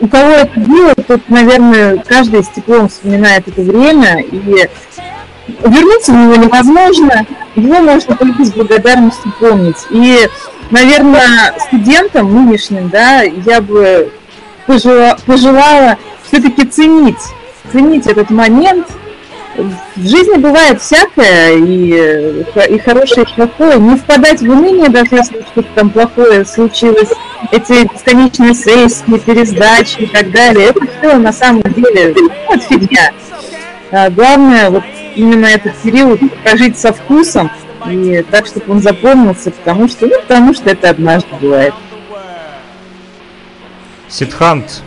у 0.02 0.08
кого 0.10 0.30
это 0.30 0.60
было, 0.60 0.95
тут, 0.95 1.30
наверное, 1.30 2.04
каждый 2.06 2.43
с 2.43 2.50
теплом 2.50 2.89
вспоминает 2.89 3.47
это 3.47 3.62
время, 3.62 4.20
и 4.20 4.68
вернуться 5.64 6.12
в 6.12 6.16
него 6.16 6.36
невозможно, 6.36 7.26
его 7.56 7.80
можно 7.80 8.16
только 8.16 8.45
с 8.45 8.52
благодарностью 8.52 9.32
помнить. 9.39 9.78
И, 9.89 10.28
наверное, 10.72 11.54
студентам 11.68 12.34
нынешним, 12.34 12.89
да, 12.89 13.22
я 13.22 13.62
бы 13.62 14.12
пожелала, 14.66 15.18
пожелала 15.26 15.97
все-таки 16.28 16.66
ценить, 16.66 17.22
ценить 17.72 18.08
этот 18.08 18.30
момент. 18.30 18.88
В 19.95 20.08
жизни 20.08 20.38
бывает 20.38 20.82
всякое, 20.82 21.58
и, 21.58 22.45
и 22.70 22.80
хорошее, 22.80 23.26
и 23.30 23.36
плохое. 23.36 23.78
Не 23.78 23.97
впадать 23.97 24.41
в 24.41 24.50
уныние, 24.50 24.89
даже 24.89 25.16
если 25.16 25.41
что-то 25.52 25.68
там 25.76 25.89
плохое 25.89 26.45
случилось. 26.45 27.10
Эти 27.52 27.91
бесконечные 27.91 28.54
сессии, 28.54 29.18
пересдачи 29.18 30.04
и 30.04 30.06
так 30.06 30.32
далее. 30.32 30.68
Это 30.68 30.82
все 30.86 31.18
на 31.18 31.34
самом 31.34 31.64
деле 31.64 32.16
вот 32.47 32.64
фигня. 32.64 33.12
А 33.92 34.10
главное, 34.10 34.70
вот 34.70 34.84
именно 35.16 35.48
этот 35.48 35.76
период 35.78 36.20
прожить 36.44 36.78
со 36.78 36.94
вкусом, 36.94 37.50
и 37.90 38.24
так, 38.30 38.46
чтобы 38.46 38.74
он 38.74 38.82
запомнился, 38.82 39.52
потому 39.52 39.88
что, 39.88 40.06
ну, 40.06 40.20
потому 40.22 40.54
что 40.54 40.70
это 40.70 40.90
однажды 40.90 41.30
бывает. 41.42 41.74
Сидхант, 44.08 44.84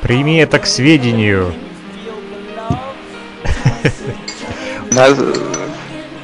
прими 0.00 0.38
это 0.38 0.58
к 0.58 0.66
сведению. 0.66 1.54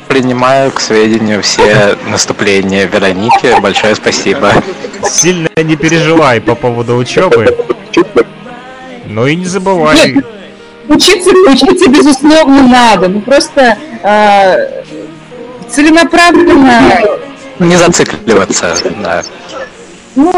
Принимаю 0.09 0.73
к 0.73 0.81
сведению 0.81 1.43
все 1.43 1.97
наступления 2.11 2.87
Вероники. 2.87 3.61
Большое 3.61 3.95
спасибо. 3.95 4.53
Сильно 5.05 5.49
не 5.57 5.77
переживай 5.77 6.41
по 6.41 6.55
поводу 6.55 6.97
учебы. 6.97 7.57
Ну 9.07 9.27
и 9.27 9.37
не 9.37 9.45
забывай. 9.45 10.13
Нет, 10.13 10.25
учиться, 10.89 11.31
учиться 11.31 11.89
безусловно 11.89 12.63
надо. 12.63 13.09
Ну 13.09 13.21
просто 13.21 13.77
э, 14.03 14.83
целенаправленно. 15.69 16.81
Не 17.59 17.77
зацикливаться, 17.77 18.75
да. 19.03 19.23
Ну, 20.15 20.33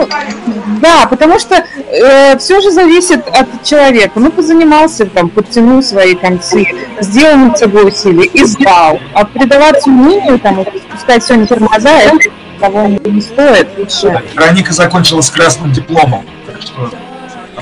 да, 0.83 1.07
потому 1.07 1.39
что 1.39 1.55
э, 1.55 2.37
все 2.37 2.61
же 2.61 2.71
зависит 2.71 3.27
от 3.29 3.65
человека. 3.65 4.21
Ну, 4.21 4.31
позанимался, 4.31 5.07
там, 5.07 5.31
подтянул 5.31 5.83
свои 5.83 6.15
концы, 6.15 6.67
сделал 7.01 7.37
над 7.37 7.59
собой 7.59 7.89
усилия 7.89 8.27
и 8.27 8.45
сдал. 8.45 9.01
А 9.15 9.25
предаваться 9.25 9.89
унынию, 9.89 10.39
там, 10.39 10.67
спускать 10.91 11.23
все 11.23 11.37
на 11.37 11.47
тормоза, 11.47 11.99
это 11.99 12.19
того 12.61 12.89
не 12.89 13.23
стоит. 13.23 13.69
Лучше. 13.79 14.23
Вероника 14.35 14.75
закончила 14.75 15.23
с 15.23 15.31
красным 15.31 15.73
дипломом, 15.73 16.27
так 16.47 16.61
что 16.61 16.91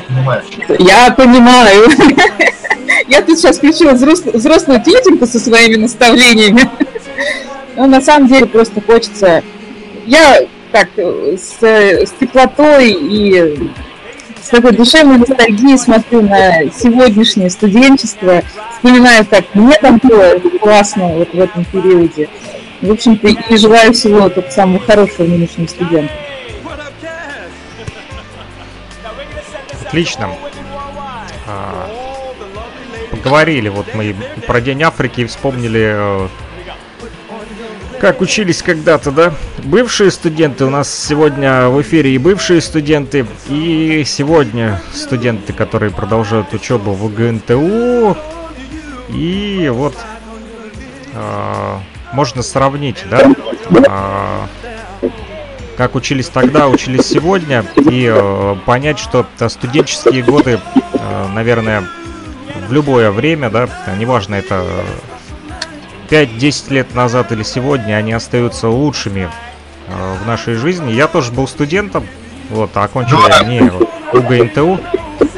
понимаешь. 0.08 0.44
Я 0.78 1.10
понимаю. 1.10 1.88
Я 3.08 3.22
тут 3.22 3.38
сейчас 3.38 3.58
включила 3.58 3.92
взрослую 3.92 4.82
тетеньку 4.82 5.26
со 5.26 5.38
своими 5.38 5.76
наставлениями. 5.76 6.68
Но 7.76 7.86
на 7.86 8.00
самом 8.00 8.28
деле 8.28 8.46
просто 8.46 8.80
хочется... 8.80 9.42
Я 10.04 10.46
так, 10.72 10.88
с, 10.96 11.62
с 11.62 12.10
теплотой 12.18 12.92
и 12.92 13.70
с 14.42 14.48
такой 14.48 14.72
душевной 14.72 15.18
ностальгией 15.18 15.78
смотрю 15.78 16.22
на 16.22 16.70
сегодняшнее 16.70 17.50
студенчество, 17.50 18.42
вспоминаю, 18.72 19.26
как 19.26 19.54
мне 19.54 19.76
там 19.78 20.00
было 20.02 20.38
классно 20.60 21.08
вот 21.08 21.32
в 21.32 21.38
этом 21.40 21.64
периоде. 21.66 22.28
В 22.80 22.90
общем-то, 22.90 23.28
и 23.28 23.56
желаю 23.56 23.92
всего 23.92 24.28
только 24.28 24.50
самого 24.50 24.80
хорошего 24.80 25.26
нынешним 25.26 25.68
студентам. 25.68 26.16
Отлично. 29.88 30.28
А, 31.46 31.90
поговорили, 33.10 33.70
вот 33.70 33.94
мы 33.94 34.14
про 34.46 34.60
День 34.60 34.82
Африки 34.82 35.22
и 35.22 35.24
вспомнили 35.24 35.92
э, 35.94 36.28
как 37.98 38.20
учились 38.20 38.62
когда-то, 38.62 39.10
да? 39.10 39.32
Бывшие 39.64 40.10
студенты 40.10 40.66
у 40.66 40.70
нас 40.70 40.92
сегодня 40.92 41.68
в 41.68 41.80
эфире 41.80 42.14
и 42.14 42.18
бывшие 42.18 42.60
студенты, 42.60 43.24
и 43.48 44.04
сегодня 44.06 44.82
студенты, 44.92 45.54
которые 45.54 45.90
продолжают 45.90 46.52
учебу 46.52 46.92
в 46.92 47.14
ГНТУ. 47.14 48.14
И 49.08 49.70
вот 49.72 49.96
э, 51.14 51.76
можно 52.12 52.42
сравнить, 52.42 53.06
да? 53.10 53.22
Э, 53.70 54.46
как 55.78 55.94
учились 55.94 56.26
тогда, 56.26 56.66
учились 56.68 57.06
сегодня, 57.06 57.64
и 57.76 58.12
э, 58.12 58.56
понять, 58.66 58.98
что 58.98 59.24
студенческие 59.46 60.24
годы, 60.24 60.58
э, 60.74 61.26
наверное, 61.32 61.84
в 62.66 62.72
любое 62.72 63.12
время, 63.12 63.48
да, 63.48 63.68
неважно, 63.96 64.34
это 64.34 64.66
5-10 66.10 66.74
лет 66.74 66.94
назад 66.96 67.30
или 67.30 67.44
сегодня 67.44 67.94
они 67.94 68.12
остаются 68.12 68.68
лучшими 68.68 69.30
э, 69.86 70.16
в 70.20 70.26
нашей 70.26 70.54
жизни. 70.54 70.90
Я 70.90 71.06
тоже 71.06 71.30
был 71.30 71.46
студентом, 71.46 72.08
вот, 72.50 72.76
окончил 72.76 73.20
я 73.28 73.44
не 73.44 73.70
УГНТУ, 74.12 74.80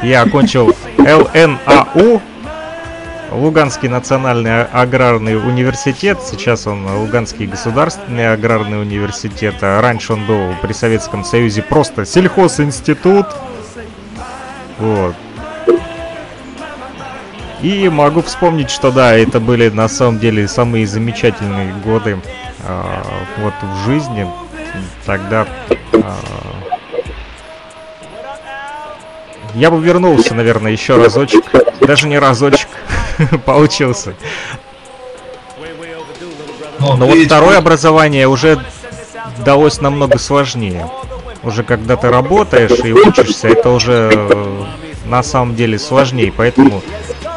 я 0.01 0.23
окончил 0.23 0.75
ЛНАУ, 0.97 2.19
Луганский 3.31 3.87
национальный 3.87 4.65
аграрный 4.65 5.37
университет, 5.37 6.19
сейчас 6.21 6.67
он 6.67 6.85
Луганский 6.85 7.45
государственный 7.45 8.33
аграрный 8.33 8.81
университет, 8.81 9.55
раньше 9.61 10.13
он 10.13 10.25
был 10.25 10.53
при 10.61 10.73
Советском 10.73 11.23
Союзе 11.23 11.61
просто 11.61 12.05
сельхозинститут. 12.05 13.27
Вот. 14.79 15.15
И 17.61 17.87
могу 17.87 18.21
вспомнить, 18.21 18.69
что 18.69 18.91
да, 18.91 19.13
это 19.13 19.39
были 19.39 19.69
на 19.69 19.87
самом 19.87 20.19
деле 20.19 20.47
самые 20.47 20.85
замечательные 20.85 21.73
годы 21.85 22.19
э, 22.67 23.03
вот 23.37 23.53
в 23.61 23.85
жизни. 23.85 24.27
Тогда 25.05 25.47
э, 25.93 26.01
я 29.53 29.71
бы 29.71 29.81
вернулся, 29.81 30.33
наверное, 30.33 30.71
еще 30.71 30.97
разочек. 30.97 31.45
Даже 31.79 32.07
не 32.07 32.19
разочек 32.19 32.67
получился. 33.45 34.15
Но 36.79 37.05
вот 37.05 37.17
второе 37.25 37.57
образование 37.57 38.27
уже 38.27 38.59
далось 39.45 39.81
намного 39.81 40.17
сложнее. 40.17 40.89
Уже 41.43 41.63
когда 41.63 41.95
ты 41.95 42.09
работаешь 42.09 42.79
и 42.83 42.93
учишься, 42.93 43.47
это 43.47 43.69
уже 43.69 44.11
э, 44.13 44.63
на 45.05 45.23
самом 45.23 45.55
деле 45.55 45.79
сложнее. 45.79 46.31
Поэтому 46.35 46.81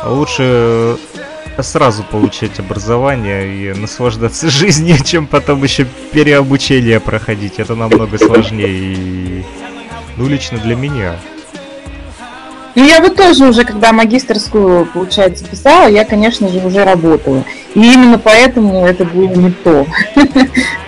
лучше 0.04 0.98
сразу 1.62 2.02
получать 2.02 2.58
образование 2.58 3.46
и 3.46 3.72
наслаждаться 3.78 4.50
жизнью, 4.50 4.96
чем 5.04 5.26
потом 5.26 5.62
еще 5.62 5.86
переобучение 6.12 7.00
проходить. 7.00 7.58
Это 7.58 7.74
намного 7.74 8.18
сложнее 8.18 8.68
и... 8.68 9.44
Ну, 10.16 10.28
лично 10.28 10.58
для 10.58 10.76
меня. 10.76 11.16
Ну, 12.74 12.84
я 12.84 13.00
вот 13.00 13.16
тоже 13.16 13.46
уже, 13.46 13.64
когда 13.64 13.92
магистрскую, 13.92 14.86
получается, 14.86 15.44
писала, 15.44 15.88
я, 15.88 16.04
конечно 16.04 16.48
же, 16.48 16.58
уже 16.58 16.84
работала. 16.84 17.44
И 17.74 17.80
именно 17.80 18.18
поэтому 18.18 18.84
это 18.84 19.04
было 19.04 19.28
не 19.28 19.50
то. 19.50 19.86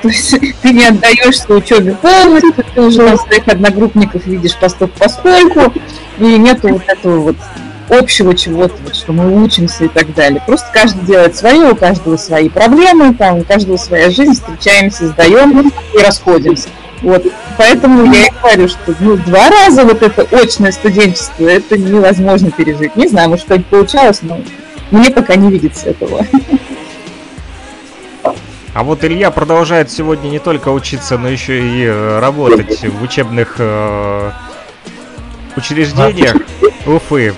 То 0.02 0.08
есть 0.08 0.34
ты 0.62 0.72
не 0.72 0.84
отдаешься 0.84 1.52
учебе 1.52 1.92
полностью, 1.94 2.52
ты 2.74 2.80
уже 2.80 3.16
своих 3.16 3.46
одногруппников 3.46 4.26
видишь 4.26 4.56
поступ 4.56 4.90
поскольку, 4.98 5.72
и 6.18 6.24
нету 6.24 6.68
вот 6.68 6.82
этого 6.88 7.20
вот 7.20 7.36
общего 7.88 8.34
чего-то, 8.34 8.74
вот, 8.82 8.96
что 8.96 9.12
мы 9.12 9.42
учимся 9.42 9.84
и 9.84 9.88
так 9.88 10.12
далее. 10.14 10.42
Просто 10.44 10.66
каждый 10.72 11.06
делает 11.06 11.36
свое, 11.36 11.70
у 11.70 11.76
каждого 11.76 12.16
свои 12.16 12.48
проблемы, 12.48 13.14
там, 13.14 13.38
у 13.38 13.44
каждого 13.44 13.76
своя 13.76 14.10
жизнь, 14.10 14.32
встречаемся, 14.32 15.06
сдаем 15.08 15.70
и 15.94 15.98
расходимся. 15.98 16.68
Вот. 17.02 17.24
Поэтому 17.58 18.12
я 18.12 18.26
и 18.26 18.30
говорю, 18.40 18.68
что 18.68 18.94
ну, 19.00 19.16
два 19.16 19.50
раза 19.50 19.84
вот 19.84 20.02
это 20.02 20.22
очное 20.36 20.72
студенчество, 20.72 21.46
это 21.46 21.76
невозможно 21.76 22.50
пережить. 22.50 22.96
Не 22.96 23.08
знаю, 23.08 23.30
может, 23.30 23.44
что-нибудь 23.44 23.66
получалось, 23.66 24.20
но 24.22 24.40
мне 24.90 25.10
пока 25.10 25.36
не 25.36 25.50
видится 25.50 25.90
этого. 25.90 26.26
А 28.74 28.82
вот 28.82 29.04
Илья 29.04 29.30
продолжает 29.30 29.90
сегодня 29.90 30.28
не 30.28 30.38
только 30.38 30.68
учиться, 30.68 31.16
но 31.16 31.28
еще 31.28 31.60
и 31.60 31.84
э, 31.86 32.18
работать 32.18 32.84
в 32.84 33.02
учебных 33.02 33.54
э, 33.58 34.30
учреждениях 35.56 36.36
Уфы. 36.86 37.34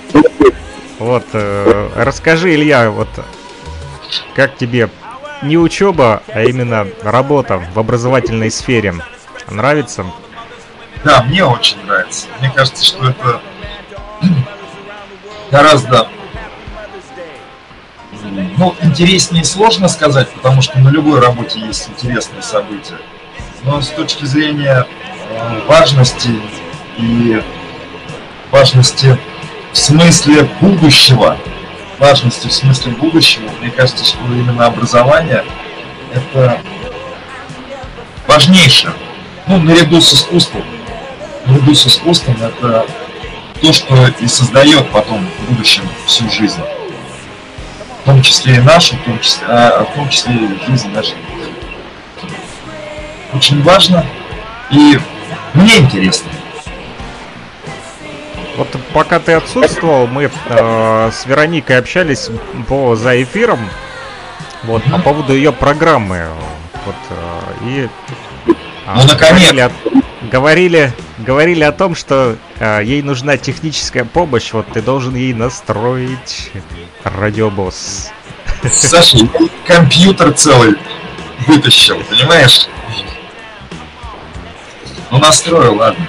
Вот, 0.99 1.23
э, 1.31 1.89
расскажи, 1.95 2.53
Илья, 2.53 2.91
вот 2.91 3.07
как 4.35 4.57
тебе 4.57 4.89
не 5.41 5.57
учеба, 5.57 6.23
а 6.27 6.43
именно 6.43 6.87
работа 7.03 7.63
в 7.73 7.79
образовательной 7.79 8.51
сфере 8.51 8.95
нравится? 9.49 10.05
Да, 11.03 11.23
мне 11.23 11.43
очень 11.45 11.83
нравится. 11.85 12.27
Мне 12.39 12.51
кажется, 12.51 12.83
что 12.85 13.09
это 13.09 13.41
гораздо 15.51 16.09
ну, 18.57 18.75
интереснее 18.81 19.43
сложно 19.43 19.87
сказать, 19.87 20.29
потому 20.31 20.61
что 20.61 20.79
на 20.79 20.89
любой 20.89 21.19
работе 21.19 21.59
есть 21.59 21.89
интересные 21.89 22.41
события. 22.41 22.97
Но 23.63 23.81
с 23.81 23.87
точки 23.89 24.25
зрения 24.25 24.85
важности 25.67 26.29
и 26.97 27.41
важности 28.51 29.17
в 29.71 29.77
смысле 29.77 30.49
будущего, 30.61 31.37
важности 31.99 32.47
в 32.47 32.53
смысле 32.53 32.93
будущего, 32.93 33.49
мне 33.61 33.71
кажется, 33.71 34.03
что 34.03 34.19
именно 34.25 34.65
образование 34.65 35.45
это 36.13 36.61
важнейшее. 38.27 38.93
Ну, 39.49 39.57
наряду 39.57 39.99
с 39.99 40.13
искусством. 40.13 40.63
Наряду 41.47 41.73
с 41.73 41.87
искусством 41.87 42.37
это 42.39 42.85
то, 43.59 43.73
что 43.73 44.07
и 44.19 44.27
создает 44.27 44.87
потом 44.91 45.27
в 45.27 45.49
будущем 45.49 45.89
всю 46.05 46.29
жизнь. 46.29 46.61
В 48.03 48.05
том 48.05 48.21
числе 48.21 48.57
и 48.57 48.59
нашу, 48.59 48.95
в 48.95 49.03
том 49.05 49.19
числе, 49.19 49.47
а, 49.47 49.85
в 49.85 49.95
том 49.95 50.07
числе 50.07 50.35
и 50.35 50.69
жизнь 50.69 50.89
нашей. 50.89 51.15
Очень 53.33 53.63
важно 53.63 54.05
и 54.69 54.99
мне 55.55 55.79
интересно. 55.79 56.29
Вот 58.55 58.67
пока 58.93 59.19
ты 59.19 59.33
отсутствовал, 59.33 60.05
мы 60.05 60.29
э, 60.45 61.11
с 61.11 61.25
Вероникой 61.25 61.79
общались 61.79 62.29
по 62.67 62.95
за 62.95 63.23
эфиром. 63.23 63.67
Вот, 64.61 64.83
по 64.83 64.99
поводу 64.99 65.33
ее 65.33 65.51
программы. 65.51 66.27
Вот, 66.85 66.95
э, 67.09 67.41
и 67.65 67.89
ну, 68.95 69.03
наконец. 69.05 69.51
Говорили, 69.51 69.61
о, 69.61 69.71
говорили, 70.31 70.93
говорили 71.19 71.63
о 71.63 71.71
том, 71.71 71.95
что 71.95 72.37
э, 72.59 72.81
ей 72.83 73.01
нужна 73.01 73.37
техническая 73.37 74.05
помощь. 74.05 74.51
Вот 74.53 74.67
ты 74.71 74.81
должен 74.81 75.15
ей 75.15 75.33
настроить 75.33 76.51
радиобосс. 77.03 78.11
Саша, 78.71 79.17
компьютер 79.65 80.33
целый 80.33 80.75
вытащил, 81.47 82.01
понимаешь? 82.09 82.67
Ну 85.11 85.17
настроил, 85.17 85.75
ладно. 85.75 86.07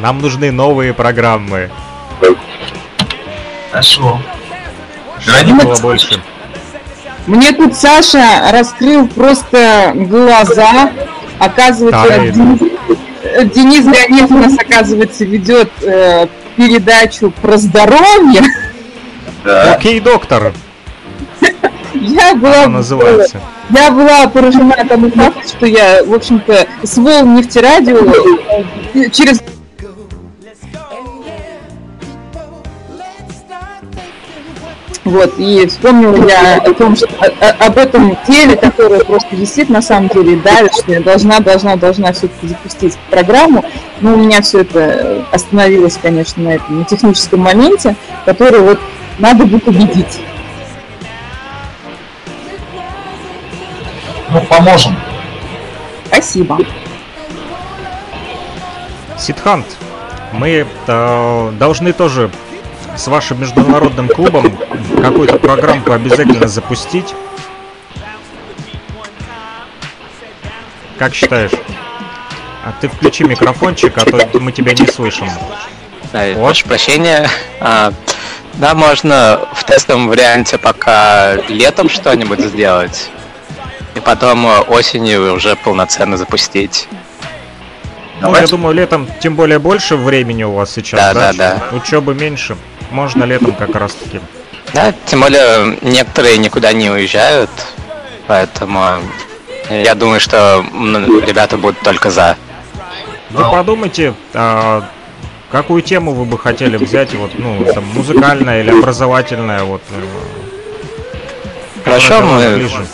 Нам 0.00 0.20
нужны 0.20 0.52
новые 0.52 0.94
программы. 0.94 1.70
Хорошо. 3.70 4.20
Грани 5.26 5.52
было 5.52 5.76
больше. 5.76 6.20
Мне 7.26 7.52
тут 7.52 7.74
Саша 7.74 8.50
раскрыл 8.52 9.08
просто 9.08 9.92
глаза. 9.94 10.92
Оказывается, 11.38 12.04
да, 12.08 12.18
Денис, 12.18 12.60
Денис 13.54 13.84
Ганев 13.84 14.30
у 14.30 14.38
нас, 14.38 14.54
оказывается, 14.58 15.24
ведет 15.24 15.70
э, 15.82 16.26
передачу 16.56 17.32
про 17.42 17.56
здоровье. 17.56 18.42
Да. 19.44 19.74
Окей, 19.74 20.00
доктор. 20.00 20.52
Я 21.92 22.34
была... 22.34 22.64
Она 22.64 22.78
называется. 22.78 23.40
Я 23.70 23.90
была 23.90 24.26
поражена 24.28 24.76
тому 24.88 25.10
факту, 25.10 25.46
что 25.46 25.66
я, 25.66 26.04
в 26.04 26.14
общем-то, 26.14 26.66
с 26.82 26.96
волн 26.96 27.34
нефтерадио 27.34 27.98
э, 28.94 29.10
через 29.10 29.42
Вот, 35.06 35.38
и 35.38 35.64
вспомнил 35.68 36.26
я 36.26 36.56
о 36.56 36.74
том, 36.74 36.96
что 36.96 37.06
о, 37.20 37.66
об 37.66 37.78
этом 37.78 38.18
теле, 38.26 38.56
которое 38.56 39.04
просто 39.04 39.36
висит, 39.36 39.68
на 39.68 39.80
самом 39.80 40.08
деле, 40.08 40.34
давит, 40.34 40.74
что 40.74 40.90
я 40.90 41.00
должна, 41.00 41.38
должна, 41.38 41.76
должна 41.76 42.12
все-таки 42.12 42.48
запустить 42.48 42.98
программу. 43.08 43.64
Но 44.00 44.14
у 44.14 44.16
меня 44.16 44.42
все 44.42 44.62
это 44.62 45.24
остановилось, 45.30 45.96
конечно, 46.02 46.42
на 46.42 46.54
этом 46.54 46.80
на 46.80 46.84
техническом 46.84 47.38
моменте, 47.38 47.94
который 48.24 48.58
вот 48.58 48.80
надо 49.20 49.44
будет 49.44 49.68
убедить. 49.68 50.18
Ну, 54.32 54.40
поможем. 54.48 54.96
Спасибо. 56.06 56.58
Сидхант, 59.16 59.66
мы 60.32 60.66
э, 60.88 61.52
должны 61.60 61.92
тоже 61.92 62.28
с 62.96 63.06
вашим 63.08 63.40
международным 63.40 64.08
клубом 64.08 64.56
какую-то 65.00 65.38
программку 65.38 65.92
обязательно 65.92 66.48
запустить. 66.48 67.14
Как 70.98 71.14
считаешь? 71.14 71.52
А 72.64 72.72
ты 72.80 72.88
включи 72.88 73.24
микрофончик, 73.24 73.96
а 73.98 74.04
то 74.04 74.40
мы 74.40 74.50
тебя 74.50 74.72
не 74.72 74.86
слышим. 74.86 75.28
Да, 76.12 76.24
вот. 76.34 76.44
прошу 76.46 76.66
прощения. 76.66 77.28
А, 77.60 77.92
да, 78.54 78.74
можно 78.74 79.40
в 79.54 79.64
тестовом 79.64 80.08
варианте 80.08 80.58
пока 80.58 81.34
летом 81.48 81.88
что-нибудь 81.88 82.40
сделать. 82.40 83.10
И 83.94 84.00
потом 84.00 84.46
осенью 84.68 85.34
уже 85.34 85.56
полноценно 85.56 86.16
запустить. 86.16 86.88
Ну, 88.16 88.22
Давайте. 88.22 88.46
я 88.46 88.50
думаю, 88.50 88.74
летом 88.74 89.06
тем 89.20 89.36
более 89.36 89.58
больше 89.58 89.96
времени 89.96 90.42
у 90.42 90.52
вас 90.52 90.72
сейчас, 90.72 90.98
да? 90.98 91.14
Да, 91.14 91.32
да, 91.32 91.68
да. 91.70 91.76
Учебы 91.76 92.14
меньше. 92.14 92.56
Можно 92.90 93.24
летом 93.24 93.52
как 93.52 93.74
раз 93.74 93.94
таки. 93.94 94.20
Да, 94.72 94.92
тем 95.06 95.20
более 95.20 95.78
некоторые 95.82 96.38
никуда 96.38 96.72
не 96.72 96.90
уезжают, 96.90 97.50
поэтому 98.26 99.00
я 99.70 99.94
думаю, 99.94 100.20
что 100.20 100.64
ребята 101.26 101.56
будут 101.56 101.80
только 101.80 102.10
за. 102.10 102.36
Вы 103.30 103.42
подумайте, 103.50 104.14
а, 104.34 104.88
какую 105.50 105.82
тему 105.82 106.12
вы 106.12 106.24
бы 106.24 106.38
хотели 106.38 106.76
взять, 106.76 107.14
вот, 107.14 107.32
ну, 107.38 107.64
там, 107.74 107.84
музыкальная 107.94 108.60
или 108.62 108.70
образовательная, 108.70 109.64
вот. 109.64 109.82
Э, 109.90 110.04
Хорошо, 111.84 112.20
мы 112.22 112.56
ближе. 112.56 112.86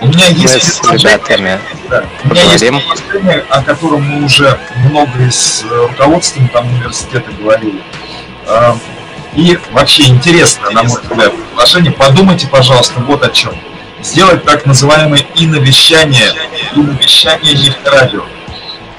У 0.00 0.06
меня 0.06 0.28
есть 0.28 0.82
мы 0.84 0.94
с 0.98 1.02
ребятами. 1.02 1.58
Да. 1.90 2.04
У 2.24 2.28
меня 2.28 2.42
есть 2.44 2.64
предложение, 2.64 3.44
о 3.50 3.62
котором 3.62 4.02
мы 4.02 4.24
уже 4.24 4.58
много 4.88 5.30
с 5.30 5.62
э, 5.64 5.86
руководством 5.88 6.48
там 6.48 6.66
университета 6.72 7.30
говорили. 7.32 7.82
А, 8.50 8.76
и 9.34 9.58
вообще 9.70 10.08
интересно, 10.08 10.70
на 10.70 10.82
мой 10.82 11.00
взгляд, 11.00 11.32
предложение. 11.32 11.92
Подумайте, 11.92 12.48
пожалуйста, 12.48 12.98
вот 13.00 13.22
о 13.22 13.30
чем. 13.30 13.54
Сделать 14.02 14.44
так 14.44 14.66
называемое 14.66 15.24
иновещание, 15.36 16.32
иновещание 16.74 17.54
нефтерадио. 17.54 18.24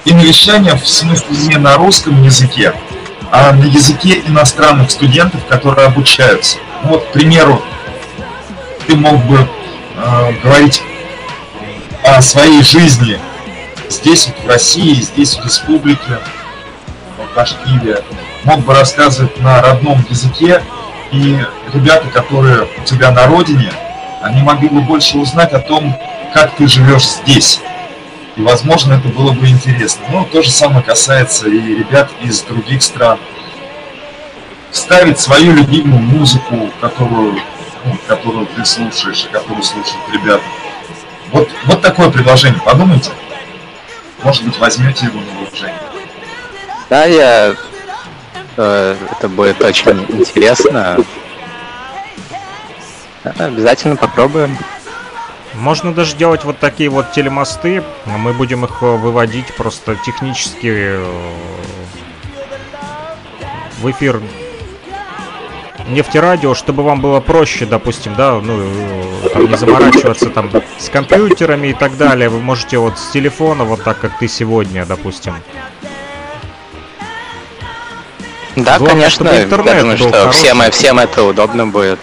Иновещание 0.05 0.75
в 0.75 0.87
смысле 0.87 1.35
не 1.37 1.57
на 1.57 1.75
русском 1.75 2.23
языке, 2.23 2.73
а 3.31 3.51
на 3.51 3.65
языке 3.65 4.21
иностранных 4.25 4.89
студентов, 4.89 5.45
которые 5.47 5.87
обучаются. 5.87 6.57
Вот, 6.83 7.05
к 7.07 7.11
примеру, 7.11 7.61
ты 8.87 8.95
мог 8.95 9.23
бы 9.25 9.47
э, 9.95 10.31
говорить 10.43 10.81
о 12.03 12.21
своей 12.21 12.63
жизни 12.63 13.19
здесь, 13.89 14.27
вот, 14.27 14.45
в 14.45 14.47
России, 14.47 14.93
здесь, 14.93 15.35
в 15.35 15.45
республике, 15.45 16.19
в 17.17 17.35
Башкирии, 17.35 17.97
мог 18.43 18.61
бы 18.61 18.73
рассказывать 18.73 19.39
на 19.39 19.61
родном 19.61 20.05
языке, 20.09 20.63
и 21.11 21.39
ребята, 21.73 22.07
которые 22.09 22.67
у 22.77 22.83
тебя 22.83 23.11
на 23.11 23.25
родине, 23.27 23.71
они 24.21 24.41
могли 24.41 24.69
бы 24.69 24.81
больше 24.81 25.17
узнать 25.17 25.51
о 25.53 25.59
том, 25.59 25.97
как 26.33 26.55
ты 26.55 26.67
живешь 26.67 27.07
здесь. 27.07 27.59
И, 28.35 28.41
возможно, 28.41 28.93
это 28.93 29.09
было 29.09 29.33
бы 29.33 29.47
интересно. 29.47 30.05
Ну, 30.09 30.25
то 30.25 30.41
же 30.41 30.49
самое 30.49 30.83
касается 30.83 31.47
и 31.47 31.75
ребят 31.75 32.09
из 32.21 32.41
других 32.41 32.81
стран. 32.81 33.19
Ставить 34.71 35.19
свою 35.19 35.53
любимую 35.53 36.01
музыку, 36.01 36.69
которую, 36.79 37.33
ну, 37.83 37.97
которую 38.07 38.45
ты 38.45 38.63
слушаешь, 38.63 39.25
и 39.25 39.33
которую 39.33 39.63
слушают 39.63 40.03
ребята. 40.13 40.43
Вот, 41.33 41.49
вот 41.65 41.81
такое 41.81 42.09
предложение. 42.09 42.61
Подумайте. 42.61 43.11
Может 44.23 44.45
быть, 44.45 44.57
возьмете 44.59 45.07
его 45.07 45.19
на 45.19 45.39
вооружение. 45.39 45.75
Да, 46.89 47.05
я 47.05 47.53
это 48.61 49.29
будет 49.29 49.61
очень 49.61 50.05
интересно. 50.09 50.97
Обязательно 53.23 53.95
попробуем. 53.95 54.57
Можно 55.53 55.93
даже 55.93 56.15
делать 56.15 56.43
вот 56.43 56.59
такие 56.59 56.89
вот 56.89 57.11
телемосты. 57.11 57.83
Мы 58.05 58.33
будем 58.33 58.63
их 58.63 58.81
э, 58.81 58.85
выводить 58.85 59.53
просто 59.55 59.95
технически 60.05 60.71
э, 60.71 61.05
в 63.81 63.91
эфир 63.91 64.21
нефтерадио, 65.89 66.55
чтобы 66.55 66.83
вам 66.83 67.01
было 67.01 67.19
проще, 67.19 67.65
допустим, 67.65 68.15
да, 68.15 68.39
ну, 68.39 68.59
э, 68.61 69.29
там 69.33 69.49
не 69.49 69.57
заморачиваться 69.57 70.29
там 70.29 70.49
с 70.77 70.89
компьютерами 70.89 71.67
и 71.67 71.73
так 71.73 71.97
далее. 71.97 72.29
Вы 72.29 72.39
можете 72.39 72.77
вот 72.77 72.97
с 72.97 73.11
телефона, 73.11 73.65
вот 73.65 73.83
так, 73.83 73.99
как 73.99 74.17
ты 74.19 74.29
сегодня, 74.29 74.85
допустим, 74.85 75.35
да, 78.55 78.77
Главное, 78.77 79.01
конечно. 79.01 79.27
Интернет 79.27 79.75
я 79.75 79.81
думаю, 79.81 79.97
что 79.97 80.11
хороший. 80.11 80.37
всем, 80.37 80.61
всем 80.71 80.99
это 80.99 81.23
удобно 81.23 81.67
будет. 81.67 81.99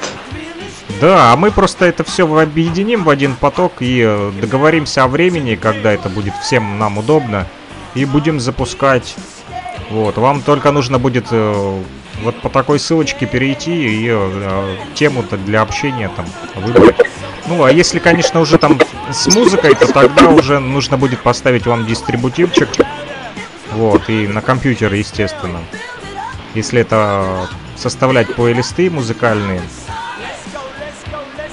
Да, 1.00 1.32
а 1.32 1.36
мы 1.36 1.50
просто 1.50 1.84
это 1.84 2.02
все 2.02 2.26
объединим 2.26 3.04
в 3.04 3.10
один 3.10 3.36
поток 3.36 3.74
и 3.80 4.02
э, 4.04 4.32
договоримся 4.40 5.04
о 5.04 5.08
времени, 5.08 5.54
когда 5.54 5.92
это 5.92 6.08
будет 6.08 6.34
всем 6.42 6.78
нам 6.78 6.98
удобно, 6.98 7.46
и 7.94 8.04
будем 8.04 8.40
запускать. 8.40 9.14
Вот, 9.90 10.16
вам 10.16 10.42
только 10.42 10.72
нужно 10.72 10.98
будет 10.98 11.26
э, 11.30 11.82
вот 12.22 12.40
по 12.40 12.48
такой 12.48 12.80
ссылочке 12.80 13.26
перейти 13.26 13.72
и 13.72 14.08
э, 14.10 14.76
тему-то 14.94 15.36
для 15.36 15.62
общения 15.62 16.10
там 16.16 16.26
выбрать. 16.56 16.96
Ну, 17.46 17.62
а 17.64 17.70
если, 17.70 17.98
конечно, 17.98 18.40
уже 18.40 18.58
там 18.58 18.78
с 19.10 19.34
музыкой, 19.34 19.74
то 19.74 19.90
тогда 19.90 20.28
уже 20.28 20.58
нужно 20.58 20.98
будет 20.98 21.20
поставить 21.20 21.66
вам 21.66 21.86
дистрибутивчик. 21.86 22.68
Вот, 23.72 24.08
и 24.08 24.26
на 24.26 24.42
компьютер, 24.42 24.92
естественно. 24.92 25.60
Если 26.58 26.82
это 26.82 27.48
составлять 27.76 28.34
плейлисты 28.34 28.90
музыкальные, 28.90 29.62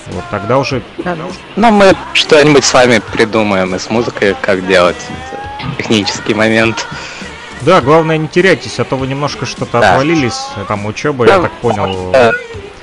вот 0.08 0.24
тогда 0.32 0.58
уже... 0.58 0.82
Ну, 1.56 1.72
мы 1.72 1.96
что-нибудь 2.14 2.66
с 2.66 2.74
вами 2.74 3.02
придумаем 3.14 3.76
и 3.76 3.80
с 3.80 3.90
музыкой, 3.90 4.36
как 4.42 4.68
делать. 4.68 4.98
Это 5.32 5.76
технический 5.78 6.34
момент. 6.34 6.88
Да, 7.62 7.82
главное 7.82 8.18
не 8.18 8.28
теряйтесь, 8.28 8.80
а 8.80 8.84
то 8.84 8.96
вы 8.96 9.08
немножко 9.08 9.46
что-то 9.46 9.80
да. 9.80 9.92
отвалились, 9.92 10.40
там 10.68 10.86
учеба, 10.86 11.26
да, 11.26 11.36
я 11.36 11.42
так 11.42 11.52
понял. 11.54 12.12
Да, 12.12 12.32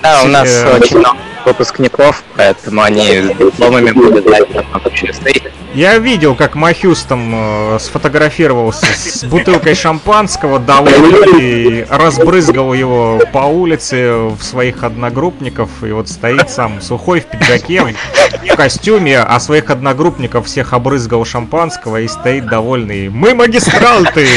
да 0.00 0.22
у 0.24 0.28
нас 0.28 0.48
очень 0.80 0.98
много 0.98 1.18
выпускников, 1.44 2.22
поэтому 2.36 2.82
они 2.82 3.22
с 3.22 3.28
дипломами 3.36 3.90
будут 3.92 4.24
дать 4.24 4.48
много 4.50 4.90
часы. 4.90 5.32
Я 5.74 5.96
видел, 5.96 6.34
как 6.34 6.54
Махюс 6.54 7.02
там 7.04 7.32
э, 7.34 7.78
сфотографировался 7.80 8.84
с 8.84 9.24
бутылкой 9.24 9.74
шампанского, 9.74 10.58
довольный, 10.58 11.80
и 11.80 11.86
разбрызгал 11.88 12.74
его 12.74 13.18
по 13.32 13.46
улице 13.46 14.12
в 14.12 14.42
своих 14.42 14.84
одногруппников, 14.84 15.70
и 15.82 15.92
вот 15.92 16.10
стоит 16.10 16.50
сам 16.50 16.82
сухой 16.82 17.20
в 17.20 17.26
пиджаке, 17.26 17.94
в 18.42 18.54
костюме, 18.54 19.20
а 19.20 19.40
своих 19.40 19.70
одногруппников 19.70 20.46
всех 20.46 20.74
обрызгал 20.74 21.24
шампанского 21.24 22.02
и 22.02 22.08
стоит 22.08 22.44
довольный. 22.46 23.08
Мы 23.08 23.34
магистранты! 23.34 24.28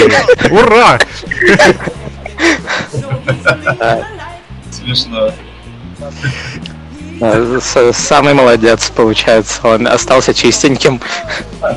Ура! 0.50 1.00
Смешно. 4.72 5.32
Самый 7.94 8.34
молодец, 8.34 8.90
получается. 8.90 9.68
Он 9.68 9.88
остался 9.88 10.34
чистеньким. 10.34 11.00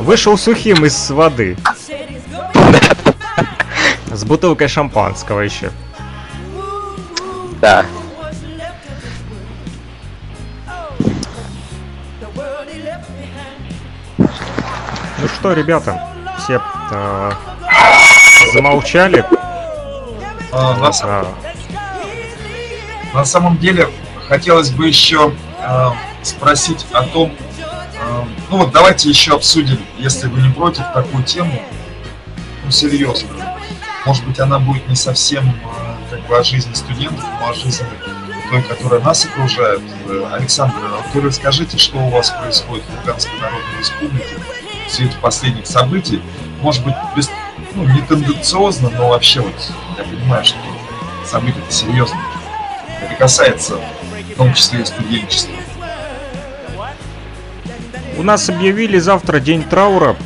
Вышел 0.01 0.37
сухим 0.37 0.85
из 0.85 1.11
воды. 1.11 1.57
С 4.11 4.25
бутылкой 4.25 4.69
шампанского 4.69 5.41
еще. 5.41 5.71
Да. 7.61 7.85
Ну 15.21 15.29
что, 15.29 15.53
ребята, 15.53 16.09
все 16.39 16.63
э, 16.93 17.33
замолчали. 18.55 19.25
А, 20.53 20.77
на, 20.77 20.91
а. 21.03 21.35
на 23.13 23.25
самом 23.25 23.59
деле 23.59 23.89
хотелось 24.29 24.71
бы 24.71 24.87
еще 24.87 25.35
э, 25.61 25.87
спросить 26.23 26.87
о 26.93 27.03
том, 27.05 27.33
э, 27.59 28.25
ну 28.51 28.59
вот 28.59 28.73
давайте 28.73 29.09
еще 29.09 29.35
обсудим, 29.35 29.79
если 29.97 30.29
вы 30.29 30.43
не 30.43 30.51
против, 30.51 30.85
такую 30.93 31.25
тему, 31.25 31.63
ну 32.65 32.71
серьезно. 32.71 33.29
Может 34.07 34.25
быть, 34.25 34.39
она 34.39 34.59
будет 34.59 34.89
не 34.89 34.97
совсем 34.97 35.49
э, 35.49 35.97
как 36.11 36.27
бы 36.27 36.39
о 36.39 36.43
жизни 36.43 36.75
студентов, 36.75 37.25
но 37.41 37.51
о 37.51 37.55
жизни 37.55 37.87
той, 38.51 38.63
которая 38.63 39.01
нас 39.01 39.25
окружает. 39.25 39.83
Э, 40.07 40.31
Александр, 40.33 40.77
а 40.83 41.03
вы 41.13 41.21
расскажите, 41.23 41.79
что 41.79 41.99
у 41.99 42.11
вас 42.11 42.31
происходит 42.31 42.85
в 42.85 43.01
Луганской 43.01 43.39
Народной 43.41 43.79
Республике 43.79 44.37
в 44.87 44.91
свете 44.91 45.17
последних 45.21 45.67
событий? 45.67 46.23
Может 46.61 46.85
быть, 46.85 46.95
без, 47.17 47.31
ну, 47.75 47.85
не 47.85 48.01
тенденциозно, 48.03 48.91
но 48.91 49.09
вообще 49.09 49.41
вот 49.41 49.73
я 49.97 50.05
понимаю, 50.05 50.45
что 50.45 50.59
события-то 51.27 51.73
серьезные. 51.73 52.21
Это 53.03 53.15
касается 53.15 53.79
том 54.39 54.55
числе 54.55 54.81
и 54.81 54.85
студенчество. 54.85 55.55
У 58.17 58.23
нас 58.23 58.49
объявили 58.49 58.99
завтра 58.99 59.41
день 59.41 59.63
траура. 59.63 60.17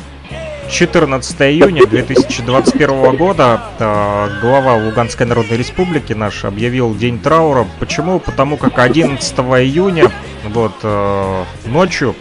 14 0.69 1.41
июня 1.41 1.85
2021 1.85 3.15
года 3.17 3.61
э, 3.77 4.29
глава 4.41 4.75
Луганской 4.75 5.25
Народной 5.25 5.57
Республики 5.57 6.13
наш 6.13 6.45
объявил 6.45 6.95
день 6.95 7.19
траура. 7.19 7.67
Почему? 7.79 8.19
Потому 8.19 8.57
как 8.57 8.79
11 8.79 9.37
июня 9.37 10.09
вот 10.45 10.73
э, 10.81 11.43
ночью 11.65 12.15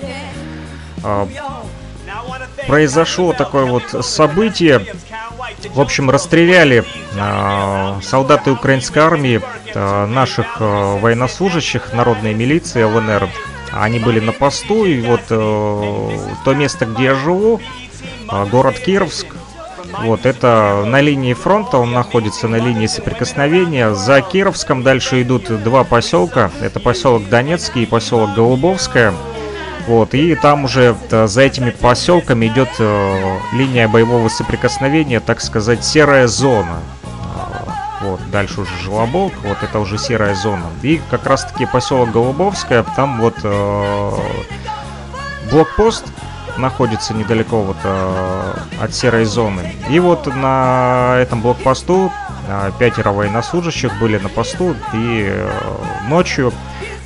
э, 1.05 1.27
произошло 2.67 3.33
такое 3.33 3.65
вот 3.65 4.05
событие. 4.05 4.85
В 5.71 5.81
общем, 5.81 6.11
расстреляли 6.11 6.85
э, 7.15 8.01
солдаты 8.03 8.51
украинской 8.51 8.99
армии 8.99 9.41
э, 9.75 10.07
наших 10.07 10.57
э, 10.61 10.99
военнослужащих 10.99 11.93
народной 11.93 12.35
милиции 12.35 12.83
ЛНР. 12.83 13.29
Они 13.73 13.99
были 13.99 14.21
на 14.21 14.33
посту, 14.33 14.85
и 14.85 15.01
вот 15.01 15.23
э, 15.31 16.19
то 16.45 16.55
место, 16.55 16.87
где 16.87 17.05
я 17.05 17.15
живу, 17.15 17.61
э, 18.31 18.45
город 18.47 18.79
Кировск, 18.79 19.27
вот, 20.01 20.27
это 20.27 20.85
на 20.87 21.01
линии 21.01 21.35
фронта, 21.35 21.77
он 21.79 21.93
находится 21.93 22.49
на 22.49 22.57
линии 22.57 22.87
соприкосновения. 22.87 23.95
За 23.95 24.21
Кировском 24.21 24.83
дальше 24.83 25.23
идут 25.23 25.63
два 25.63 25.85
поселка. 25.85 26.51
Это 26.61 26.81
поселок 26.81 27.29
Донецкий 27.29 27.83
и 27.83 27.87
поселок 27.87 28.35
Голубовское. 28.35 29.13
Вот, 29.87 30.15
и 30.15 30.35
там 30.37 30.65
уже 30.65 30.97
э, 31.11 31.27
за 31.27 31.43
этими 31.43 31.71
поселками 31.71 32.47
идет 32.47 32.69
э, 32.79 33.39
линия 33.53 33.89
боевого 33.89 34.29
соприкосновения, 34.29 35.19
так 35.19 35.41
сказать, 35.41 35.85
серая 35.85 36.29
зона. 36.29 36.79
Э, 37.03 37.71
вот, 38.03 38.21
дальше 38.31 38.61
уже 38.61 38.71
Желобок, 38.83 39.33
вот 39.43 39.59
это 39.61 39.81
уже 39.81 39.99
серая 39.99 40.35
зона. 40.37 40.67
И 40.83 41.01
как 41.11 41.27
раз 41.27 41.45
таки 41.45 41.67
поселок 41.67 42.13
Голубовская, 42.13 42.85
там 42.95 43.21
вот 43.21 43.35
э, 43.43 44.11
блокпост 45.51 46.05
находится 46.59 47.15
недалеко 47.15 47.63
вот 47.63 47.77
э, 47.83 48.55
от 48.81 48.95
серой 48.95 49.25
зоны. 49.25 49.75
И 49.91 49.99
вот 49.99 50.27
на 50.27 51.17
этом 51.19 51.41
блокпосту 51.41 52.13
э, 52.47 52.71
пятеро 52.79 53.11
военнослужащих 53.11 53.99
были 53.99 54.19
на 54.19 54.29
посту, 54.29 54.77
и 54.95 55.27
э, 55.29 55.51
ночью 56.09 56.53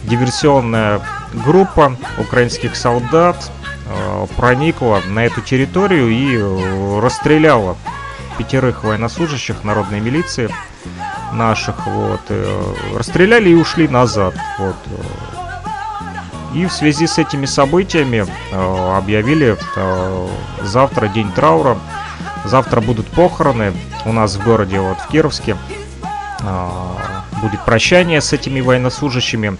диверсионная 0.04 1.00
группа 1.44 1.96
украинских 2.18 2.76
солдат 2.76 3.50
э, 3.86 4.26
проникла 4.36 5.02
на 5.06 5.24
эту 5.24 5.40
территорию 5.40 6.08
и 6.08 6.36
э, 6.36 7.00
расстреляла 7.00 7.76
пятерых 8.38 8.84
военнослужащих 8.84 9.64
народной 9.64 10.00
милиции 10.00 10.50
наших, 11.32 11.86
вот, 11.86 12.20
э, 12.28 12.74
расстреляли 12.96 13.50
и 13.50 13.54
ушли 13.54 13.88
назад, 13.88 14.34
вот. 14.58 14.76
И 16.54 16.64
в 16.64 16.72
связи 16.72 17.06
с 17.06 17.18
этими 17.18 17.44
событиями 17.44 18.24
объявили 18.96 19.58
завтра 20.62 21.08
день 21.08 21.30
траура, 21.32 21.76
завтра 22.46 22.80
будут 22.80 23.08
похороны 23.08 23.74
у 24.06 24.12
нас 24.12 24.36
в 24.36 24.44
городе, 24.44 24.80
вот 24.80 24.98
в 24.98 25.08
Кировске, 25.08 25.58
будет 27.42 27.62
прощание 27.66 28.22
с 28.22 28.32
этими 28.32 28.62
военнослужащими. 28.62 29.58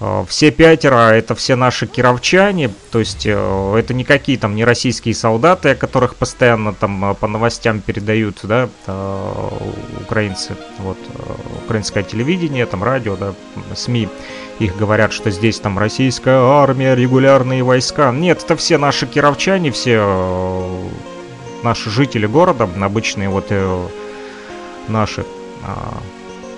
Э, 0.00 0.24
все 0.28 0.50
пятеро 0.50 1.12
это 1.12 1.34
все 1.34 1.56
наши 1.56 1.86
кировчане, 1.86 2.70
то 2.90 2.98
есть 2.98 3.24
э, 3.24 3.76
это 3.78 3.94
никакие 3.94 4.38
там 4.38 4.54
не 4.54 4.64
российские 4.64 5.14
солдаты, 5.14 5.70
о 5.70 5.74
которых 5.74 6.16
постоянно 6.16 6.74
там 6.74 7.12
э, 7.12 7.14
по 7.14 7.28
новостям 7.28 7.80
передают, 7.80 8.40
да, 8.42 8.68
украинцы, 10.00 10.56
вот, 10.78 10.98
украинское 11.64 12.02
телевидение, 12.02 12.66
там 12.66 12.82
радио, 12.82 13.16
да, 13.16 13.34
СМИ, 13.74 14.08
их 14.58 14.76
говорят, 14.76 15.12
что 15.12 15.30
здесь 15.30 15.58
там 15.60 15.78
российская 15.78 16.38
армия, 16.38 16.94
регулярные 16.94 17.62
войска. 17.62 18.12
Нет, 18.12 18.42
это 18.42 18.56
все 18.56 18.78
наши 18.78 19.06
кировчане, 19.06 19.70
все 19.70 20.04
наши 21.62 21.90
жители 21.90 22.26
города, 22.26 22.68
обычные 22.80 23.28
вот 23.28 23.52
наши 24.88 25.24
а, 25.64 25.98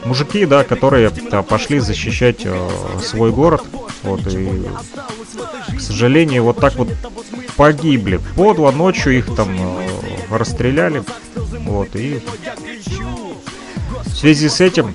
мужики, 0.05 0.47
да, 0.47 0.65
которые 0.65 1.11
да, 1.31 1.43
пошли 1.43 1.79
защищать 1.79 2.41
э, 2.45 2.69
свой 3.03 3.31
город. 3.31 3.63
Вот, 4.03 4.27
и, 4.27 4.63
к 5.77 5.81
сожалению, 5.81 6.45
вот 6.45 6.59
так 6.59 6.75
вот 6.77 6.89
погибли. 7.57 8.21
Подло 8.37 8.71
ночью 8.71 9.17
их 9.17 9.35
там 9.35 9.57
э, 9.59 10.37
расстреляли. 10.37 11.03
Вот, 11.61 11.95
и 11.95 12.21
в 14.05 14.17
связи 14.17 14.49
с 14.49 14.61
этим 14.61 14.95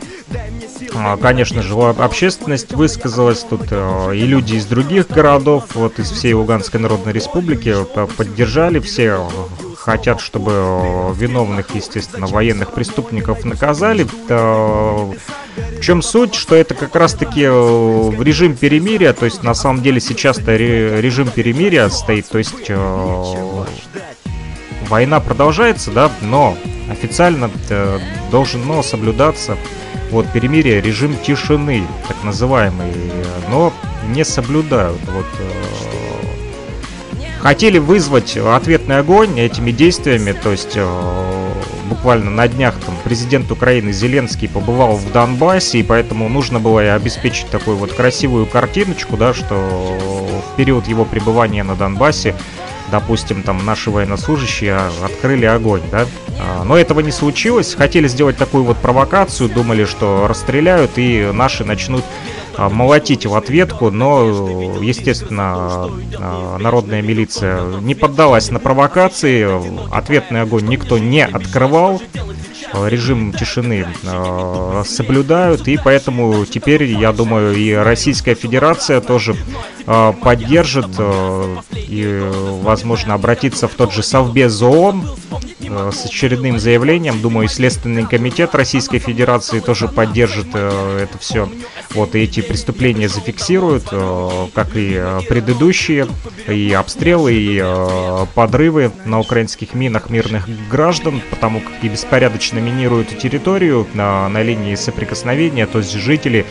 а, 0.95 1.17
Конечно 1.17 1.61
же, 1.61 1.73
общественность 1.75 2.73
высказалась 2.73 3.39
тут, 3.41 3.67
э, 3.69 4.15
и 4.15 4.25
люди 4.25 4.55
из 4.55 4.65
других 4.65 5.07
городов, 5.07 5.75
вот 5.75 5.99
из 5.99 6.11
всей 6.11 6.33
Луганской 6.33 6.79
Народной 6.79 7.13
Республики 7.13 7.73
э, 7.75 8.07
поддержали 8.17 8.79
все 8.79 9.29
хотят, 9.79 10.19
чтобы 10.19 10.51
э, 10.53 11.13
виновных, 11.15 11.73
естественно, 11.73 12.27
военных 12.27 12.73
преступников 12.73 13.45
наказали. 13.45 14.05
В 14.27 15.81
чем 15.81 16.01
суть, 16.01 16.35
что 16.35 16.55
это 16.55 16.75
как 16.75 16.95
раз-таки 16.95 17.43
э, 17.45 18.11
режим 18.19 18.55
перемирия, 18.55 19.13
то 19.13 19.25
есть 19.25 19.43
на 19.43 19.53
самом 19.53 19.81
деле 19.81 20.01
сейчас-то 20.01 20.55
режим 20.55 21.29
перемирия 21.29 21.89
стоит, 21.89 22.27
то 22.27 22.37
есть 22.37 22.65
э, 22.67 23.65
война 24.89 25.19
продолжается, 25.21 25.91
да, 25.91 26.11
но 26.21 26.57
официально 26.91 27.49
должно 28.31 28.83
соблюдаться 28.83 29.57
вот 30.11 30.31
перемирие, 30.31 30.81
режим 30.81 31.15
тишины, 31.17 31.85
так 32.07 32.17
называемый, 32.23 32.91
но 33.49 33.71
не 34.07 34.25
соблюдают. 34.25 34.99
Вот 35.07 35.25
хотели 37.39 37.77
вызвать 37.77 38.37
ответный 38.37 38.99
огонь 38.99 39.39
этими 39.39 39.71
действиями, 39.71 40.31
то 40.31 40.51
есть 40.51 40.73
э, 40.75 41.51
буквально 41.85 42.29
на 42.29 42.47
днях 42.47 42.75
там 42.85 42.95
президент 43.03 43.51
Украины 43.51 43.91
Зеленский 43.91 44.47
побывал 44.47 44.95
в 44.95 45.11
Донбассе, 45.11 45.79
и 45.79 45.83
поэтому 45.83 46.29
нужно 46.29 46.59
было 46.59 46.93
обеспечить 46.93 47.49
такую 47.49 47.77
вот 47.77 47.93
красивую 47.93 48.45
картиночку, 48.45 49.17
да, 49.17 49.33
что 49.33 49.55
в 49.55 50.55
период 50.55 50.87
его 50.87 51.05
пребывания 51.05 51.63
на 51.63 51.75
Донбассе 51.75 52.35
допустим, 52.89 53.43
там 53.43 53.63
наши 53.65 53.91
военнослужащие 53.91 54.79
открыли 55.03 55.45
огонь, 55.45 55.81
да. 55.91 56.05
А, 56.39 56.63
но 56.63 56.77
этого 56.77 56.99
не 57.01 57.11
случилось. 57.11 57.75
Хотели 57.75 58.07
сделать 58.07 58.37
такую 58.37 58.63
вот 58.63 58.77
провокацию, 58.77 59.49
думали, 59.49 59.85
что 59.85 60.27
расстреляют 60.27 60.91
и 60.95 61.29
наши 61.33 61.63
начнут 61.65 62.03
молотить 62.57 63.25
в 63.25 63.35
ответку, 63.35 63.91
но, 63.91 64.77
естественно, 64.81 65.89
а, 66.17 66.57
народная 66.57 67.01
милиция 67.01 67.61
не 67.81 67.95
поддалась 67.95 68.51
на 68.51 68.59
провокации, 68.59 69.47
ответный 69.93 70.41
огонь 70.41 70.65
никто 70.65 70.97
не 70.97 71.25
открывал, 71.25 72.01
режим 72.73 73.33
тишины 73.33 73.87
соблюдают, 74.85 75.67
и 75.67 75.79
поэтому 75.83 76.45
теперь, 76.45 76.83
я 76.83 77.11
думаю, 77.11 77.55
и 77.55 77.73
Российская 77.73 78.35
Федерация 78.35 79.01
тоже 79.01 79.35
поддержит 80.21 80.87
и, 81.73 82.31
возможно, 82.61 83.15
обратиться 83.15 83.67
в 83.67 83.73
тот 83.73 83.91
же 83.91 84.03
Совбез 84.03 84.61
ООН 84.61 85.03
с 85.91 86.05
очередным 86.05 86.59
заявлением. 86.59 87.21
Думаю, 87.21 87.47
Следственный 87.47 88.05
комитет 88.05 88.55
Российской 88.55 88.99
Федерации 88.99 89.59
тоже 89.59 89.87
поддержит 89.87 90.47
э, 90.53 91.03
это 91.03 91.17
все. 91.17 91.49
Вот, 91.91 92.15
и 92.15 92.19
эти 92.19 92.41
преступления 92.41 93.09
зафиксируют, 93.09 93.87
э, 93.91 94.47
как 94.53 94.69
и 94.75 95.01
предыдущие, 95.27 96.07
и 96.47 96.71
обстрелы, 96.73 97.33
и 97.33 97.63
подрывы 98.33 98.91
на 99.05 99.19
украинских 99.19 99.73
минах 99.73 100.09
мирных 100.09 100.47
граждан, 100.69 101.21
потому 101.29 101.59
как 101.59 101.83
и 101.83 101.89
беспорядочно 101.89 102.59
минируют 102.59 103.17
территорию 103.17 103.87
на, 103.93 104.27
на 104.29 104.41
линии 104.41 104.75
соприкосновения, 104.75 105.65
то 105.65 105.79
есть 105.79 105.93
жители 105.93 106.45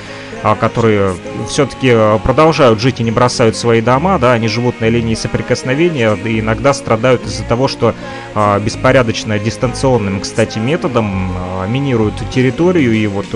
которые 0.55 1.15
все-таки 1.49 1.91
а, 1.91 2.19
продолжают 2.19 2.81
жить 2.81 3.01
и 3.01 3.03
не 3.03 3.11
бросают 3.11 3.57
свои 3.57 3.81
дома, 3.81 4.19
да, 4.19 4.33
они 4.33 4.49
живут 4.49 4.81
на 4.81 4.89
линии 4.89 5.15
соприкосновения 5.15 6.15
и 6.15 6.41
иногда 6.41 6.73
страдают 6.73 7.25
из-за 7.27 7.45
того, 7.45 7.69
что 7.69 7.95
а, 8.35 8.59
беспорядочно 8.61 9.39
дистанционным, 9.39 10.21
кстати, 10.21 10.59
методом 10.59 11.33
минируют 11.69 12.15
территорию, 12.31 12.93
и 12.93 13.07
вот 13.07 13.27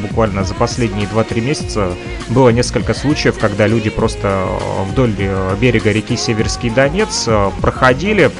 буквально 0.00 0.44
за 0.44 0.54
последние 0.54 1.06
2-3 1.06 1.40
месяца 1.40 1.88
было 2.28 2.50
несколько 2.50 2.94
случаев, 2.94 3.38
когда 3.38 3.66
люди 3.66 3.90
просто 3.90 4.46
вдоль 4.90 5.12
берега 5.60 5.90
реки 5.90 6.16
Северский 6.16 6.70
Донец 6.70 7.28
проходили, 7.60 8.30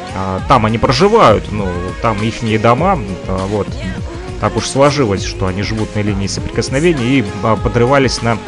там 0.49 0.67
они 0.67 0.79
проживают, 0.79 1.51
ну, 1.51 1.67
там 2.03 2.17
их 2.23 2.37
дома, 2.61 2.99
вот, 3.49 3.69
так 4.47 4.57
уж 4.57 4.69
сложилось, 4.69 5.25
что 5.25 5.49
они 5.49 5.63
живут 5.63 5.97
на 5.97 6.03
линии 6.03 6.29
соприкосновения 6.29 7.19
и 7.19 7.25
а, 7.43 7.57
подрывались 7.57 8.23
на 8.23 8.39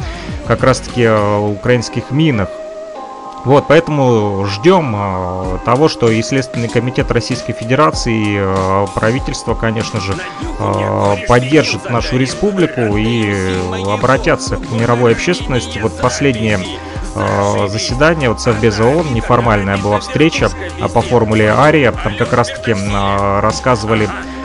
как 0.47 0.63
раз-таки 0.63 1.03
а, 1.05 1.41
украинских 1.41 2.13
минах. 2.13 2.49
Вот, 3.45 3.65
поэтому 3.67 4.45
ждем 4.47 4.95
э, 4.97 5.59
того, 5.65 5.89
что 5.89 6.09
и 6.11 6.23
Следственный 6.23 6.69
комитет 6.69 7.11
Российской 7.11 7.53
Федерации, 7.53 8.35
и 8.35 8.37
э, 8.39 8.87
правительство, 8.95 9.55
конечно 9.55 10.01
же, 10.01 10.15
э, 10.59 11.17
поддержит 11.27 11.89
нашу 11.89 12.17
республику 12.17 12.97
и 12.97 13.33
обратятся 13.89 14.57
к 14.57 14.71
мировой 14.73 15.13
общественности. 15.13 15.79
Вот 15.79 16.01
последнее 16.01 16.61
э, 17.15 17.69
заседание 17.69 18.29
вот 18.29 18.41
Совбеза 18.41 18.85
ООН, 18.85 19.15
неформальная 19.15 19.79
была 19.79 20.01
встреча 20.01 20.51
э, 20.81 20.89
по 20.89 21.01
формуле 21.01 21.51
Ария, 21.51 21.93
там 21.93 22.17
как 22.17 22.33
раз-таки 22.33 22.73
э, 22.73 23.41
рассказывали 23.41 24.09
а, 24.09 24.38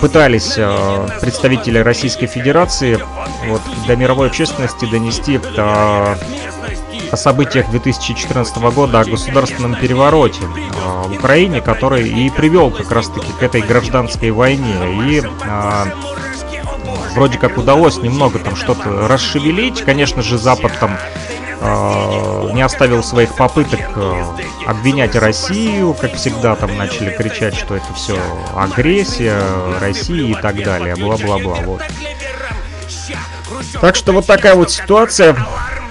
пытались 0.00 0.54
а, 0.58 1.06
представители 1.20 1.78
Российской 1.78 2.26
Федерации 2.26 2.98
вот, 3.46 3.60
до 3.86 3.96
мировой 3.96 4.28
общественности 4.28 4.84
донести 4.86 5.40
о, 5.56 6.16
о 7.10 7.16
событиях 7.16 7.70
2014 7.70 8.56
года, 8.56 9.00
о 9.00 9.04
государственном 9.04 9.74
перевороте 9.74 10.40
в 10.44 11.12
Украине, 11.12 11.60
который 11.60 12.08
и 12.08 12.30
привел 12.30 12.70
как 12.70 12.90
раз-таки 12.90 13.32
к 13.32 13.42
этой 13.42 13.60
гражданской 13.60 14.30
войне. 14.30 14.76
И 15.08 15.22
вроде 17.14 17.38
как 17.38 17.56
удалось 17.58 17.96
немного 17.98 18.38
там 18.38 18.56
что-то 18.56 19.08
расшевелить. 19.08 19.82
Конечно 19.82 20.22
же, 20.22 20.38
Запад 20.38 20.72
там 20.78 20.98
Э, 21.60 22.50
не 22.52 22.62
оставил 22.62 23.02
своих 23.02 23.34
попыток 23.34 23.80
э, 23.94 24.24
обвинять 24.66 25.14
Россию, 25.16 25.94
как 25.94 26.14
всегда 26.14 26.54
там 26.54 26.76
начали 26.76 27.10
кричать, 27.10 27.54
что 27.54 27.76
это 27.76 27.92
все 27.94 28.18
агрессия 28.54 29.40
России 29.80 30.30
и 30.30 30.34
так 30.34 30.62
далее, 30.62 30.96
бла-бла-бла, 30.96 31.56
вот. 31.64 31.82
Так 33.80 33.96
что 33.96 34.12
вот 34.12 34.26
такая 34.26 34.54
вот 34.54 34.70
ситуация, 34.70 35.36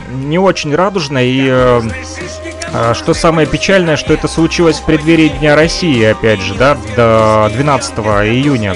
не 0.09 0.37
очень 0.37 0.75
радужная, 0.75 1.23
и 1.23 1.47
э, 1.49 2.93
что 2.93 3.13
самое 3.15 3.47
печальное, 3.47 3.97
что 3.97 4.13
это 4.13 4.27
случилось 4.27 4.77
в 4.79 4.85
преддверии 4.85 5.29
Дня 5.29 5.55
России, 5.55 6.03
опять 6.03 6.41
же, 6.41 6.53
да, 6.53 6.77
до 6.95 7.49
12 7.55 7.97
июня 7.97 8.75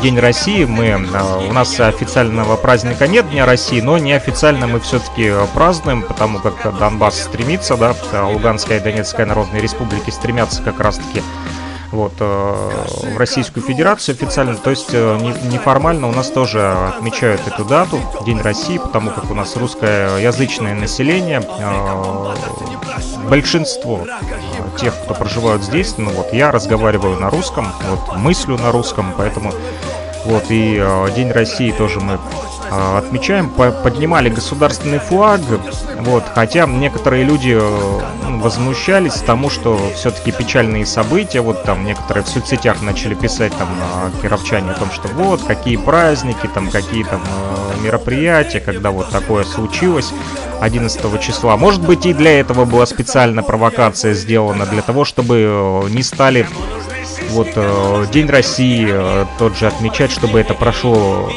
День 0.00 0.18
России. 0.18 0.64
Мы, 0.64 0.86
э, 0.86 1.48
у 1.48 1.52
нас 1.52 1.78
официального 1.78 2.56
праздника 2.56 3.06
нет 3.06 3.28
Дня 3.30 3.46
России, 3.46 3.80
но 3.80 3.98
неофициально 3.98 4.66
мы 4.66 4.80
все-таки 4.80 5.32
празднуем, 5.54 6.02
потому 6.02 6.38
как 6.38 6.78
Донбасс 6.78 7.20
стремится, 7.22 7.76
да, 7.76 7.94
Луганская 8.26 8.78
и 8.78 8.80
Донецкая 8.80 9.26
народные 9.26 9.60
республики 9.60 10.10
стремятся 10.10 10.62
как 10.62 10.80
раз-таки 10.80 11.22
вот, 11.92 12.14
э, 12.18 13.14
в 13.14 13.16
Российскую 13.16 13.62
Федерацию 13.62 14.14
официально. 14.14 14.54
То 14.56 14.70
есть 14.70 14.90
э, 14.92 15.18
неформально 15.50 16.08
у 16.08 16.12
нас 16.12 16.30
тоже 16.30 16.72
отмечают 16.96 17.40
эту 17.46 17.64
дату, 17.64 18.00
День 18.26 18.40
России, 18.40 18.78
потому 18.78 19.10
как 19.10 19.30
у 19.30 19.34
нас 19.34 19.56
русскоязычное 19.56 20.74
население, 20.74 21.42
большинство 23.28 24.06
тех, 24.78 24.94
кто 25.04 25.14
проживают 25.14 25.62
здесь, 25.62 25.96
ну 25.98 26.10
вот 26.10 26.32
я 26.32 26.50
разговариваю 26.50 27.18
на 27.18 27.30
русском, 27.30 27.68
вот 27.88 28.16
мыслю 28.16 28.58
на 28.58 28.72
русском, 28.72 29.14
поэтому 29.16 29.52
вот 30.24 30.44
и 30.50 30.78
э, 30.80 31.08
День 31.16 31.32
России 31.32 31.72
тоже 31.72 32.00
мы 32.00 32.14
э, 32.14 32.18
отмечаем, 32.98 33.48
по 33.50 33.70
поднимали 33.70 34.28
государственный 34.28 34.98
флаг, 34.98 35.40
вот, 36.00 36.24
хотя 36.34 36.66
некоторые 36.66 37.24
люди 37.24 37.56
э, 37.60 38.00
ну, 38.28 38.40
возмущались 38.40 39.14
тому, 39.14 39.50
что 39.50 39.78
все-таки 39.94 40.32
печальные 40.32 40.86
события, 40.86 41.40
вот 41.40 41.62
там 41.64 41.84
некоторые 41.84 42.24
в 42.24 42.28
соцсетях 42.28 42.82
начали 42.82 43.14
писать 43.14 43.52
там 43.56 43.68
э, 43.70 44.22
кировчане 44.22 44.70
о 44.70 44.74
том, 44.74 44.90
что 44.90 45.08
вот 45.08 45.42
какие 45.42 45.76
праздники, 45.76 46.48
там 46.52 46.70
какие 46.70 47.04
там 47.04 47.22
э, 47.22 47.84
мероприятия, 47.84 48.60
когда 48.60 48.90
вот 48.90 49.10
такое 49.10 49.44
случилось 49.44 50.12
11 50.60 51.20
числа. 51.20 51.56
Может 51.56 51.82
быть 51.82 52.06
и 52.06 52.12
для 52.12 52.40
этого 52.40 52.64
была 52.64 52.86
специальная 52.86 53.42
провокация 53.42 54.14
сделана, 54.14 54.66
для 54.66 54.82
того, 54.82 55.04
чтобы 55.04 55.84
э, 55.86 55.88
не 55.90 56.02
стали 56.02 56.46
вот 57.30 57.48
День 58.12 58.28
России 58.28 58.94
тот 59.38 59.56
же 59.56 59.66
отмечать, 59.66 60.10
чтобы 60.10 60.38
это 60.38 60.52
прошло 60.52 61.30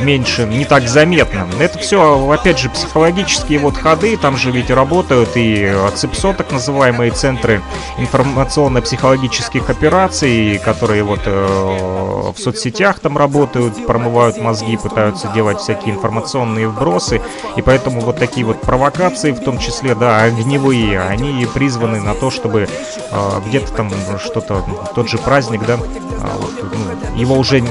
меньше, 0.00 0.44
не 0.44 0.64
так 0.64 0.88
заметно. 0.88 1.46
Это 1.58 1.78
все, 1.78 2.30
опять 2.30 2.58
же, 2.58 2.70
психологические 2.70 3.58
вот 3.58 3.76
ходы, 3.76 4.16
там 4.16 4.36
же 4.36 4.50
ведь 4.50 4.70
работают 4.70 5.30
и 5.34 5.72
ЦИПСО, 5.94 6.34
так 6.34 6.52
называемые 6.52 7.10
центры 7.10 7.62
информационно-психологических 7.98 9.68
операций, 9.70 10.60
которые 10.64 11.02
вот 11.02 11.20
э, 11.26 12.32
в 12.34 12.38
соцсетях 12.38 13.00
там 13.00 13.16
работают, 13.16 13.86
промывают 13.86 14.38
мозги, 14.38 14.76
пытаются 14.76 15.28
делать 15.28 15.58
всякие 15.58 15.94
информационные 15.94 16.68
вбросы, 16.68 17.20
и 17.56 17.62
поэтому 17.62 18.00
вот 18.00 18.18
такие 18.18 18.46
вот 18.46 18.60
провокации, 18.60 19.32
в 19.32 19.40
том 19.40 19.58
числе, 19.58 19.94
да, 19.94 20.22
огневые, 20.22 21.00
они 21.00 21.46
призваны 21.52 22.00
на 22.00 22.14
то, 22.14 22.30
чтобы 22.30 22.68
э, 23.10 23.40
где-то 23.46 23.72
там 23.72 23.90
что-то, 24.18 24.64
тот 24.94 25.08
же 25.08 25.18
праздник, 25.18 25.64
да, 25.66 25.78
а, 26.22 26.36
вот, 26.38 26.52
ну, 26.62 27.18
его 27.18 27.36
уже 27.36 27.62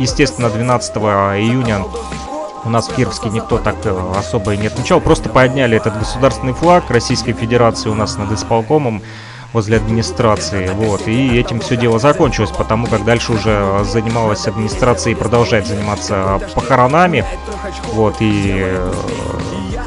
естественно, 0.00 0.48
12 0.48 0.96
июня 0.96 1.84
у 2.64 2.68
нас 2.68 2.88
в 2.88 2.94
Кировске 2.94 3.30
никто 3.30 3.58
так 3.58 3.76
э, 3.84 4.12
особо 4.16 4.54
и 4.54 4.56
не 4.56 4.66
отмечал. 4.66 5.00
Просто 5.00 5.28
подняли 5.28 5.76
этот 5.76 5.98
государственный 5.98 6.52
флаг 6.52 6.90
Российской 6.90 7.32
Федерации 7.32 7.88
у 7.88 7.94
нас 7.94 8.16
над 8.16 8.32
исполкомом 8.32 9.02
возле 9.52 9.76
администрации. 9.78 10.68
Вот. 10.68 11.08
И 11.08 11.38
этим 11.38 11.60
все 11.60 11.76
дело 11.76 11.98
закончилось, 11.98 12.50
потому 12.50 12.86
как 12.86 13.04
дальше 13.04 13.32
уже 13.32 13.84
занималась 13.84 14.46
администрация 14.46 15.12
и 15.12 15.14
продолжает 15.14 15.66
заниматься 15.66 16.40
похоронами. 16.54 17.24
Вот. 17.92 18.16
И 18.20 18.58
э, 18.58 18.92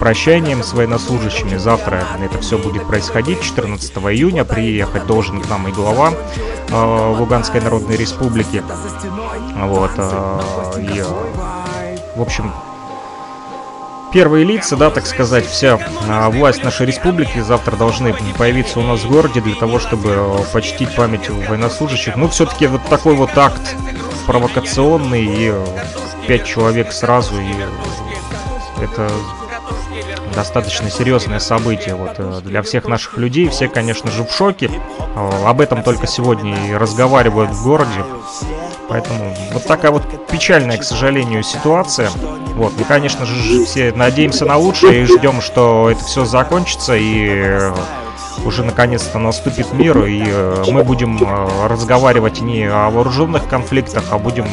прощанием 0.03 0.63
с 0.63 0.73
военнослужащими. 0.73 1.55
Завтра 1.55 2.03
это 2.21 2.37
все 2.39 2.57
будет 2.57 2.85
происходить. 2.85 3.39
14 3.39 3.93
июня 3.95 4.43
приехать 4.43 5.07
должен 5.07 5.39
к 5.41 5.49
нам 5.49 5.69
и 5.69 5.71
глава 5.71 6.11
э, 6.69 7.15
Луганской 7.17 7.61
Народной 7.61 7.95
Республики. 7.95 8.61
Вот. 9.55 9.91
Э, 9.95 10.41
и, 10.77 11.05
в 12.17 12.21
общем, 12.21 12.51
первые 14.11 14.43
лица, 14.43 14.75
да, 14.75 14.89
так 14.89 15.05
сказать, 15.05 15.45
вся 15.45 15.79
а, 16.09 16.29
власть 16.29 16.65
нашей 16.65 16.85
республики 16.85 17.39
завтра 17.39 17.77
должны 17.77 18.13
появиться 18.37 18.81
у 18.81 18.83
нас 18.83 19.05
в 19.05 19.09
городе 19.09 19.39
для 19.39 19.55
того, 19.55 19.79
чтобы 19.79 20.09
э, 20.09 20.37
почтить 20.51 20.93
память 20.93 21.29
военнослужащих. 21.29 22.17
Ну, 22.17 22.27
все-таки 22.27 22.67
вот 22.67 22.81
такой 22.89 23.15
вот 23.15 23.37
акт 23.37 23.77
провокационный 24.27 25.23
и 25.23 25.49
э, 25.53 25.65
пять 26.27 26.43
человек 26.43 26.91
сразу, 26.91 27.39
и 27.39 28.83
это 28.83 29.09
достаточно 30.33 30.89
серьезное 30.89 31.39
событие 31.39 31.95
вот, 31.95 32.15
э, 32.17 32.41
для 32.43 32.61
всех 32.61 32.87
наших 32.87 33.17
людей. 33.17 33.47
Все, 33.49 33.67
конечно 33.67 34.11
же, 34.11 34.23
в 34.23 34.31
шоке. 34.31 34.69
Э, 35.15 35.45
об 35.45 35.61
этом 35.61 35.83
только 35.83 36.07
сегодня 36.07 36.69
и 36.69 36.73
разговаривают 36.73 37.51
в 37.51 37.63
городе. 37.63 38.03
Поэтому 38.89 39.35
вот 39.51 39.63
такая 39.65 39.91
вот 39.91 40.03
печальная, 40.27 40.77
к 40.77 40.83
сожалению, 40.83 41.43
ситуация. 41.43 42.09
Вот, 42.55 42.73
мы, 42.77 42.83
конечно 42.83 43.25
же, 43.25 43.65
все 43.65 43.93
надеемся 43.93 44.45
на 44.45 44.57
лучшее 44.57 45.03
и 45.03 45.05
ждем, 45.05 45.41
что 45.41 45.89
это 45.89 46.03
все 46.03 46.25
закончится 46.25 46.95
и 46.95 47.27
э, 47.29 47.73
уже 48.45 48.63
наконец-то 48.63 49.19
наступит 49.19 49.71
мир, 49.73 50.05
и 50.05 50.23
мы 50.69 50.83
будем 50.83 51.19
разговаривать 51.67 52.41
не 52.41 52.65
о 52.65 52.89
вооруженных 52.89 53.47
конфликтах, 53.47 54.05
а 54.11 54.17
будем 54.17 54.47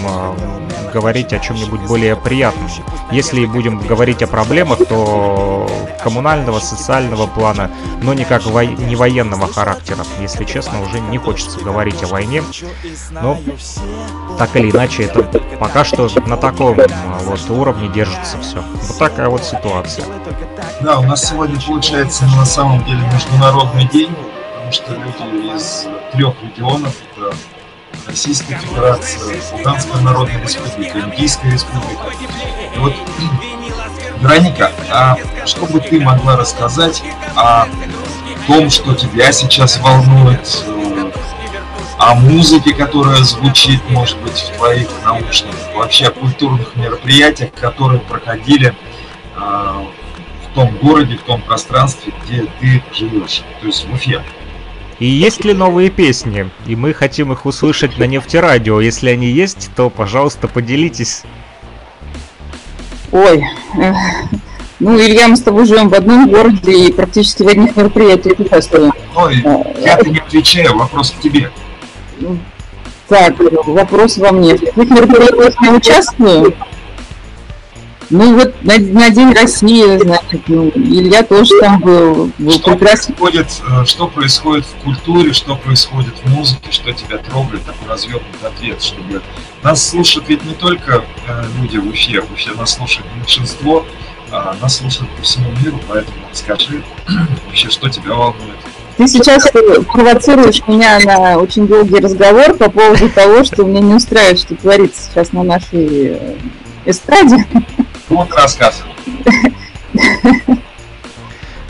говорить 0.90 1.32
о 1.32 1.38
чем-нибудь 1.38 1.80
более 1.82 2.16
приятном. 2.16 2.68
Если 3.10 3.46
будем 3.46 3.78
говорить 3.78 4.22
о 4.22 4.26
проблемах, 4.26 4.78
то 4.86 5.68
коммунального, 6.02 6.60
социального 6.60 7.26
плана, 7.26 7.70
но 8.02 8.14
никак 8.14 8.44
во... 8.46 8.64
не 8.64 8.96
военного 8.96 9.46
характера. 9.46 10.04
Если 10.20 10.44
честно, 10.44 10.82
уже 10.82 11.00
не 11.00 11.18
хочется 11.18 11.60
говорить 11.60 12.02
о 12.02 12.06
войне. 12.06 12.42
Но 13.10 13.38
так 14.38 14.56
или 14.56 14.70
иначе, 14.70 15.04
это 15.04 15.22
пока 15.58 15.84
что 15.84 16.08
на 16.26 16.36
таком 16.36 16.76
вот 17.24 17.50
уровне 17.50 17.88
держится 17.88 18.38
все. 18.40 18.62
Вот 18.62 18.98
такая 18.98 19.28
вот 19.28 19.44
ситуация. 19.44 20.04
Да, 20.80 20.98
у 20.98 21.02
нас 21.02 21.28
сегодня 21.28 21.60
получается 21.60 22.24
на 22.24 22.44
самом 22.44 22.84
деле 22.84 23.00
международный 23.12 23.84
день, 23.86 24.14
потому 24.54 24.72
что 24.72 24.94
люди 24.94 25.56
из 25.56 25.86
трех 26.12 26.34
регионов, 26.42 26.94
это 27.16 27.34
Российская 28.10 28.58
Федерация, 28.58 29.40
Луганская 29.52 30.00
Народная 30.00 30.42
Республика, 30.42 30.98
Индийская 30.98 31.52
Республика. 31.52 32.10
И 32.74 32.78
вот, 32.78 32.92
Вероника, 34.20 34.72
а 34.90 35.16
что 35.46 35.66
бы 35.66 35.78
ты 35.80 36.00
могла 36.00 36.36
рассказать 36.36 37.04
о 37.36 37.66
том, 38.48 38.68
что 38.68 38.94
тебя 38.94 39.30
сейчас 39.30 39.78
волнует, 39.78 40.64
э, 40.66 41.10
о 41.98 42.14
музыке, 42.16 42.74
которая 42.74 43.22
звучит, 43.22 43.80
может 43.90 44.18
быть, 44.22 44.40
в 44.40 44.56
твоих 44.56 44.88
наушниках, 45.04 45.72
вообще 45.76 46.06
о 46.06 46.10
культурных 46.10 46.74
мероприятиях, 46.74 47.52
которые 47.52 48.00
проходили 48.00 48.74
э, 49.36 49.40
в 49.40 50.54
том 50.54 50.76
городе, 50.78 51.16
в 51.16 51.22
том 51.22 51.42
пространстве, 51.42 52.12
где 52.24 52.48
ты 52.58 52.82
живешь, 52.92 53.44
то 53.60 53.66
есть 53.68 53.86
в 53.86 53.92
Уфе. 53.92 54.20
И 55.00 55.06
есть 55.06 55.44
ли 55.46 55.54
новые 55.54 55.90
песни? 55.90 56.50
И 56.66 56.76
мы 56.76 56.92
хотим 56.92 57.32
их 57.32 57.46
услышать 57.46 57.98
на 57.98 58.04
нефтерадио. 58.04 58.80
Если 58.80 59.08
они 59.08 59.28
есть, 59.28 59.70
то, 59.74 59.88
пожалуйста, 59.88 60.46
поделитесь. 60.46 61.22
Ой, 63.10 63.42
ну, 64.78 64.96
Илья, 64.98 65.26
мы 65.28 65.36
с 65.36 65.42
тобой 65.42 65.64
живем 65.64 65.88
в 65.88 65.94
одном 65.94 66.30
городе 66.30 66.86
и 66.86 66.92
практически 66.92 67.42
в 67.42 67.48
одних 67.48 67.76
мероприятиях 67.76 68.38
участвуем. 68.38 68.92
Ой, 69.16 69.42
я-то 69.82 70.08
не 70.08 70.18
отвечаю, 70.18 70.76
вопрос 70.76 71.10
к 71.10 71.20
тебе. 71.20 71.50
Так, 73.08 73.34
вопрос 73.66 74.18
во 74.18 74.32
мне. 74.32 74.54
В 74.54 74.60
каких 74.60 74.90
мероприятиях 74.90 75.54
я 75.62 75.74
участвую? 75.74 76.54
Ну 78.10 78.34
вот 78.34 78.54
на, 78.64 78.76
на 78.76 79.10
День 79.10 79.32
России, 79.32 79.96
значит, 79.98 80.42
ну, 80.48 80.68
Илья 80.74 81.22
тоже 81.22 81.52
там 81.60 81.78
был. 81.78 82.32
был 82.38 82.50
что, 82.50 82.76
происходит, 82.76 83.46
э, 83.64 83.84
что 83.84 84.08
происходит 84.08 84.66
в 84.66 84.82
культуре, 84.82 85.32
что 85.32 85.54
происходит 85.54 86.14
в 86.24 86.28
музыке, 86.28 86.72
что 86.72 86.92
тебя 86.92 87.18
трогает, 87.18 87.64
такой 87.64 87.88
развернутый 87.88 88.48
ответ, 88.48 88.82
чтобы 88.82 89.22
нас 89.62 89.88
слушают 89.88 90.28
ведь 90.28 90.44
не 90.44 90.54
только 90.54 91.04
э, 91.28 91.44
люди 91.60 91.76
в 91.76 91.86
Уфе, 91.86 92.20
в 92.20 92.32
Уфе 92.32 92.50
нас 92.58 92.74
слушает 92.74 93.06
меньшинство, 93.16 93.86
а 94.32 94.56
нас 94.60 94.78
слушают 94.78 95.10
по 95.12 95.22
всему 95.22 95.52
миру, 95.62 95.78
поэтому 95.88 96.16
скажи 96.32 96.82
вообще, 97.46 97.70
что 97.70 97.88
тебя 97.88 98.14
волнует. 98.14 98.56
Ты 98.96 99.06
сейчас 99.06 99.48
провоцируешь 99.92 100.62
меня 100.66 100.98
на 100.98 101.38
очень 101.38 101.68
долгий 101.68 102.00
разговор 102.00 102.54
по 102.54 102.68
поводу 102.68 103.08
того, 103.08 103.44
что 103.44 103.62
меня 103.62 103.80
не 103.80 103.94
устраивает, 103.94 104.40
что 104.40 104.56
творится 104.56 105.00
сейчас 105.08 105.32
на 105.32 105.44
нашей 105.44 106.08
э, 106.08 106.36
эстраде. 106.86 107.46
Вот 108.10 108.32
рассказ. 108.32 108.82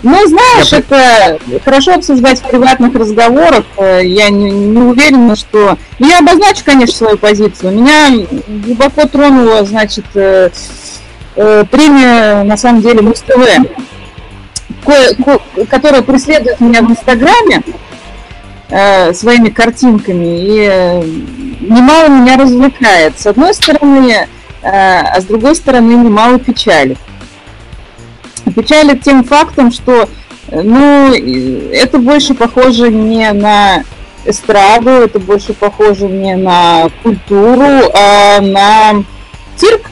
Ну, 0.02 0.16
знаешь, 0.26 0.72
это 0.72 1.38
хорошо 1.62 1.92
обсуждать 1.92 2.38
в 2.38 2.48
приватных 2.48 2.94
разговорах. 2.94 3.64
Я 3.76 4.30
не, 4.30 4.50
не 4.50 4.80
уверена, 4.80 5.36
что... 5.36 5.76
Ну, 5.98 6.08
я 6.08 6.20
обозначу, 6.20 6.62
конечно, 6.64 6.96
свою 6.96 7.18
позицию. 7.18 7.72
Меня 7.72 8.26
глубоко 8.48 9.06
тронула, 9.06 9.62
значит, 9.66 10.06
э, 10.14 10.48
э, 11.36 11.64
премия, 11.70 12.44
на 12.44 12.56
самом 12.56 12.80
деле, 12.80 13.02
Муз-ТВ, 13.02 13.46
которая 15.68 16.00
преследует 16.00 16.60
меня 16.60 16.80
в 16.80 16.90
Инстаграме 16.90 17.62
э, 18.70 19.12
своими 19.12 19.50
картинками 19.50 20.40
и 20.40 21.60
немало 21.60 22.08
меня 22.08 22.38
развлекает. 22.38 23.20
С 23.20 23.26
одной 23.26 23.52
стороны, 23.52 24.14
Э, 24.14 24.39
а 24.62 25.20
с 25.20 25.24
другой 25.24 25.54
стороны 25.54 25.92
немало 25.92 26.38
печали. 26.38 26.96
Печали 28.54 28.98
тем 28.98 29.24
фактом, 29.24 29.70
что 29.72 30.08
ну, 30.50 31.12
это 31.12 31.98
больше 31.98 32.34
похоже 32.34 32.90
не 32.90 33.32
на 33.32 33.84
эстраду, 34.24 34.90
это 34.90 35.18
больше 35.18 35.54
похоже 35.54 36.08
не 36.08 36.36
на 36.36 36.90
культуру, 37.02 37.90
а 37.94 38.40
на 38.40 39.04
цирк. 39.56 39.90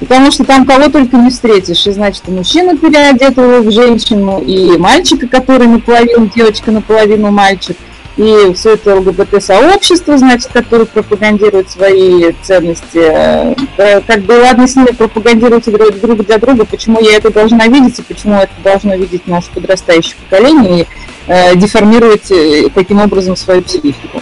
Потому 0.00 0.30
что 0.30 0.44
там 0.44 0.64
кого 0.64 0.88
только 0.88 1.16
не 1.16 1.30
встретишь. 1.30 1.86
И 1.86 1.90
значит, 1.90 2.22
и 2.28 2.30
мужчину 2.30 2.78
переодетого 2.78 3.60
в 3.60 3.70
женщину, 3.70 4.40
и 4.40 4.78
мальчика, 4.78 5.26
который 5.28 5.66
наполовину 5.66 6.30
девочка, 6.34 6.70
наполовину 6.70 7.30
мальчик– 7.30 7.76
и 8.18 8.52
все 8.52 8.74
это 8.74 8.96
ЛГБТ-сообщество, 8.96 10.18
значит, 10.18 10.50
которое 10.52 10.86
пропагандирует 10.86 11.70
свои 11.70 12.32
ценности. 12.42 12.98
Э, 12.98 14.00
как 14.06 14.22
бы 14.22 14.32
ладно 14.32 14.66
с 14.66 14.74
ними 14.74 14.88
пропагандируют 14.88 15.64
друг 16.00 16.26
для 16.26 16.38
друга, 16.38 16.64
почему 16.64 17.00
я 17.00 17.16
это 17.16 17.32
должна 17.32 17.68
видеть 17.68 18.00
и 18.00 18.02
почему 18.02 18.34
это 18.34 18.52
должно 18.64 18.96
видеть 18.96 19.28
наше 19.28 19.50
подрастающее 19.50 20.16
поколение 20.28 20.80
и 20.80 20.86
э, 21.28 21.54
деформировать 21.54 22.28
э, 22.32 22.68
таким 22.74 23.00
образом 23.00 23.36
свою 23.36 23.62
психику. 23.62 24.20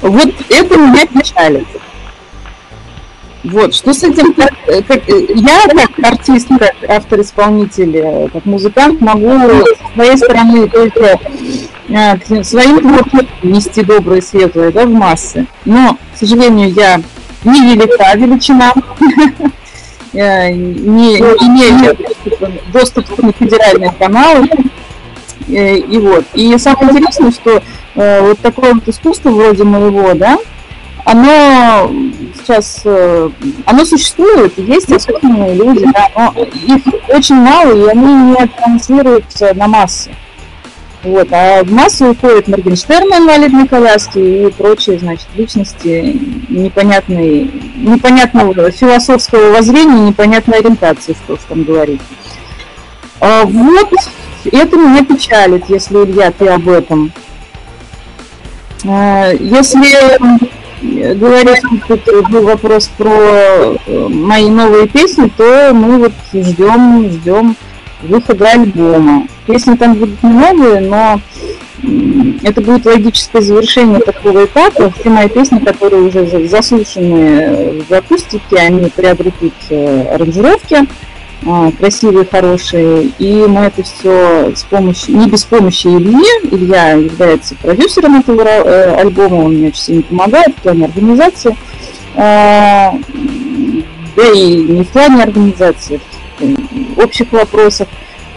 Вот 0.00 0.32
это 0.48 0.76
меня 0.78 1.06
печалит. 1.06 1.66
Вот, 3.52 3.74
что 3.74 3.94
с 3.94 4.02
этим, 4.02 4.34
как, 4.34 4.50
как, 4.88 5.02
я 5.08 5.60
как 5.68 6.04
артист, 6.04 6.48
как 6.48 6.74
автор-исполнитель, 6.88 8.28
как 8.32 8.44
музыкант 8.44 9.00
могу 9.00 9.30
с 9.30 9.94
своей 9.94 10.16
стороны 10.16 10.68
только 10.68 11.20
а, 11.94 12.16
своим 12.42 12.80
творчеством 12.80 13.28
нести 13.44 13.82
доброе, 13.82 14.20
светлое 14.20 14.72
да, 14.72 14.84
в 14.84 14.90
массы. 14.90 15.46
Но, 15.64 15.96
к 16.14 16.18
сожалению, 16.18 16.72
я 16.72 17.00
не 17.44 17.74
велика 17.74 18.14
величина, 18.16 18.72
э, 20.12 20.50
не 20.52 21.18
имею 21.18 21.96
доступа 22.72 23.24
на 23.24 23.32
федеральные 23.32 23.92
каналы. 23.96 24.48
Э, 25.48 25.76
и 25.76 25.98
вот. 25.98 26.24
И 26.34 26.58
самое 26.58 26.90
интересное, 26.90 27.30
что 27.30 27.62
э, 27.94 28.20
вот 28.22 28.40
такое 28.40 28.74
вот 28.74 28.88
искусство 28.88 29.30
вроде 29.30 29.62
моего, 29.62 30.14
да, 30.14 30.38
оно 31.04 31.92
сейчас, 32.46 32.82
оно 33.66 33.84
существует, 33.84 34.56
есть 34.58 34.90
особенные 34.92 35.54
люди, 35.54 35.86
да, 35.92 36.08
но 36.14 36.42
их 36.42 36.82
очень 37.08 37.36
мало, 37.36 37.72
и 37.72 37.90
они 37.90 38.14
не 38.30 38.46
транслируются 38.46 39.52
на 39.54 39.66
массы. 39.66 40.10
Вот, 41.02 41.28
а 41.30 41.62
в 41.62 41.70
массу 41.70 42.10
уходят 42.10 42.48
Моргенштерн 42.48 43.06
инвалидной 43.06 43.68
коляске 43.68 44.48
и 44.48 44.50
прочие, 44.50 44.98
значит, 44.98 45.28
личности 45.36 46.20
непонятной, 46.48 47.44
непонятного 47.76 48.72
философского 48.72 49.52
воззрения, 49.52 50.08
непонятной 50.08 50.58
ориентации, 50.58 51.14
что 51.14 51.34
уж 51.34 51.40
там 51.48 51.62
говорить. 51.62 52.00
А 53.20 53.44
вот 53.44 53.92
это 54.50 54.76
меня 54.76 55.04
печалит, 55.04 55.64
если, 55.68 55.96
Илья, 55.96 56.32
ты 56.32 56.48
об 56.48 56.68
этом. 56.68 57.12
А, 58.84 59.30
если 59.32 60.18
говорить, 61.14 61.62
тут 61.88 62.30
был 62.30 62.42
вопрос 62.42 62.90
про 62.96 63.10
э, 63.10 64.08
мои 64.08 64.48
новые 64.48 64.88
песни, 64.88 65.30
то 65.36 65.72
мы 65.74 65.98
вот 65.98 66.12
ждем, 66.32 67.10
ждем 67.10 67.56
выхода 68.02 68.46
альбома. 68.52 69.26
Песни 69.46 69.76
там 69.76 69.94
будут 69.94 70.22
немного, 70.22 70.80
но 70.80 71.20
это 72.42 72.60
будет 72.60 72.86
логическое 72.86 73.42
завершение 73.42 74.00
такого 74.00 74.44
этапа. 74.44 74.92
Все 74.98 75.10
мои 75.10 75.28
песни, 75.28 75.58
которые 75.58 76.02
уже 76.02 76.48
заслушаны 76.48 77.82
в 77.88 77.92
акустике, 77.92 78.56
они 78.56 78.90
приобретут 78.90 79.54
э, 79.70 80.14
аранжировки 80.14 80.86
красивые, 81.78 82.26
хорошие. 82.26 83.10
И 83.18 83.46
мы 83.46 83.62
это 83.62 83.82
все 83.82 84.52
с 84.54 84.62
помощью, 84.64 85.16
не 85.16 85.28
без 85.28 85.44
помощи 85.44 85.86
Ильи. 85.86 86.24
Илья 86.50 86.92
является 86.92 87.54
продюсером 87.56 88.20
этого 88.20 88.42
э, 88.42 89.00
альбома, 89.00 89.44
он 89.44 89.54
мне 89.54 89.68
очень 89.68 89.80
сильно 89.80 90.02
помогает 90.02 90.56
в 90.56 90.62
плане 90.62 90.86
организации. 90.86 91.56
А, 92.16 92.94
да 94.16 94.32
и 94.32 94.56
не 94.56 94.84
в 94.84 94.88
плане 94.88 95.22
организации, 95.22 96.00
в 96.40 96.98
общих 96.98 97.30
вопросах. 97.32 97.88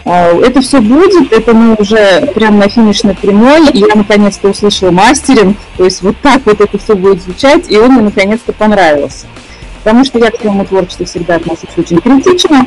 А, 0.06 0.34
это 0.34 0.62
все 0.62 0.82
будет, 0.82 1.32
это 1.32 1.54
мы 1.54 1.76
уже 1.76 2.32
прям 2.36 2.60
на 2.60 2.68
финишной 2.68 3.16
прямой, 3.16 3.70
я 3.74 3.96
наконец-то 3.96 4.50
услышала 4.50 4.92
мастеринг, 4.92 5.58
то 5.78 5.86
есть 5.86 6.02
вот 6.02 6.16
так 6.22 6.46
вот 6.46 6.60
это 6.62 6.78
все 6.78 6.96
будет 6.96 7.22
звучать, 7.22 7.70
и 7.72 7.78
он 7.78 7.94
мне 7.94 8.02
наконец-то 8.04 8.52
понравился. 8.52 9.28
Потому 9.84 10.04
что 10.06 10.20
я 10.20 10.32
к 10.32 10.40
своему 10.40 10.66
творчеству 10.66 11.06
всегда 11.06 11.36
отношусь 11.36 11.78
очень 11.78 12.00
критично. 12.00 12.66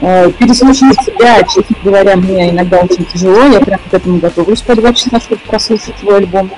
Э, 0.00 0.30
переслушивать 0.30 1.00
себя, 1.02 1.42
честно 1.42 1.76
говоря, 1.82 2.16
мне 2.16 2.50
иногда 2.50 2.78
очень 2.78 3.04
тяжело. 3.04 3.44
Я 3.46 3.60
прям 3.60 3.80
к 3.90 3.94
этому 3.94 4.18
готовлюсь 4.18 4.60
по 4.60 4.74
два 4.74 4.92
часа, 4.92 5.20
чтобы 5.20 5.40
прослушать 5.46 5.98
свой 5.98 6.18
альбом. 6.18 6.50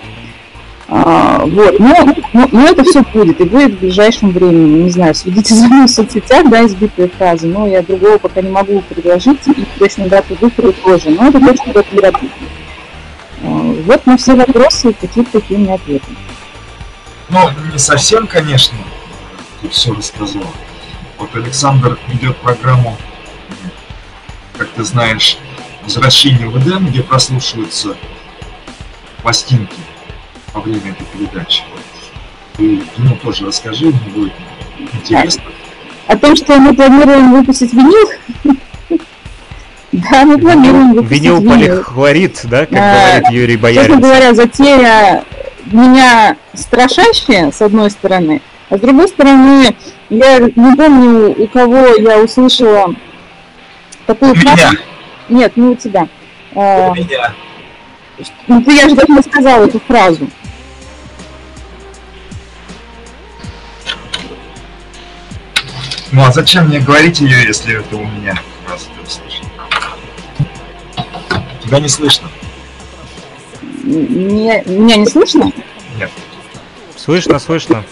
А, 0.90 1.44
вот, 1.44 1.78
но, 1.78 1.94
но, 2.32 2.48
но 2.51 2.65
это 2.65 2.82
все 2.82 3.02
будет, 3.02 3.40
и 3.43 3.44
будет 3.44 3.74
в 3.74 3.81
ближайшем 3.81 4.31
времени. 4.31 4.85
Не 4.85 4.90
знаю, 4.90 5.15
следите 5.15 5.55
за 5.55 5.66
мной 5.66 5.86
в 5.86 5.90
соцсетях, 5.90 6.48
да, 6.48 6.65
избитые 6.65 7.10
фразы, 7.10 7.47
но 7.47 7.66
я 7.66 7.82
другого 7.82 8.16
пока 8.16 8.40
не 8.40 8.48
могу 8.48 8.81
предложить, 8.81 9.47
и 9.48 9.66
точно 9.78 10.09
дату 10.09 10.35
выхода 10.40 10.73
тоже, 10.73 11.10
но 11.10 11.28
это 11.28 11.40
точно 11.40 11.73
в 11.74 11.77
этом 11.77 11.98
году. 11.98 12.19
А, 13.43 13.74
вот 13.85 14.06
на 14.06 14.16
все 14.16 14.35
вопросы, 14.35 14.94
какие-то 14.98 15.32
такие 15.32 15.60
у 15.60 15.62
меня 15.62 15.74
ответы. 15.74 16.06
Ну, 17.28 17.39
не 17.70 17.78
совсем, 17.78 18.27
конечно, 18.27 18.78
ты 19.60 19.68
все 19.68 19.93
рассказал. 19.94 20.47
Вот 21.18 21.35
Александр 21.35 21.98
ведет 22.09 22.36
программу, 22.39 22.97
как 24.56 24.68
ты 24.70 24.85
знаешь, 24.85 25.39
«Возвращение 25.82 26.48
в 26.48 26.59
Эдем», 26.59 26.86
где 26.86 27.02
прослушиваются 27.02 27.97
пластинки 29.22 29.76
во 30.52 30.60
время 30.60 30.93
этой 30.93 31.05
передачи. 31.06 31.62
Ты 32.56 32.82
ему 32.97 33.16
тоже 33.16 33.47
расскажи, 33.47 33.86
мне 33.86 34.10
будет 34.14 34.32
интересно. 34.93 35.43
О 36.06 36.16
том, 36.16 36.36
что 36.36 36.59
мы 36.59 36.74
планируем 36.74 37.32
выпустить 37.32 37.72
винил? 37.72 38.09
Да, 39.90 40.26
мы 40.26 40.39
планируем 40.39 40.93
выпустить 40.93 41.22
винил. 41.22 41.40
Винил 41.40 41.51
полихлорид, 41.51 42.40
да, 42.44 42.66
как 42.66 42.78
а, 42.78 43.20
говорит 43.20 43.30
Юрий 43.30 43.56
Боярин. 43.56 43.86
Честно 43.86 44.01
говоря, 44.02 44.35
затея 44.35 45.24
меня 45.64 46.36
страшащая, 46.55 47.51
с 47.51 47.62
одной 47.62 47.90
стороны, 47.90 48.43
а 48.70 48.77
с 48.77 48.81
другой 48.81 49.09
стороны, 49.09 49.74
я 50.11 50.40
не 50.40 50.77
помню, 50.77 51.35
у 51.43 51.47
кого 51.49 51.86
я 51.97 52.20
услышала 52.20 52.95
такую 54.07 54.35
фразу. 54.35 54.77
Нет, 55.28 55.57
не 55.57 55.69
у 55.69 55.74
тебя. 55.74 56.09
А, 56.55 56.90
у 56.90 56.95
меня. 56.95 57.32
Ну, 58.47 58.62
я 58.70 58.89
же 58.89 58.95
даже 58.95 59.23
сказала 59.23 59.65
эту 59.65 59.81
фразу. 59.81 60.28
Ну 66.11 66.24
а 66.24 66.32
зачем 66.32 66.69
мне 66.69 66.81
говорить 66.81 67.20
ее, 67.20 67.45
если 67.45 67.78
это 67.78 67.97
у 67.97 68.05
меня? 68.05 68.35
Раз 68.69 68.89
ты 69.05 69.11
слышишь. 69.11 69.43
Тебя 71.62 71.81
не 71.81 71.89
слышно. 71.89 72.28
Не, 73.85 74.62
меня 74.66 74.97
не 74.97 75.07
слышно? 75.07 75.53
Нет. 75.99 76.11
Слышно, 76.97 77.39
слышно. 77.39 77.85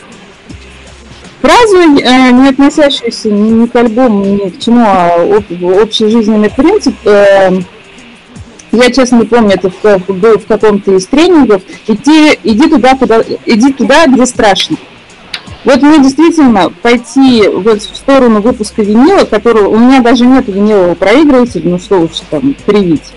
Фразу, 1.46 1.76
э, 1.76 2.30
не 2.32 2.48
относящуюся 2.48 3.30
ни, 3.30 3.66
к 3.66 3.76
альбому, 3.76 4.24
ни 4.24 4.48
к 4.48 4.58
чему, 4.58 4.84
а 4.84 5.14
об, 5.14 5.62
общий 5.62 6.08
жизненный 6.08 6.50
принцип, 6.50 6.96
э, 7.04 7.60
я 8.72 8.90
честно 8.90 9.20
не 9.20 9.26
помню, 9.26 9.52
это 9.54 9.70
в, 9.70 10.12
был 10.12 10.38
в 10.38 10.46
каком-то 10.46 10.96
из 10.96 11.06
тренингов, 11.06 11.62
иди, 11.86 12.36
иди, 12.42 12.68
туда, 12.68 12.96
куда, 12.96 13.22
иди 13.44 13.72
туда, 13.72 14.08
где 14.08 14.26
страшно. 14.26 14.76
Вот 15.64 15.82
мне 15.82 16.00
действительно 16.00 16.70
пойти 16.82 17.46
вот 17.46 17.80
в 17.80 17.96
сторону 17.96 18.40
выпуска 18.40 18.82
винила, 18.82 19.24
которого 19.24 19.68
у 19.68 19.78
меня 19.78 20.00
даже 20.00 20.26
нет 20.26 20.48
винилового 20.48 20.96
проигрывателя, 20.96 21.70
ну 21.70 21.78
что 21.78 22.00
уж 22.00 22.10
там 22.28 22.56
привить 22.66 23.12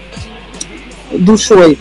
душой. 1.11 1.79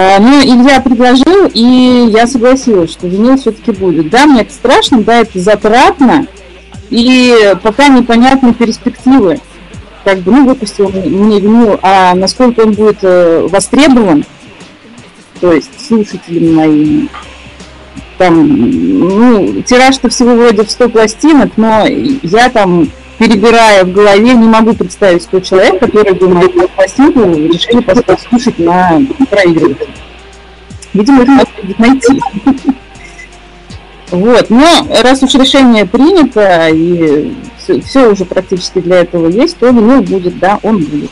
А, 0.00 0.20
но 0.20 0.40
Илья 0.40 0.80
предложил, 0.80 1.50
и 1.52 2.08
я 2.12 2.28
согласилась, 2.28 2.92
что 2.92 3.08
винил 3.08 3.36
все-таки 3.36 3.72
будет. 3.72 4.10
Да, 4.10 4.26
мне 4.26 4.42
это 4.42 4.52
страшно, 4.52 5.02
да, 5.02 5.22
это 5.22 5.40
затратно, 5.40 6.28
и 6.88 7.56
пока 7.64 7.88
непонятны 7.88 8.54
перспективы. 8.54 9.40
Как 10.04 10.18
бы, 10.20 10.30
ну, 10.30 10.46
выпустил 10.46 10.88
мне 10.88 11.40
винил, 11.40 11.80
а 11.82 12.14
насколько 12.14 12.60
он 12.60 12.74
будет 12.74 12.98
э, 13.02 13.48
востребован, 13.50 14.24
то 15.40 15.52
есть 15.52 15.84
слушателями 15.84 16.52
моими, 16.52 17.08
там, 18.18 18.46
ну, 19.00 19.62
тираж-то 19.62 20.10
всего 20.10 20.36
вроде 20.36 20.62
в 20.62 20.70
100 20.70 20.90
пластинок, 20.90 21.50
но 21.56 21.86
я 21.88 22.50
там, 22.50 22.88
перебирая 23.18 23.84
в 23.84 23.92
голове, 23.92 24.34
не 24.34 24.48
могу 24.48 24.74
представить 24.74 25.28
тот 25.28 25.44
человек, 25.44 25.80
который 25.80 26.14
бы 26.14 26.28
мою 26.28 26.68
пластинку 26.68 27.20
решили 27.20 27.80
послушать 27.80 28.58
на 28.58 29.00
проигрыватель. 29.30 29.88
Видимо, 30.94 31.22
это 31.22 31.30
надо 31.32 31.50
будет 31.62 31.78
найти. 31.78 32.22
Вот, 34.10 34.48
но 34.48 34.86
раз 35.02 35.22
уж 35.22 35.34
решение 35.34 35.84
принято, 35.84 36.68
и 36.68 37.34
все, 37.58 37.80
все 37.82 38.08
уже 38.08 38.24
практически 38.24 38.80
для 38.80 39.00
этого 39.00 39.28
есть, 39.28 39.58
то 39.58 39.68
винил 39.68 40.00
будет, 40.02 40.38
да, 40.38 40.58
он 40.62 40.78
будет. 40.78 41.10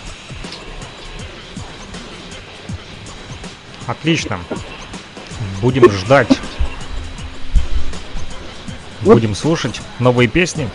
Отлично. 3.87 4.39
Будем 5.61 5.91
ждать 5.91 6.39
Будем 9.03 9.35
слушать 9.35 9.81
новые 10.01 10.27
песни. 10.27 10.69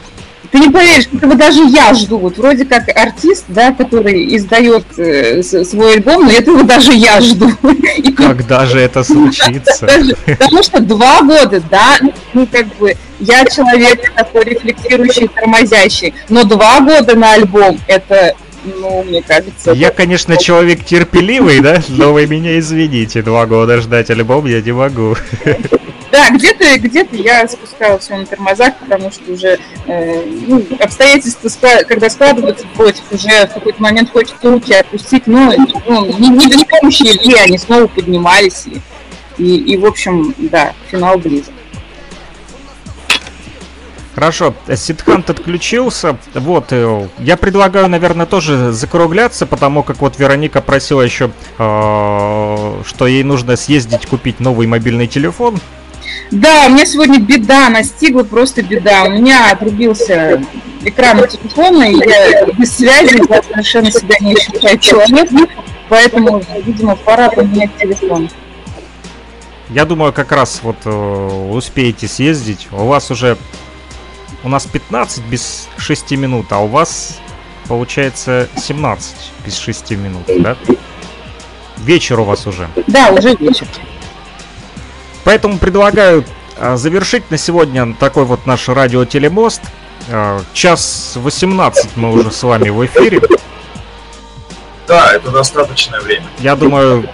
Ты 0.50 0.60
не 0.60 0.70
поверишь, 0.70 1.08
этого 1.14 1.36
даже 1.36 1.62
я 1.64 1.94
жду. 1.94 2.18
Вот 2.18 2.38
вроде 2.38 2.66
как 2.66 2.90
артист, 2.96 3.46
да, 3.48 3.72
который 3.72 4.36
издает 4.36 4.86
э, 4.98 5.44
свой 5.44 5.94
альбом, 5.94 6.26
но 6.26 6.32
этого 6.32 6.64
даже 6.64 6.94
я 6.94 7.22
жду. 7.22 7.50
И 7.98 8.12
Когда 8.12 8.66
же 8.66 8.80
это 8.80 9.04
случится? 9.04 9.88
потому 10.26 10.64
что 10.64 10.80
два 10.82 11.22
года, 11.22 11.62
да, 11.70 11.98
ну 12.34 12.48
как 12.48 12.68
бы 12.78 12.96
я 13.20 13.46
человек 13.46 14.14
такой 14.16 14.44
рефлексирующий, 14.46 15.28
тормозящий, 15.28 16.14
но 16.28 16.44
два 16.44 16.82
года 16.82 17.16
на 17.16 17.34
альбом 17.34 17.80
это 17.88 18.36
ну, 18.64 19.04
мне 19.04 19.24
кажется... 19.24 19.72
Я, 19.72 19.90
конечно, 19.90 20.38
человек 20.38 20.86
терпеливый, 20.86 21.62
да, 21.62 21.82
но 21.90 22.14
вы 22.14 22.28
меня 22.28 22.60
извините, 22.60 23.24
два 23.24 23.46
года 23.48 23.82
ждать 23.82 24.10
альбом 24.10 24.46
я 24.46 24.62
не 24.62 24.72
могу. 24.72 25.16
Да, 26.12 26.30
где-то 26.30 26.78
где 26.80 27.08
я 27.14 27.48
спускала 27.48 27.98
все 28.00 28.18
на 28.18 28.26
тормозах, 28.26 28.76
потому 28.78 29.12
что 29.12 29.32
уже 29.32 29.58
э, 29.88 30.26
ну, 30.26 30.62
обстоятельства, 30.80 31.50
когда 31.88 32.10
складываются 32.10 32.68
против, 32.76 33.04
уже 33.12 33.48
в 33.48 33.54
какой-то 33.54 33.82
момент 33.82 34.12
хочется 34.12 34.52
руки 34.52 34.74
отпустить, 34.74 35.26
но 35.26 35.54
ну, 35.88 36.06
не, 36.20 36.30
не 36.30 36.48
без 36.48 36.66
помощи 36.66 37.04
Ильи 37.04 37.36
они 37.36 37.58
снова 37.58 37.88
поднимались, 37.88 38.66
и, 38.68 38.82
и, 39.42 39.74
и, 39.74 39.78
в 39.78 39.86
общем, 39.86 40.36
да, 40.38 40.74
финал 40.90 41.18
близок. 41.18 41.54
Хорошо, 44.14 44.54
Сидхант 44.76 45.30
отключился. 45.30 46.18
Вот, 46.34 46.68
э, 46.72 47.08
я 47.20 47.38
предлагаю, 47.38 47.88
наверное, 47.88 48.26
тоже 48.26 48.74
закругляться, 48.74 49.46
потому 49.46 49.84
как 49.84 50.02
вот 50.02 50.20
Вероника 50.20 50.62
просила 50.62 51.02
еще, 51.02 51.32
э, 51.58 52.82
что 52.86 53.08
ей 53.08 53.24
нужно 53.24 53.56
съездить 53.56 54.06
купить 54.06 54.42
новый 54.42 54.68
мобильный 54.68 55.08
телефон. 55.08 55.62
Да, 56.32 56.68
у 56.68 56.70
меня 56.70 56.86
сегодня 56.86 57.20
беда 57.20 57.70
настигла, 57.70 58.24
просто 58.24 58.64
беда. 58.64 59.04
У 59.04 59.10
меня 59.10 59.52
отрубился 59.52 60.42
экран 60.86 61.28
телефона, 61.28 61.84
и 61.84 61.96
я 61.96 62.46
без 62.58 62.78
связи, 62.78 63.22
я 63.30 63.44
совершенно 63.44 63.92
себя 63.92 64.16
не 64.22 64.34
ощущаю 64.34 64.80
человек, 64.80 65.30
поэтому, 65.90 66.42
видимо, 66.66 66.96
пора 66.96 67.30
поменять 67.30 67.78
телефон. 67.78 68.30
Я 69.70 69.86
думаю, 69.86 70.14
как 70.14 70.32
раз 70.32 70.62
вот 70.64 70.78
э, 70.86 71.50
успеете 71.52 72.08
съездить. 72.08 72.68
У 72.72 72.86
вас 72.86 73.12
уже... 73.12 73.38
У 74.44 74.50
нас 74.50 74.66
15 74.66 75.24
без 75.26 75.68
6 75.78 76.12
минут, 76.12 76.48
а 76.50 76.60
у 76.60 76.68
вас 76.68 77.20
получается 77.68 78.50
17 78.58 79.16
без 79.46 79.58
6 79.58 79.92
минут, 79.92 80.24
да? 80.40 80.58
Вечер 81.78 82.20
у 82.20 82.24
вас 82.24 82.48
уже. 82.48 82.68
Да, 82.88 83.12
уже 83.12 83.36
вечер. 83.36 83.68
Поэтому 85.24 85.58
предлагаю 85.58 86.26
а, 86.58 86.78
завершить 86.78 87.30
на 87.32 87.38
сегодня 87.38 87.94
такой 87.96 88.26
вот 88.26 88.46
наш 88.46 88.68
радиотелемост. 88.68 89.62
А, 90.10 90.42
час 90.54 91.14
18 91.16 91.98
мы 91.98 92.12
уже 92.12 92.32
с 92.32 92.44
вами 92.44 92.70
в 92.70 92.86
эфире. 92.86 93.22
Да, 94.88 95.14
это 95.14 95.32
достаточное 95.32 96.02
время. 96.02 96.26
Я 96.40 96.56
думаю, 96.56 97.08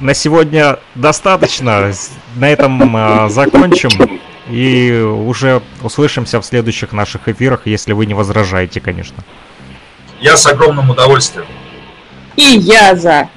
на 0.00 0.14
сегодня 0.14 0.78
достаточно. 0.94 1.92
На 2.36 2.50
этом 2.50 2.96
э, 2.96 3.28
закончим. 3.30 4.20
И 4.50 4.92
уже 4.92 5.62
услышимся 5.82 6.40
в 6.40 6.44
следующих 6.44 6.92
наших 6.92 7.28
эфирах, 7.28 7.62
если 7.66 7.94
вы 7.94 8.04
не 8.04 8.12
возражаете, 8.12 8.80
конечно. 8.80 9.24
Я 10.20 10.36
с 10.36 10.46
огромным 10.46 10.90
удовольствием. 10.90 11.46
И 12.36 12.42
я 12.42 12.94
за. 12.94 13.28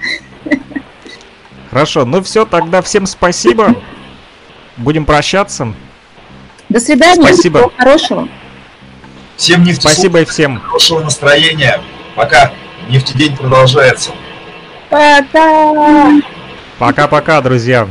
Хорошо, 1.70 2.06
ну 2.06 2.22
все, 2.22 2.46
тогда 2.46 2.82
всем 2.82 3.06
спасибо. 3.06 3.76
Будем 4.78 5.06
прощаться. 5.06 5.74
До 6.70 6.80
свидания. 6.80 7.28
Спасибо. 7.28 7.60
Всего 7.60 7.74
хорошего. 7.78 8.28
Всем 9.36 9.64
нефтеслушателям 9.64 10.12
Спасибо 10.12 10.22
и 10.22 10.26
всем. 10.26 10.60
хорошего 10.60 11.00
настроения. 11.02 11.82
Пока 12.16 12.52
нефтедень 12.90 13.36
продолжается. 13.36 14.12
Пока. 14.90 16.12
Пока-пока, 16.80 17.42
друзья. 17.42 17.88